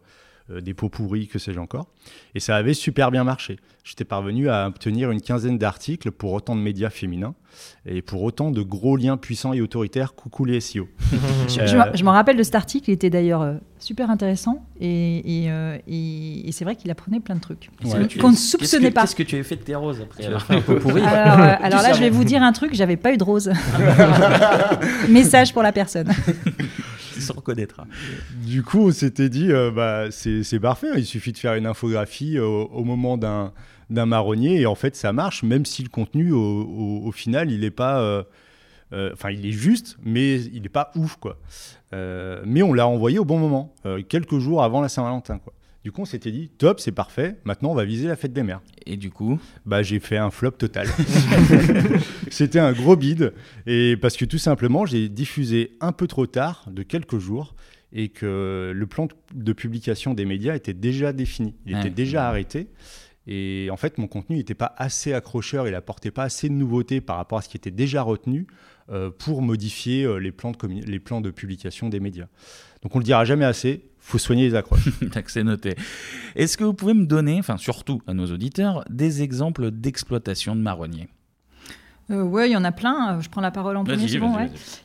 des 0.61 0.75
pots 0.75 0.89
pourris, 0.89 1.29
que 1.29 1.39
sais-je 1.39 1.61
encore. 1.61 1.89
Et 2.35 2.41
ça 2.41 2.57
avait 2.57 2.75
super 2.75 3.11
bien 3.11 3.25
marché. 3.25 3.59
J'étais 3.85 4.05
parvenu 4.05 4.49
à 4.49 4.69
obtenir 4.69 5.11
une 5.11 5.21
quinzaine 5.21 5.59
d'articles 5.59 6.11
pour 6.11 6.33
autant 6.33 6.55
de 6.55 6.61
médias 6.61 6.91
féminins 6.91 7.35
et 7.87 8.03
pour 8.03 8.23
autant 8.23 8.51
de 8.51 8.63
gros 8.63 8.97
liens 8.97 9.17
puissants 9.17 9.53
et 9.53 9.61
autoritaires. 9.61 10.15
Coucou 10.15 10.45
les 10.45 10.61
SEO. 10.61 10.89
je, 11.49 11.61
je, 11.95 12.05
me 12.05 12.11
rappelle 12.11 12.37
de 12.37 12.43
cet 12.43 12.55
article, 12.55 12.91
il 12.91 12.93
était 12.93 13.11
d'ailleurs 13.11 13.43
euh, 13.43 13.55
super 13.79 14.11
intéressant 14.11 14.65
et, 14.81 15.47
euh, 15.49 15.79
et, 15.89 16.49
et, 16.49 16.53
c'est 16.53 16.65
vrai 16.65 16.77
qu'il 16.77 16.91
apprenait 16.91 17.21
plein 17.21 17.35
de 17.35 17.41
trucs 17.41 17.71
qu'on 18.21 18.31
ne 18.31 18.37
soupçonnait 18.37 18.91
pas. 18.91 19.03
Qu'est-ce 19.03 19.17
que 19.17 19.23
tu 19.23 19.37
avais 19.37 19.45
fait 19.45 19.57
de 19.57 19.63
tes 19.63 19.75
roses 19.75 20.03
après 20.03 20.27
alors, 20.27 20.45
alors, 20.51 21.83
là, 21.83 21.93
je 21.95 22.01
vais 22.01 22.11
vous 22.11 22.25
dire 22.25 22.43
un 22.43 22.53
truc, 22.53 22.75
j'avais 22.75 22.97
pas 22.97 23.13
eu 23.13 23.17
de 23.17 23.25
roses. 23.25 23.51
Message 25.09 25.53
pour 25.53 25.63
la 25.63 25.73
personne. 25.73 26.11
Se 27.31 27.37
reconnaîtra. 27.37 27.87
Du 28.45 28.63
coup, 28.63 28.89
on 28.89 28.93
s'était 28.93 29.29
dit, 29.29 29.51
euh, 29.51 29.71
bah, 29.71 30.11
c'est 30.11 30.61
parfait, 30.61 30.89
il 30.97 31.07
suffit 31.07 31.33
de 31.33 31.39
faire 31.39 31.55
une 31.55 31.67
infographie 31.67 32.39
au, 32.39 32.85
moment 32.85 33.17
d'un 33.19 33.53
marronnier 34.07 34.61
et 34.61 34.67
en 34.67 34.75
fait, 34.75 34.97
ça 34.97 35.13
marche, 35.13 35.43
même 35.43 35.65
si 35.65 35.83
le 35.83 35.89
contenu, 35.89 36.33
au, 36.33 37.13
final, 37.13 37.51
il 37.51 37.61
n'est 37.61 37.71
pas. 37.71 38.01
Euh, 38.01 38.23
euh, 38.93 39.11
enfin, 39.13 39.31
il 39.31 39.47
est 39.47 39.53
juste, 39.53 39.97
mais 40.03 40.41
il 40.41 40.63
n'est 40.63 40.69
pas 40.69 40.91
ouf, 40.97 41.17
quoi. 41.17 41.39
mais 41.93 42.63
on 42.63 42.73
l'a 42.73 42.87
envoyé 42.87 43.19
au 43.19 43.25
bon 43.25 43.39
moment, 43.39 43.75
quelques 44.09 44.39
jours 44.39 44.63
avant 44.63 44.81
la 44.81 44.89
Saint-Valentin, 44.89 45.39
quoi. 45.39 45.53
Du 45.83 45.93
coup, 45.93 46.03
on 46.03 46.05
s'était 46.05 46.31
dit, 46.31 46.51
top, 46.59 46.79
c'est 46.79 46.93
parfait, 46.93 47.39
maintenant 47.45 47.71
on 47.71 47.75
va 47.75 47.87
viser 47.87 48.07
la 48.07 48.17
fête 48.17 48.35
des 48.35 48.43
mères. 48.43 48.61
Et 48.85 48.99
du 48.99 49.11
coup? 49.11 49.41
Bah, 49.65 49.83
j'ai 49.83 49.99
fait 49.99 50.19
un 50.19 50.31
flop 50.31 50.51
total. 50.53 50.87
C'était 52.31 52.59
un 52.59 52.73
gros 52.73 52.97
bide, 52.97 53.33
et 53.67 53.97
parce 53.97 54.19
que 54.19 54.27
tout 54.27 54.39
simplement, 54.39 54.85
j'ai 54.85 55.09
diffusé 55.09 55.79
un 55.81 55.93
peu 55.93 56.07
trop 56.07 56.27
tard, 56.27 56.67
de 56.71 56.83
quelques 56.83 57.19
jours, 57.19 57.55
et 57.93 58.11
que 58.11 58.73
le 58.75 58.87
plan 58.87 59.09
de 59.35 59.53
publication 59.55 60.13
des 60.13 60.27
médias 60.27 60.55
était 60.55 60.75
déjà 60.75 61.15
défini, 61.15 61.55
il 61.65 61.77
était 61.79 61.91
déjà 61.91 62.29
arrêté. 62.29 62.69
Et 63.27 63.69
en 63.71 63.77
fait, 63.77 63.99
mon 63.99 64.07
contenu 64.07 64.37
n'était 64.37 64.55
pas 64.55 64.75
assez 64.77 65.13
accrocheur, 65.13 65.69
il 65.69 65.75
apportait 65.75 66.11
pas 66.11 66.25
assez 66.25 66.49
de 66.49 66.55
nouveautés 66.55 67.01
par 67.01 67.17
rapport 67.17 67.39
à 67.39 67.43
ce 67.43 67.49
qui 67.49 67.57
était 67.57 67.71
déjà 67.71 68.03
retenu 68.03 68.47
pour 69.19 69.43
modifier 69.43 70.05
euh, 70.05 70.17
les, 70.17 70.33
plans 70.33 70.53
de 70.53 70.59
les 70.69 70.99
plans 70.99 71.21
de 71.21 71.31
publication 71.31 71.89
des 71.89 72.01
médias. 72.01 72.27
Donc 72.83 72.95
on 72.95 72.99
le 72.99 73.05
dira 73.05 73.25
jamais 73.25 73.45
assez, 73.45 73.85
faut 73.99 74.19
soigner 74.19 74.49
les 74.49 74.55
accroches. 74.55 74.89
C'est 75.27 75.45
noté. 75.45 75.77
Est-ce 76.35 76.57
que 76.57 76.65
vous 76.65 76.75
pouvez 76.75 76.95
me 76.95 77.07
donner, 77.07 77.39
enfin 77.39 77.57
surtout 77.57 78.03
à 78.07 78.15
nos 78.15 78.27
auditeurs, 78.27 78.85
des 78.91 79.23
exemples 79.23 79.71
d'exploitation 79.71 80.57
de 80.57 80.61
marronniers? 80.61 81.09
Euh, 82.11 82.23
Oui, 82.23 82.47
il 82.47 82.53
y 82.53 82.57
en 82.57 82.65
a 82.65 82.73
plein. 82.73 83.21
Je 83.21 83.29
prends 83.29 83.41
la 83.41 83.51
parole 83.51 83.77
en 83.77 83.85
premier. 83.85 84.05
Il 84.05 84.19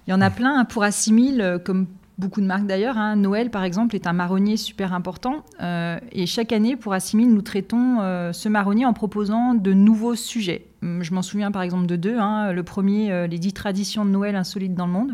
y 0.08 0.14
en 0.14 0.22
a 0.22 0.30
plein. 0.30 0.66
Pour 0.66 0.84
Assimil, 0.84 1.42
euh, 1.42 1.58
comme 1.58 1.88
beaucoup 2.18 2.42
de 2.42 2.46
marques 2.46 2.66
d'ailleurs, 2.66 2.98
hein, 2.98 3.16
Noël 3.16 3.50
par 3.50 3.64
exemple 3.64 3.96
est 3.96 4.08
un 4.08 4.14
marronnier 4.14 4.58
super 4.58 4.94
important. 4.94 5.44
Euh, 5.62 6.00
et 6.12 6.26
chaque 6.26 6.52
année, 6.52 6.76
pour 6.76 6.94
Assimil, 6.94 7.34
nous 7.34 7.42
traitons 7.42 8.02
euh, 8.02 8.34
ce 8.34 8.50
marronnier 8.50 8.86
en 8.86 8.94
proposant 8.94 9.54
de 9.54 9.74
nouveaux 9.74 10.16
sujets. 10.16 10.68
Hum, 10.82 11.04
je 11.04 11.14
m'en 11.14 11.22
souviens 11.22 11.52
par 11.52 11.62
exemple 11.62 11.86
de 11.86 11.96
deux. 11.96 12.18
Hein. 12.18 12.52
Le 12.52 12.64
premier, 12.64 13.28
les 13.28 13.40
dix 13.40 13.54
traditions 13.54 14.06
de 14.06 14.12
Noël 14.12 14.36
insolites 14.36 14.76
dans 14.76 14.88
le 14.88 14.94
monde. 14.94 15.12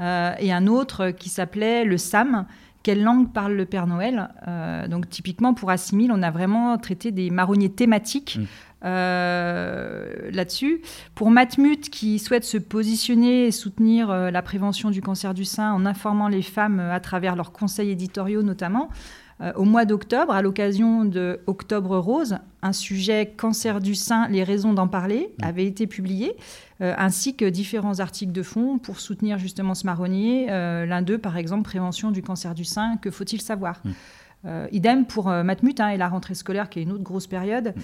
et 0.00 0.52
un 0.52 0.66
autre 0.66 1.10
qui 1.10 1.28
s'appelait 1.28 1.84
le 1.84 1.98
SAM, 1.98 2.46
quelle 2.82 3.02
langue 3.02 3.32
parle 3.32 3.54
le 3.54 3.64
Père 3.64 3.86
Noël? 3.86 4.28
Euh, 4.48 4.88
Donc 4.88 5.08
typiquement 5.08 5.54
pour 5.54 5.70
Assimil, 5.70 6.10
on 6.12 6.22
a 6.22 6.30
vraiment 6.30 6.76
traité 6.78 7.12
des 7.12 7.30
marronniers 7.30 7.70
thématiques. 7.70 8.38
Mm. 8.40 8.44
Euh, 8.84 10.30
là-dessus. 10.32 10.82
Pour 11.14 11.30
Matmut, 11.30 11.88
qui 11.88 12.18
souhaite 12.18 12.44
se 12.44 12.58
positionner 12.58 13.46
et 13.46 13.50
soutenir 13.52 14.10
euh, 14.10 14.30
la 14.30 14.42
prévention 14.42 14.90
du 14.90 15.00
cancer 15.00 15.34
du 15.34 15.44
sein 15.44 15.72
en 15.72 15.86
informant 15.86 16.28
les 16.28 16.42
femmes 16.42 16.80
à 16.80 16.98
travers 16.98 17.36
leurs 17.36 17.52
conseils 17.52 17.90
éditoriaux 17.90 18.42
notamment, 18.42 18.88
au 19.56 19.64
mois 19.64 19.86
d'octobre, 19.86 20.32
à 20.32 20.40
l'occasion 20.40 21.04
de 21.04 21.40
Octobre 21.48 21.98
Rose, 21.98 22.36
un 22.62 22.72
sujet 22.72 23.34
cancer 23.36 23.80
du 23.80 23.96
sein, 23.96 24.28
les 24.28 24.44
raisons 24.44 24.72
d'en 24.72 24.86
parler, 24.86 25.34
mm. 25.40 25.44
avait 25.44 25.66
été 25.66 25.88
publié. 25.88 26.36
Euh, 26.82 26.94
ainsi 26.98 27.36
que 27.36 27.44
différents 27.44 28.00
articles 28.00 28.32
de 28.32 28.42
fond 28.42 28.78
pour 28.78 28.98
soutenir 28.98 29.38
justement 29.38 29.74
ce 29.74 29.86
marronnier. 29.86 30.48
Euh, 30.50 30.84
l'un 30.84 31.00
d'eux, 31.00 31.18
par 31.18 31.36
exemple, 31.36 31.62
prévention 31.62 32.10
du 32.10 32.22
cancer 32.22 32.54
du 32.54 32.64
sein, 32.64 32.96
que 32.96 33.10
faut-il 33.10 33.40
savoir? 33.40 33.80
Mm. 33.84 33.90
Euh, 34.44 34.66
idem 34.72 35.06
pour 35.06 35.28
Matmut 35.28 35.78
hein, 35.80 35.88
et 35.88 35.96
la 35.96 36.08
rentrée 36.08 36.34
scolaire, 36.34 36.68
qui 36.68 36.80
est 36.80 36.82
une 36.82 36.92
autre 36.92 37.02
grosse 37.02 37.26
période. 37.26 37.74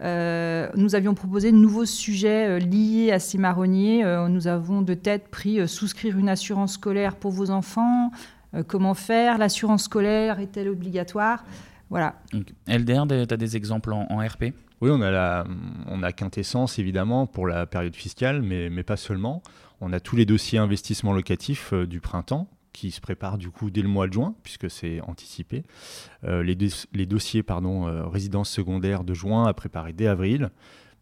Mm. 0.00 0.76
nous 0.76 0.94
avions 0.94 1.14
proposé 1.14 1.52
de 1.52 1.56
nouveaux 1.56 1.86
sujets 1.86 2.58
liés 2.58 3.12
à 3.12 3.18
ces 3.18 3.38
marronniers. 3.38 4.04
nous 4.28 4.46
avons 4.46 4.82
de 4.82 4.94
tête 4.94 5.28
pris 5.28 5.66
souscrire 5.68 6.18
une 6.18 6.28
assurance 6.28 6.74
scolaire 6.74 7.16
pour 7.16 7.30
vos 7.30 7.50
enfants. 7.50 8.10
comment 8.66 8.94
faire? 8.94 9.38
L'assurance 9.38 9.84
scolaire 9.84 10.38
est-elle 10.38 10.68
obligatoire? 10.68 11.44
Voilà. 11.88 12.16
LDR, 12.66 13.06
tu 13.06 13.34
as 13.34 13.36
des 13.36 13.56
exemples 13.56 13.92
en 13.92 14.18
RP 14.18 14.52
oui, 14.82 14.90
on 14.92 15.00
a, 15.00 15.10
la, 15.10 15.46
on 15.86 16.02
a 16.02 16.12
Quintessence 16.12 16.78
évidemment 16.78 17.26
pour 17.26 17.46
la 17.46 17.66
période 17.66 17.96
fiscale, 17.96 18.42
mais, 18.42 18.68
mais 18.68 18.82
pas 18.82 18.98
seulement. 18.98 19.42
On 19.80 19.92
a 19.92 20.00
tous 20.00 20.16
les 20.16 20.26
dossiers 20.26 20.58
investissements 20.58 21.14
locatifs 21.14 21.72
euh, 21.72 21.86
du 21.86 22.00
printemps 22.00 22.46
qui 22.76 22.90
se 22.90 23.00
préparent 23.00 23.38
du 23.38 23.50
coup 23.50 23.70
dès 23.70 23.80
le 23.80 23.88
mois 23.88 24.06
de 24.06 24.12
juin, 24.12 24.34
puisque 24.42 24.70
c'est 24.70 25.00
anticipé. 25.00 25.64
Euh, 26.24 26.42
les, 26.42 27.06
dossiers 27.06 27.42
pardon, 27.42 27.88
euh, 27.88 28.06
résidence 28.06 28.50
secondaire 28.50 29.02
de 29.02 29.14
juin 29.14 29.46
à 29.46 29.54
préparer 29.54 29.94
dès 29.94 30.06
avril. 30.06 30.50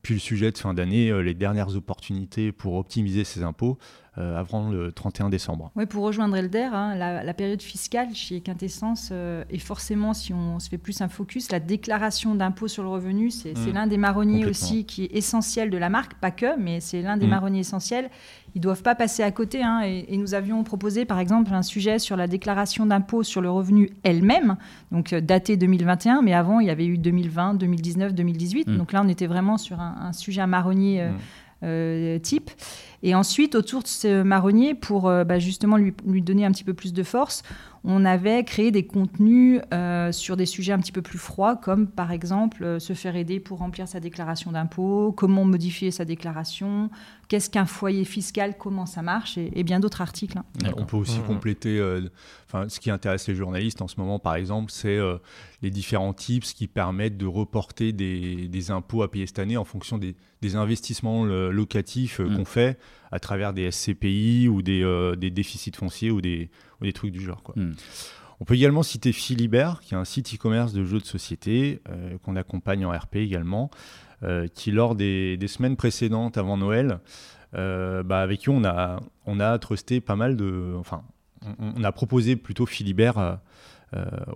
Puis 0.03 0.15
le 0.15 0.21
sujet 0.21 0.53
de 0.53 0.59
fin 0.59 0.73
d'année, 0.73 1.23
les 1.23 1.35
dernières 1.35 1.75
opportunités 1.75 2.53
pour 2.53 2.75
optimiser 2.75 3.25
ses 3.25 3.43
impôts 3.43 3.79
euh, 3.81 4.04
avant 4.17 4.71
le 4.71 4.93
31 4.93 5.29
décembre. 5.29 5.73
Oui, 5.77 5.87
pour 5.87 6.05
rejoindre 6.05 6.37
Elder, 6.37 6.71
hein, 6.73 6.95
la, 6.95 7.35
période 7.35 7.63
fiscale 7.63 8.15
chez 8.15 8.41
Quintessence 8.41 9.11
euh, 9.13 9.45
est 9.51 9.59
forcément, 9.59 10.15
si 10.15 10.33
on 10.33 10.61
se 10.61 10.69
fait 10.69 10.79
plus 10.79 11.01
un 11.01 11.09
focus, 11.09 11.51
la 11.51 11.61
déclaration 11.61 12.35
d'impôt 12.35 12.69
sur 12.69 12.83
le 12.83 12.89
revenu, 12.89 13.31
c'est 13.31 13.55
mmh. 13.55 13.73
l'un 13.73 13.87
des 13.87 13.97
marronniers 13.97 14.47
aussi 14.47 14.85
qui 14.85 15.05
est 15.05 15.17
essentiel 15.17 15.71
de 15.71 15.77
la 15.77 15.89
marque, 15.89 16.15
pas 16.15 16.31
que, 16.31 16.59
mais 16.59 16.81
c'est 16.81 17.03
l'un 17.03 17.17
des 17.17 17.27
mmh. 17.27 17.31
marronniers 17.31 17.61
essentiels. 17.61 18.11
Ils 18.55 18.59
ne 18.59 18.63
doivent 18.63 18.83
pas 18.83 18.95
passer 18.95 19.25
à 19.25 19.33
côté. 19.33 19.63
Hein, 19.65 19.81
et, 19.83 20.17
nous 20.17 20.35
avions 20.35 20.63
proposé, 20.63 21.05
par 21.05 21.19
exemple, 21.19 21.53
un 21.53 21.63
sujet 21.63 21.99
sur 21.99 22.17
la 22.17 22.29
déclaration 22.29 22.87
d'impôt 22.87 23.25
sur 23.25 23.41
le 23.41 23.51
revenu 23.51 23.91
elle-même, 24.05 24.57
donc 24.93 25.13
euh, 25.13 25.21
daté 25.21 25.57
2021, 25.57 26.23
mais 26.23 26.35
avant, 26.35 26.61
il 26.61 26.69
y 26.69 26.71
avait 26.71 26.87
eu 26.87 26.99
2020, 26.99 27.55
2019, 27.55 28.15
2018. 28.15 28.71
Donc 28.77 28.93
là, 28.93 29.03
on 29.05 29.09
était 29.09 29.27
vraiment 29.27 29.59
sur 29.59 29.81
un, 29.81 30.13
sujet 30.13 30.41
à 30.41 30.47
marronnier. 30.47 31.03
Euh, 31.03 31.11
type. 32.23 32.51
Et 33.05 33.15
ensuite, 33.15 33.55
autour 33.55 33.83
de 33.83 33.87
ce 33.87 34.23
marronnier, 34.23 34.75
pour 34.75 35.09
euh, 35.09 35.25
bah, 35.25 35.39
justement 35.39 35.77
lui, 35.77 35.93
lui, 36.07 36.23
donner 36.23 36.47
un 36.47 36.51
petit 36.51 36.65
peu 36.65 36.73
plus 36.73 36.95
de 36.95 37.03
force, 37.03 37.43
on 37.85 38.05
avait 38.05 38.45
créé 38.45 38.71
des 38.71 38.87
contenus 38.87 39.61
euh, 39.73 40.11
sur 40.11 40.37
des 40.37 40.47
sujets 40.47 40.73
un 40.73 40.79
petit 40.79 40.93
peu 40.93 41.03
plus 41.03 41.19
froids, 41.19 41.57
comme 41.57 41.87
par 41.87 42.13
exemple 42.13 42.81
se 42.81 42.93
faire 42.95 43.15
aider 43.15 43.41
pour 43.41 43.59
remplir 43.59 43.87
sa 43.87 44.01
déclaration 44.01 44.53
d'impôt, 44.53 45.13
comment 45.13 45.45
modifier 45.45 45.91
sa 45.91 46.05
déclaration, 46.05 46.91
qu'est-ce 47.29 47.51
qu'un 47.51 47.67
foyer 47.67 48.05
fiscal, 48.05 48.57
comment 48.59 48.87
ça 48.87 49.03
marche, 49.03 49.39
et, 49.39 49.63
bien 49.65 49.81
d'autres 49.81 50.01
articles. 50.01 50.39
Hein. 50.39 50.73
On 50.77 50.85
peut 50.85 50.97
aussi 50.97 51.19
mmh. 51.19 51.25
compléter, 51.25 52.01
enfin, 52.49 52.69
ce 52.69 52.81
qui 52.81 52.91
intéresse 52.91 53.29
les 53.29 53.35
journalistes 53.35 53.83
en 53.83 53.89
ce 53.89 54.01
moment, 54.01 54.19
par 54.19 54.35
exemple, 54.35 54.71
c'est 54.71 54.99
les 55.65 55.71
différents 55.71 56.13
tips 56.13 56.53
qui 56.53 56.69
permettent 56.69 57.17
de 57.17 57.27
reporter 57.27 57.93
des, 57.93 58.49
des, 58.49 58.71
impôts 58.71 59.03
à 59.03 59.11
payer 59.11 59.27
cette 59.27 59.39
année 59.39 59.57
en 59.57 59.65
fonction 59.65 59.99
des, 59.99 60.15
des 60.43 60.57
investissements 60.57 61.25
locatifs 61.25 62.21
euh, 62.21 62.29
mm. 62.29 62.37
qu'on 62.37 62.45
fait 62.45 62.79
à 63.11 63.19
travers 63.19 63.53
des 63.53 63.71
SCPI 63.71 64.49
ou 64.49 64.61
des, 64.61 64.83
euh, 64.83 65.17
des, 65.17 65.31
déficits 65.31 65.73
fonciers 65.75 66.11
ou 66.11 66.21
des, 66.21 66.51
ou 66.85 66.87
des 66.87 66.93
trucs 66.93 67.13
du 67.13 67.21
genre. 67.21 67.43
Quoi. 67.43 67.55
Mm. 67.57 67.75
On 68.41 68.45
peut 68.45 68.55
également 68.55 68.83
citer 68.83 69.13
Philibert, 69.13 69.81
qui 69.81 69.95
est 69.95 69.97
un 69.97 70.05
site 70.05 70.35
e-commerce 70.35 70.73
de 70.73 70.85
jeux 70.85 70.99
de 70.99 71.05
société 71.05 71.81
qu'on 72.25 72.35
accompagne 72.35 72.85
en 72.85 72.91
RP 72.91 73.17
également, 73.17 73.71
qui 74.55 74.73
lors 74.73 74.97
des, 74.97 75.39
semaines 75.47 75.77
précédentes 75.77 76.37
avant 76.37 76.57
Noël, 76.57 76.99
bah, 77.53 78.21
avec 78.21 78.41
qui 78.41 78.49
on 78.51 78.65
a, 78.65 78.99
on 79.25 79.39
a 79.39 79.57
trusté 79.61 80.01
pas 80.01 80.17
mal 80.17 80.37
de... 80.37 80.75
Enfin, 80.77 81.05
on, 81.59 81.85
a 81.85 81.93
proposé 81.93 82.37
plutôt 82.37 82.67
Philibert 82.67 83.19
euh, 83.19 83.35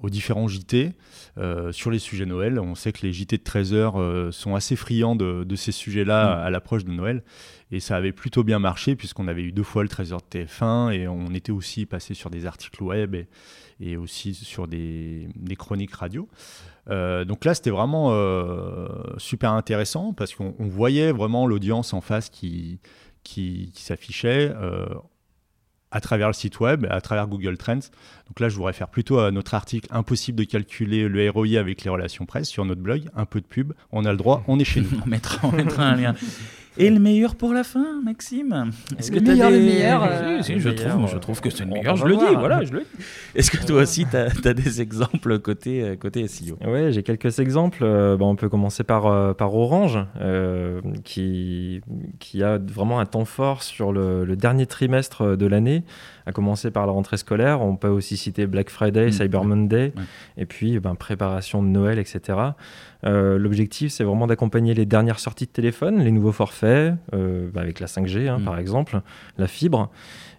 aux 0.02 0.10
différents 0.10 0.46
JT 0.46 0.92
euh, 1.36 1.72
sur 1.72 1.90
les 1.90 1.98
sujets 1.98 2.26
Noël. 2.26 2.58
On 2.58 2.74
sait 2.74 2.92
que 2.92 3.04
les 3.06 3.12
JT 3.12 3.38
de 3.38 3.42
13 3.42 3.74
heures 3.74 4.00
euh, 4.00 4.30
sont 4.30 4.54
assez 4.54 4.76
friands 4.76 5.16
de, 5.16 5.56
ces 5.56 5.72
sujets-là 5.72 6.36
mm. 6.36 6.46
à 6.46 6.50
l'approche 6.50 6.84
de 6.84 6.90
Noël. 6.90 7.22
Et 7.70 7.80
ça 7.80 7.96
avait 7.96 8.12
plutôt 8.12 8.44
bien 8.44 8.58
marché 8.58 8.96
puisqu'on 8.96 9.28
avait 9.28 9.42
eu 9.42 9.52
deux 9.52 9.62
fois 9.62 9.82
le 9.82 9.88
13 9.88 10.12
heures 10.12 10.22
de 10.30 10.38
TF1 10.38 10.92
et 10.92 11.08
on 11.08 11.34
était 11.34 11.52
aussi 11.52 11.86
passé 11.86 12.14
sur 12.14 12.30
des 12.30 12.46
articles 12.46 12.82
web 12.82 13.16
et, 13.80 13.96
aussi 13.96 14.34
sur 14.34 14.66
des, 14.68 15.28
chroniques 15.58 15.94
radio. 15.94 16.28
donc 16.88 17.44
là, 17.44 17.54
c'était 17.54 17.70
vraiment 17.70 18.10
super 19.18 19.52
intéressant 19.52 20.14
parce 20.14 20.34
qu'on 20.34 20.54
voyait 20.58 21.12
vraiment 21.12 21.46
l'audience 21.46 21.92
en 21.92 22.00
face 22.00 22.30
qui, 22.30 22.80
qui, 23.22 23.70
qui 23.74 23.82
s'affichait 23.82 24.52
à 25.90 26.00
travers 26.00 26.28
le 26.28 26.32
site 26.34 26.60
web, 26.60 26.86
à 26.90 27.00
travers 27.00 27.26
Google 27.28 27.56
Trends. 27.56 27.80
Donc 28.26 28.40
là, 28.40 28.48
je 28.48 28.56
vous 28.56 28.64
réfère 28.64 28.88
plutôt 28.88 29.18
à 29.18 29.30
notre 29.30 29.54
article 29.54 29.88
Impossible 29.90 30.38
de 30.38 30.44
calculer 30.44 31.08
le 31.08 31.30
ROI 31.30 31.58
avec 31.58 31.84
les 31.84 31.90
relations 31.90 32.26
presse 32.26 32.48
sur 32.48 32.64
notre 32.64 32.80
blog. 32.80 33.08
Un 33.16 33.24
peu 33.24 33.40
de 33.40 33.46
pub, 33.46 33.72
on 33.92 34.04
a 34.04 34.10
le 34.10 34.18
droit, 34.18 34.42
on 34.48 34.58
est 34.58 34.64
chez 34.64 34.80
nous. 34.82 34.88
on, 35.04 35.08
mettra, 35.08 35.48
on 35.48 35.52
mettra 35.52 35.84
un 35.84 35.96
lien. 35.96 36.14
Et 36.80 36.90
le 36.90 37.00
meilleur 37.00 37.34
pour 37.34 37.52
la 37.52 37.64
fin, 37.64 38.00
Maxime 38.04 38.70
Est-ce 38.96 39.10
que 39.10 39.16
le 39.16 39.22
meilleur, 39.22 39.50
des... 39.50 39.58
le 39.58 39.64
meilleur, 39.64 40.04
euh, 40.04 40.40
je, 40.40 40.68
trouve, 40.68 41.08
je 41.08 41.18
trouve 41.18 41.40
que 41.40 41.50
c'est 41.50 41.64
le 41.64 41.70
meilleur, 41.70 41.96
je 41.96 42.06
le 42.06 42.16
dis, 42.16 42.34
voilà, 42.38 42.64
je 42.64 42.72
le 42.72 42.80
dis. 42.80 43.04
Est-ce 43.34 43.50
que 43.50 43.66
toi 43.66 43.82
aussi, 43.82 44.06
tu 44.06 44.16
as, 44.16 44.54
des 44.54 44.80
exemples 44.80 45.40
côté, 45.40 45.82
euh, 45.82 45.96
côté 45.96 46.26
SEO 46.28 46.56
Oui, 46.64 46.92
j'ai 46.92 47.02
quelques 47.02 47.40
exemples. 47.40 47.80
Euh, 47.82 48.16
bon, 48.16 48.30
on 48.30 48.36
peut 48.36 48.48
commencer 48.48 48.84
par, 48.84 49.34
par 49.34 49.54
Orange, 49.56 49.98
qui, 51.02 51.80
qui 52.20 52.44
a 52.44 52.58
vraiment 52.58 53.00
un 53.00 53.06
temps 53.06 53.24
fort 53.24 53.64
sur 53.64 53.92
le, 53.92 54.24
le 54.24 54.36
dernier 54.36 54.66
trimestre 54.66 55.36
de 55.36 55.46
l'année, 55.46 55.82
à 56.26 56.32
commencer 56.32 56.70
par 56.70 56.86
la 56.86 56.92
rentrée 56.92 57.16
scolaire. 57.16 57.60
On 57.60 57.74
peut 57.74 57.88
aussi 57.88 58.16
citer 58.16 58.46
Black 58.46 58.70
Friday, 58.70 59.08
mm. 59.08 59.12
Cyber 59.12 59.44
Monday, 59.44 59.92
et 60.36 60.46
puis 60.46 60.78
ben, 60.78 60.94
préparation 60.94 61.60
de 61.60 61.68
Noël, 61.68 61.98
etc. 61.98 62.38
Euh, 63.04 63.38
l'objectif, 63.38 63.92
c'est 63.92 64.04
vraiment 64.04 64.26
d'accompagner 64.26 64.74
les 64.74 64.86
dernières 64.86 65.20
sorties 65.20 65.46
de 65.46 65.50
téléphone, 65.50 66.00
les 66.02 66.10
nouveaux 66.10 66.32
forfaits, 66.32 66.94
euh, 67.14 67.48
bah, 67.52 67.60
avec 67.60 67.80
la 67.80 67.86
5G 67.86 68.28
hein, 68.28 68.38
mm. 68.38 68.44
par 68.44 68.58
exemple, 68.58 69.00
la 69.36 69.46
fibre. 69.46 69.90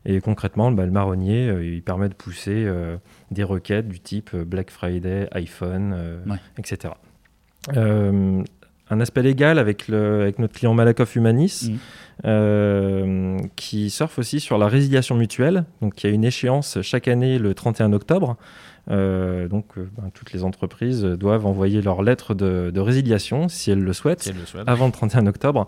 Et 0.06 0.22
concrètement, 0.22 0.72
bah, 0.72 0.86
le 0.86 0.91
marronnier, 0.91 1.48
euh, 1.48 1.63
il 1.63 1.82
permet 1.82 2.10
de 2.10 2.13
pousser 2.13 2.67
des 3.32 3.43
requêtes 3.43 3.88
du 3.88 4.00
type 4.00 4.36
Black 4.36 4.72
Friday, 4.72 5.28
iPhone, 5.32 5.95
etc. 6.58 6.93
un 8.91 9.00
aspect 9.00 9.22
légal 9.22 9.60
avec, 9.60 9.88
le, 9.88 10.22
avec 10.22 10.39
notre 10.39 10.54
client 10.54 10.74
Malakoff 10.74 11.15
Humanis, 11.15 11.72
mm. 12.24 13.38
qui 13.56 13.89
surfe 13.89 14.19
aussi 14.19 14.39
sur 14.39 14.58
la 14.58 14.67
résiliation 14.67 15.15
mutuelle. 15.15 15.65
Donc, 15.82 16.04
il 16.04 16.08
y 16.08 16.12
a 16.12 16.13
une 16.13 16.26
échéance 16.26 16.82
chaque 16.82 17.08
année 17.08 17.39
le 17.39 17.54
31 17.54 17.93
octobre. 17.93 18.38
Euh, 18.89 19.48
donc, 19.48 19.78
euh, 19.78 19.89
ben, 19.98 20.10
toutes 20.13 20.34
les 20.34 20.44
entreprises 20.44 21.04
doivent 21.04 21.46
envoyer 21.46 21.82
leur 21.82 22.02
lettre 22.02 22.34
de, 22.34 22.80
résiliation, 22.80 23.48
si 23.48 23.72
elles 23.72 23.84
le 23.84 23.94
souhaitent, 23.94 24.32
avant 24.68 24.86
le 24.86 24.92
31 24.92 25.28
octobre. 25.28 25.68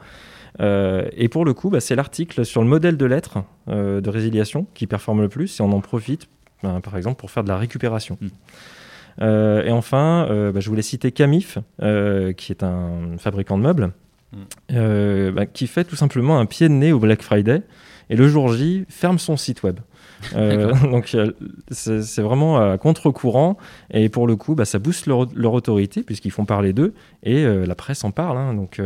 Euh, 0.59 1.07
et 1.15 1.29
pour 1.29 1.45
le 1.45 1.53
coup, 1.53 1.69
bah, 1.69 1.79
c'est 1.79 1.95
l'article 1.95 2.45
sur 2.45 2.61
le 2.61 2.67
modèle 2.67 2.97
de 2.97 3.05
lettre 3.05 3.43
de 3.67 4.09
résiliation 4.09 4.67
qui 4.73 4.87
performe 4.87 5.21
le 5.21 5.29
plus 5.29 5.59
et 5.59 5.63
on 5.63 5.71
en 5.71 5.81
profite, 5.81 6.27
ben, 6.63 6.81
par 6.81 6.97
exemple, 6.97 7.17
pour 7.17 7.31
faire 7.31 7.43
de 7.43 7.49
la 7.49 7.57
récupération. 7.57 8.17
Hmm. 8.21 9.25
et 9.65 9.71
enfin, 9.71 10.27
bah, 10.53 10.59
je 10.59 10.69
voulais 10.69 10.81
citer 10.81 11.11
Camif, 11.11 11.57
qui 11.79 12.51
est 12.51 12.63
un 12.63 13.17
fabricant 13.17 13.57
de 13.57 13.63
meubles, 13.63 13.91
hmm. 14.33 15.45
qui 15.53 15.67
fait 15.67 15.83
tout 15.83 15.95
simplement 15.95 16.39
un 16.39 16.45
pied 16.45 16.67
de 16.69 16.73
nez 16.73 16.91
au 16.91 16.99
Black 16.99 17.21
Friday 17.21 17.61
et 18.09 18.15
le 18.15 18.27
jour 18.27 18.53
J 18.53 18.85
ferme 18.89 19.19
son 19.19 19.37
site 19.37 19.63
web. 19.63 19.79
Euh, 20.35 20.73
donc 20.91 21.15
c'est 21.71 22.21
vraiment 22.21 22.57
à 22.59 22.77
contre-courant. 22.77 23.57
Et 23.93 24.09
pour 24.09 24.27
le 24.27 24.35
coup, 24.35 24.55
bah, 24.55 24.65
ça 24.65 24.79
booste 24.79 25.07
leur, 25.07 25.27
leur 25.33 25.53
autorité 25.53 26.03
puisqu'ils 26.03 26.31
font 26.31 26.45
parler 26.45 26.73
d'eux. 26.73 26.93
Et 27.23 27.43
euh, 27.45 27.65
la 27.65 27.75
presse 27.75 28.03
en 28.03 28.11
parle. 28.11 28.37
Hein, 28.37 28.53
donc 28.53 28.81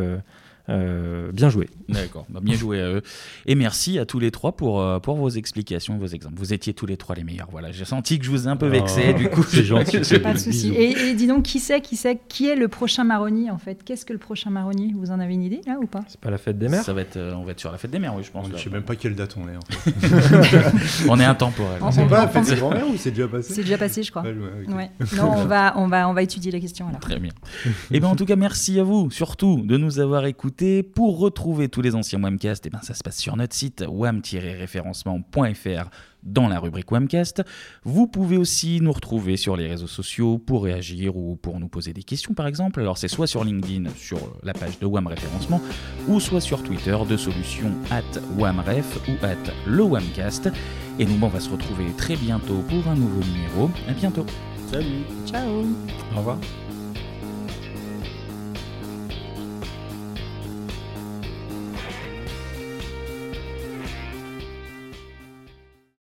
euh, 0.69 1.32
bien 1.32 1.49
joué. 1.49 1.69
D'accord, 1.89 2.25
bah, 2.30 2.39
bien 2.41 2.56
joué 2.56 2.82
à 2.82 2.89
eux. 2.89 3.01
Et 3.45 3.56
merci 3.56 3.99
à 3.99 4.06
tous 4.06 4.19
les 4.19 4.32
trois 4.32 4.54
pour, 4.54 4.82
euh, 4.82 4.99
pour 4.99 5.15
vos 5.15 5.30
explications, 5.30 5.97
vos 5.97 6.08
exemples. 6.08 6.36
Vous 6.38 6.54
étiez 6.54 6.73
tous 6.73 6.88
les 6.88 6.97
trois 6.97 7.15
les 7.15 7.23
meilleurs. 7.23 7.47
Voilà, 7.51 7.71
j'ai 7.71 7.86
senti 7.86 8.17
que 8.17 8.25
je 8.25 8.32
vous 8.32 8.47
ai 8.47 8.51
un 8.51 8.56
peu 8.56 8.67
vexé. 8.67 9.13
Oh, 9.13 9.17
du 9.17 9.30
coup, 9.30 9.43
c'est 9.43 9.63
gentil. 9.63 9.99
pas 10.19 10.34
de 10.34 10.39
souci. 10.39 10.73
Et, 10.75 11.13
dis 11.13 11.28
donc, 11.28 11.43
qui 11.43 11.60
c'est, 11.60 11.82
qui 11.82 11.95
sait, 11.95 12.19
qui 12.28 12.47
est 12.47 12.56
le 12.56 12.67
prochain 12.67 13.04
marronnier 13.04 13.51
en 13.51 13.60
fait? 13.60 13.84
Qu'est-ce 13.84 14.06
que 14.06 14.13
le 14.13 14.19
prochain 14.19 14.49
marronnier 14.49 14.93
Vous 14.97 15.12
en 15.12 15.19
avez 15.19 15.34
une 15.34 15.43
idée 15.43 15.62
là 15.67 15.78
ou 15.80 15.86
pas? 15.86 16.04
C'est 16.08 16.19
pas 16.19 16.32
la 16.32 16.39
fête 16.39 16.58
des 16.58 16.67
mères? 16.67 16.84
Ça 16.84 16.93
va 16.93 17.01
être, 17.01 17.17
euh, 17.17 17.36
on 17.36 17.43
va 17.43 17.51
être 17.51 17.60
sur 17.60 17.71
la 17.71 17.78
fête 17.78 17.91
des 17.91 17.99
mères, 17.99 18.15
oui, 18.15 18.23
je 18.23 18.32
pense. 18.32 18.47
Je 18.51 18.58
sais 18.58 18.69
même 18.69 18.84
pas 18.84 18.95
quelle 18.95 19.15
date 19.15 19.36
on 19.38 19.47
est. 19.47 19.56
En 19.56 19.62
fait. 19.62 21.06
on 21.10 21.19
est 21.19 21.25
intemporel. 21.25 21.80
C'est 21.91 22.08
pas 22.08 22.25
la 22.25 22.28
fête 22.28 22.45
des 22.45 22.62
mères 22.62 22.89
ou 22.89 22.97
c'est 22.97 23.12
déjà 23.12 23.28
passé? 23.28 23.54
C'est 23.54 23.62
déjà 23.62 23.78
passé, 23.78 24.01
je 24.01 24.10
crois. 24.10 24.23
Ouais, 24.23 24.89
Non, 25.15 25.32
on 25.36 25.45
va, 25.45 25.78
on 25.78 25.88
va, 25.88 26.10
on 26.10 26.13
va 26.13 26.23
étudier 26.23 26.51
la 26.51 26.60
question 26.60 26.88
alors. 26.88 26.99
Très 26.99 27.19
bien. 27.19 27.32
Et 27.65 27.69
eh 27.91 27.99
bien 27.99 28.10
en 28.10 28.15
tout 28.15 28.25
cas, 28.25 28.36
merci 28.36 28.80
à 28.80 28.84
vous 28.84 29.12
surtout 29.12 29.62
de 29.63 29.78
nous 29.78 29.99
avoir 29.99 30.25
écoutés 30.25 30.55
pour 30.94 31.20
retrouver 31.20 31.70
tous 31.70 31.82
les 31.82 31.96
anciens 31.96 32.22
Webcasts, 32.22 32.65
et 32.65 32.70
eh 32.70 32.72
ben 32.72 32.82
ça 32.82 32.94
se 32.94 33.04
passe 33.04 33.18
sur 33.18 33.36
notre 33.36 33.56
site 33.56 33.84
wam-référencement.fr 33.88 35.89
dans 36.24 36.48
la 36.48 36.60
rubrique 36.60 36.91
Webcast. 36.91 37.44
Vous 37.84 38.08
pouvez 38.08 38.38
aussi 38.38 38.80
nous 38.82 38.91
retrouver 38.91 39.38
sur 39.38 39.56
les 39.56 39.68
réseaux 39.68 39.88
sociaux 39.88 40.39
pour 40.39 40.63
réagir 40.63 41.15
ou 41.15 41.36
pour 41.36 41.60
nous 41.60 41.68
poser 41.68 41.94
des 41.94 42.04
questions 42.04 42.34
par 42.34 42.48
exemple. 42.48 42.80
Alors 42.80 42.98
c'est 42.98 43.08
soit 43.08 43.28
sur 43.28 43.44
LinkedIn, 43.44 43.89
sur 43.96 44.20
la 44.44 44.54
page 44.54 44.80
de 44.80 44.86
WAM 44.86 45.08
Référencement, 45.08 45.62
ou 46.08 46.20
soit 46.20 46.41
sur 46.41 46.63
Twitter 46.63 46.98
de 47.08 47.18
solution 47.18 47.72
at 47.91 48.20
WAMREF 48.38 49.00
ou 49.08 49.26
at 49.26 49.36
le 49.68 49.84
Wamcast. 49.84 50.50
Et 50.98 51.06
nous, 51.06 51.18
on 51.22 51.28
va 51.28 51.39
se 51.39 51.50
retrouver 51.50 51.86
très 51.98 52.15
bientôt 52.15 52.63
pour 52.70 52.88
un 52.88 52.96
nouveau 52.96 53.22
numéro. 53.22 53.70
À 53.88 53.94
bientôt. 53.94 54.26
Salut. 54.72 55.04
Ciao. 55.26 55.65
Au 56.13 56.18
revoir. 56.18 56.38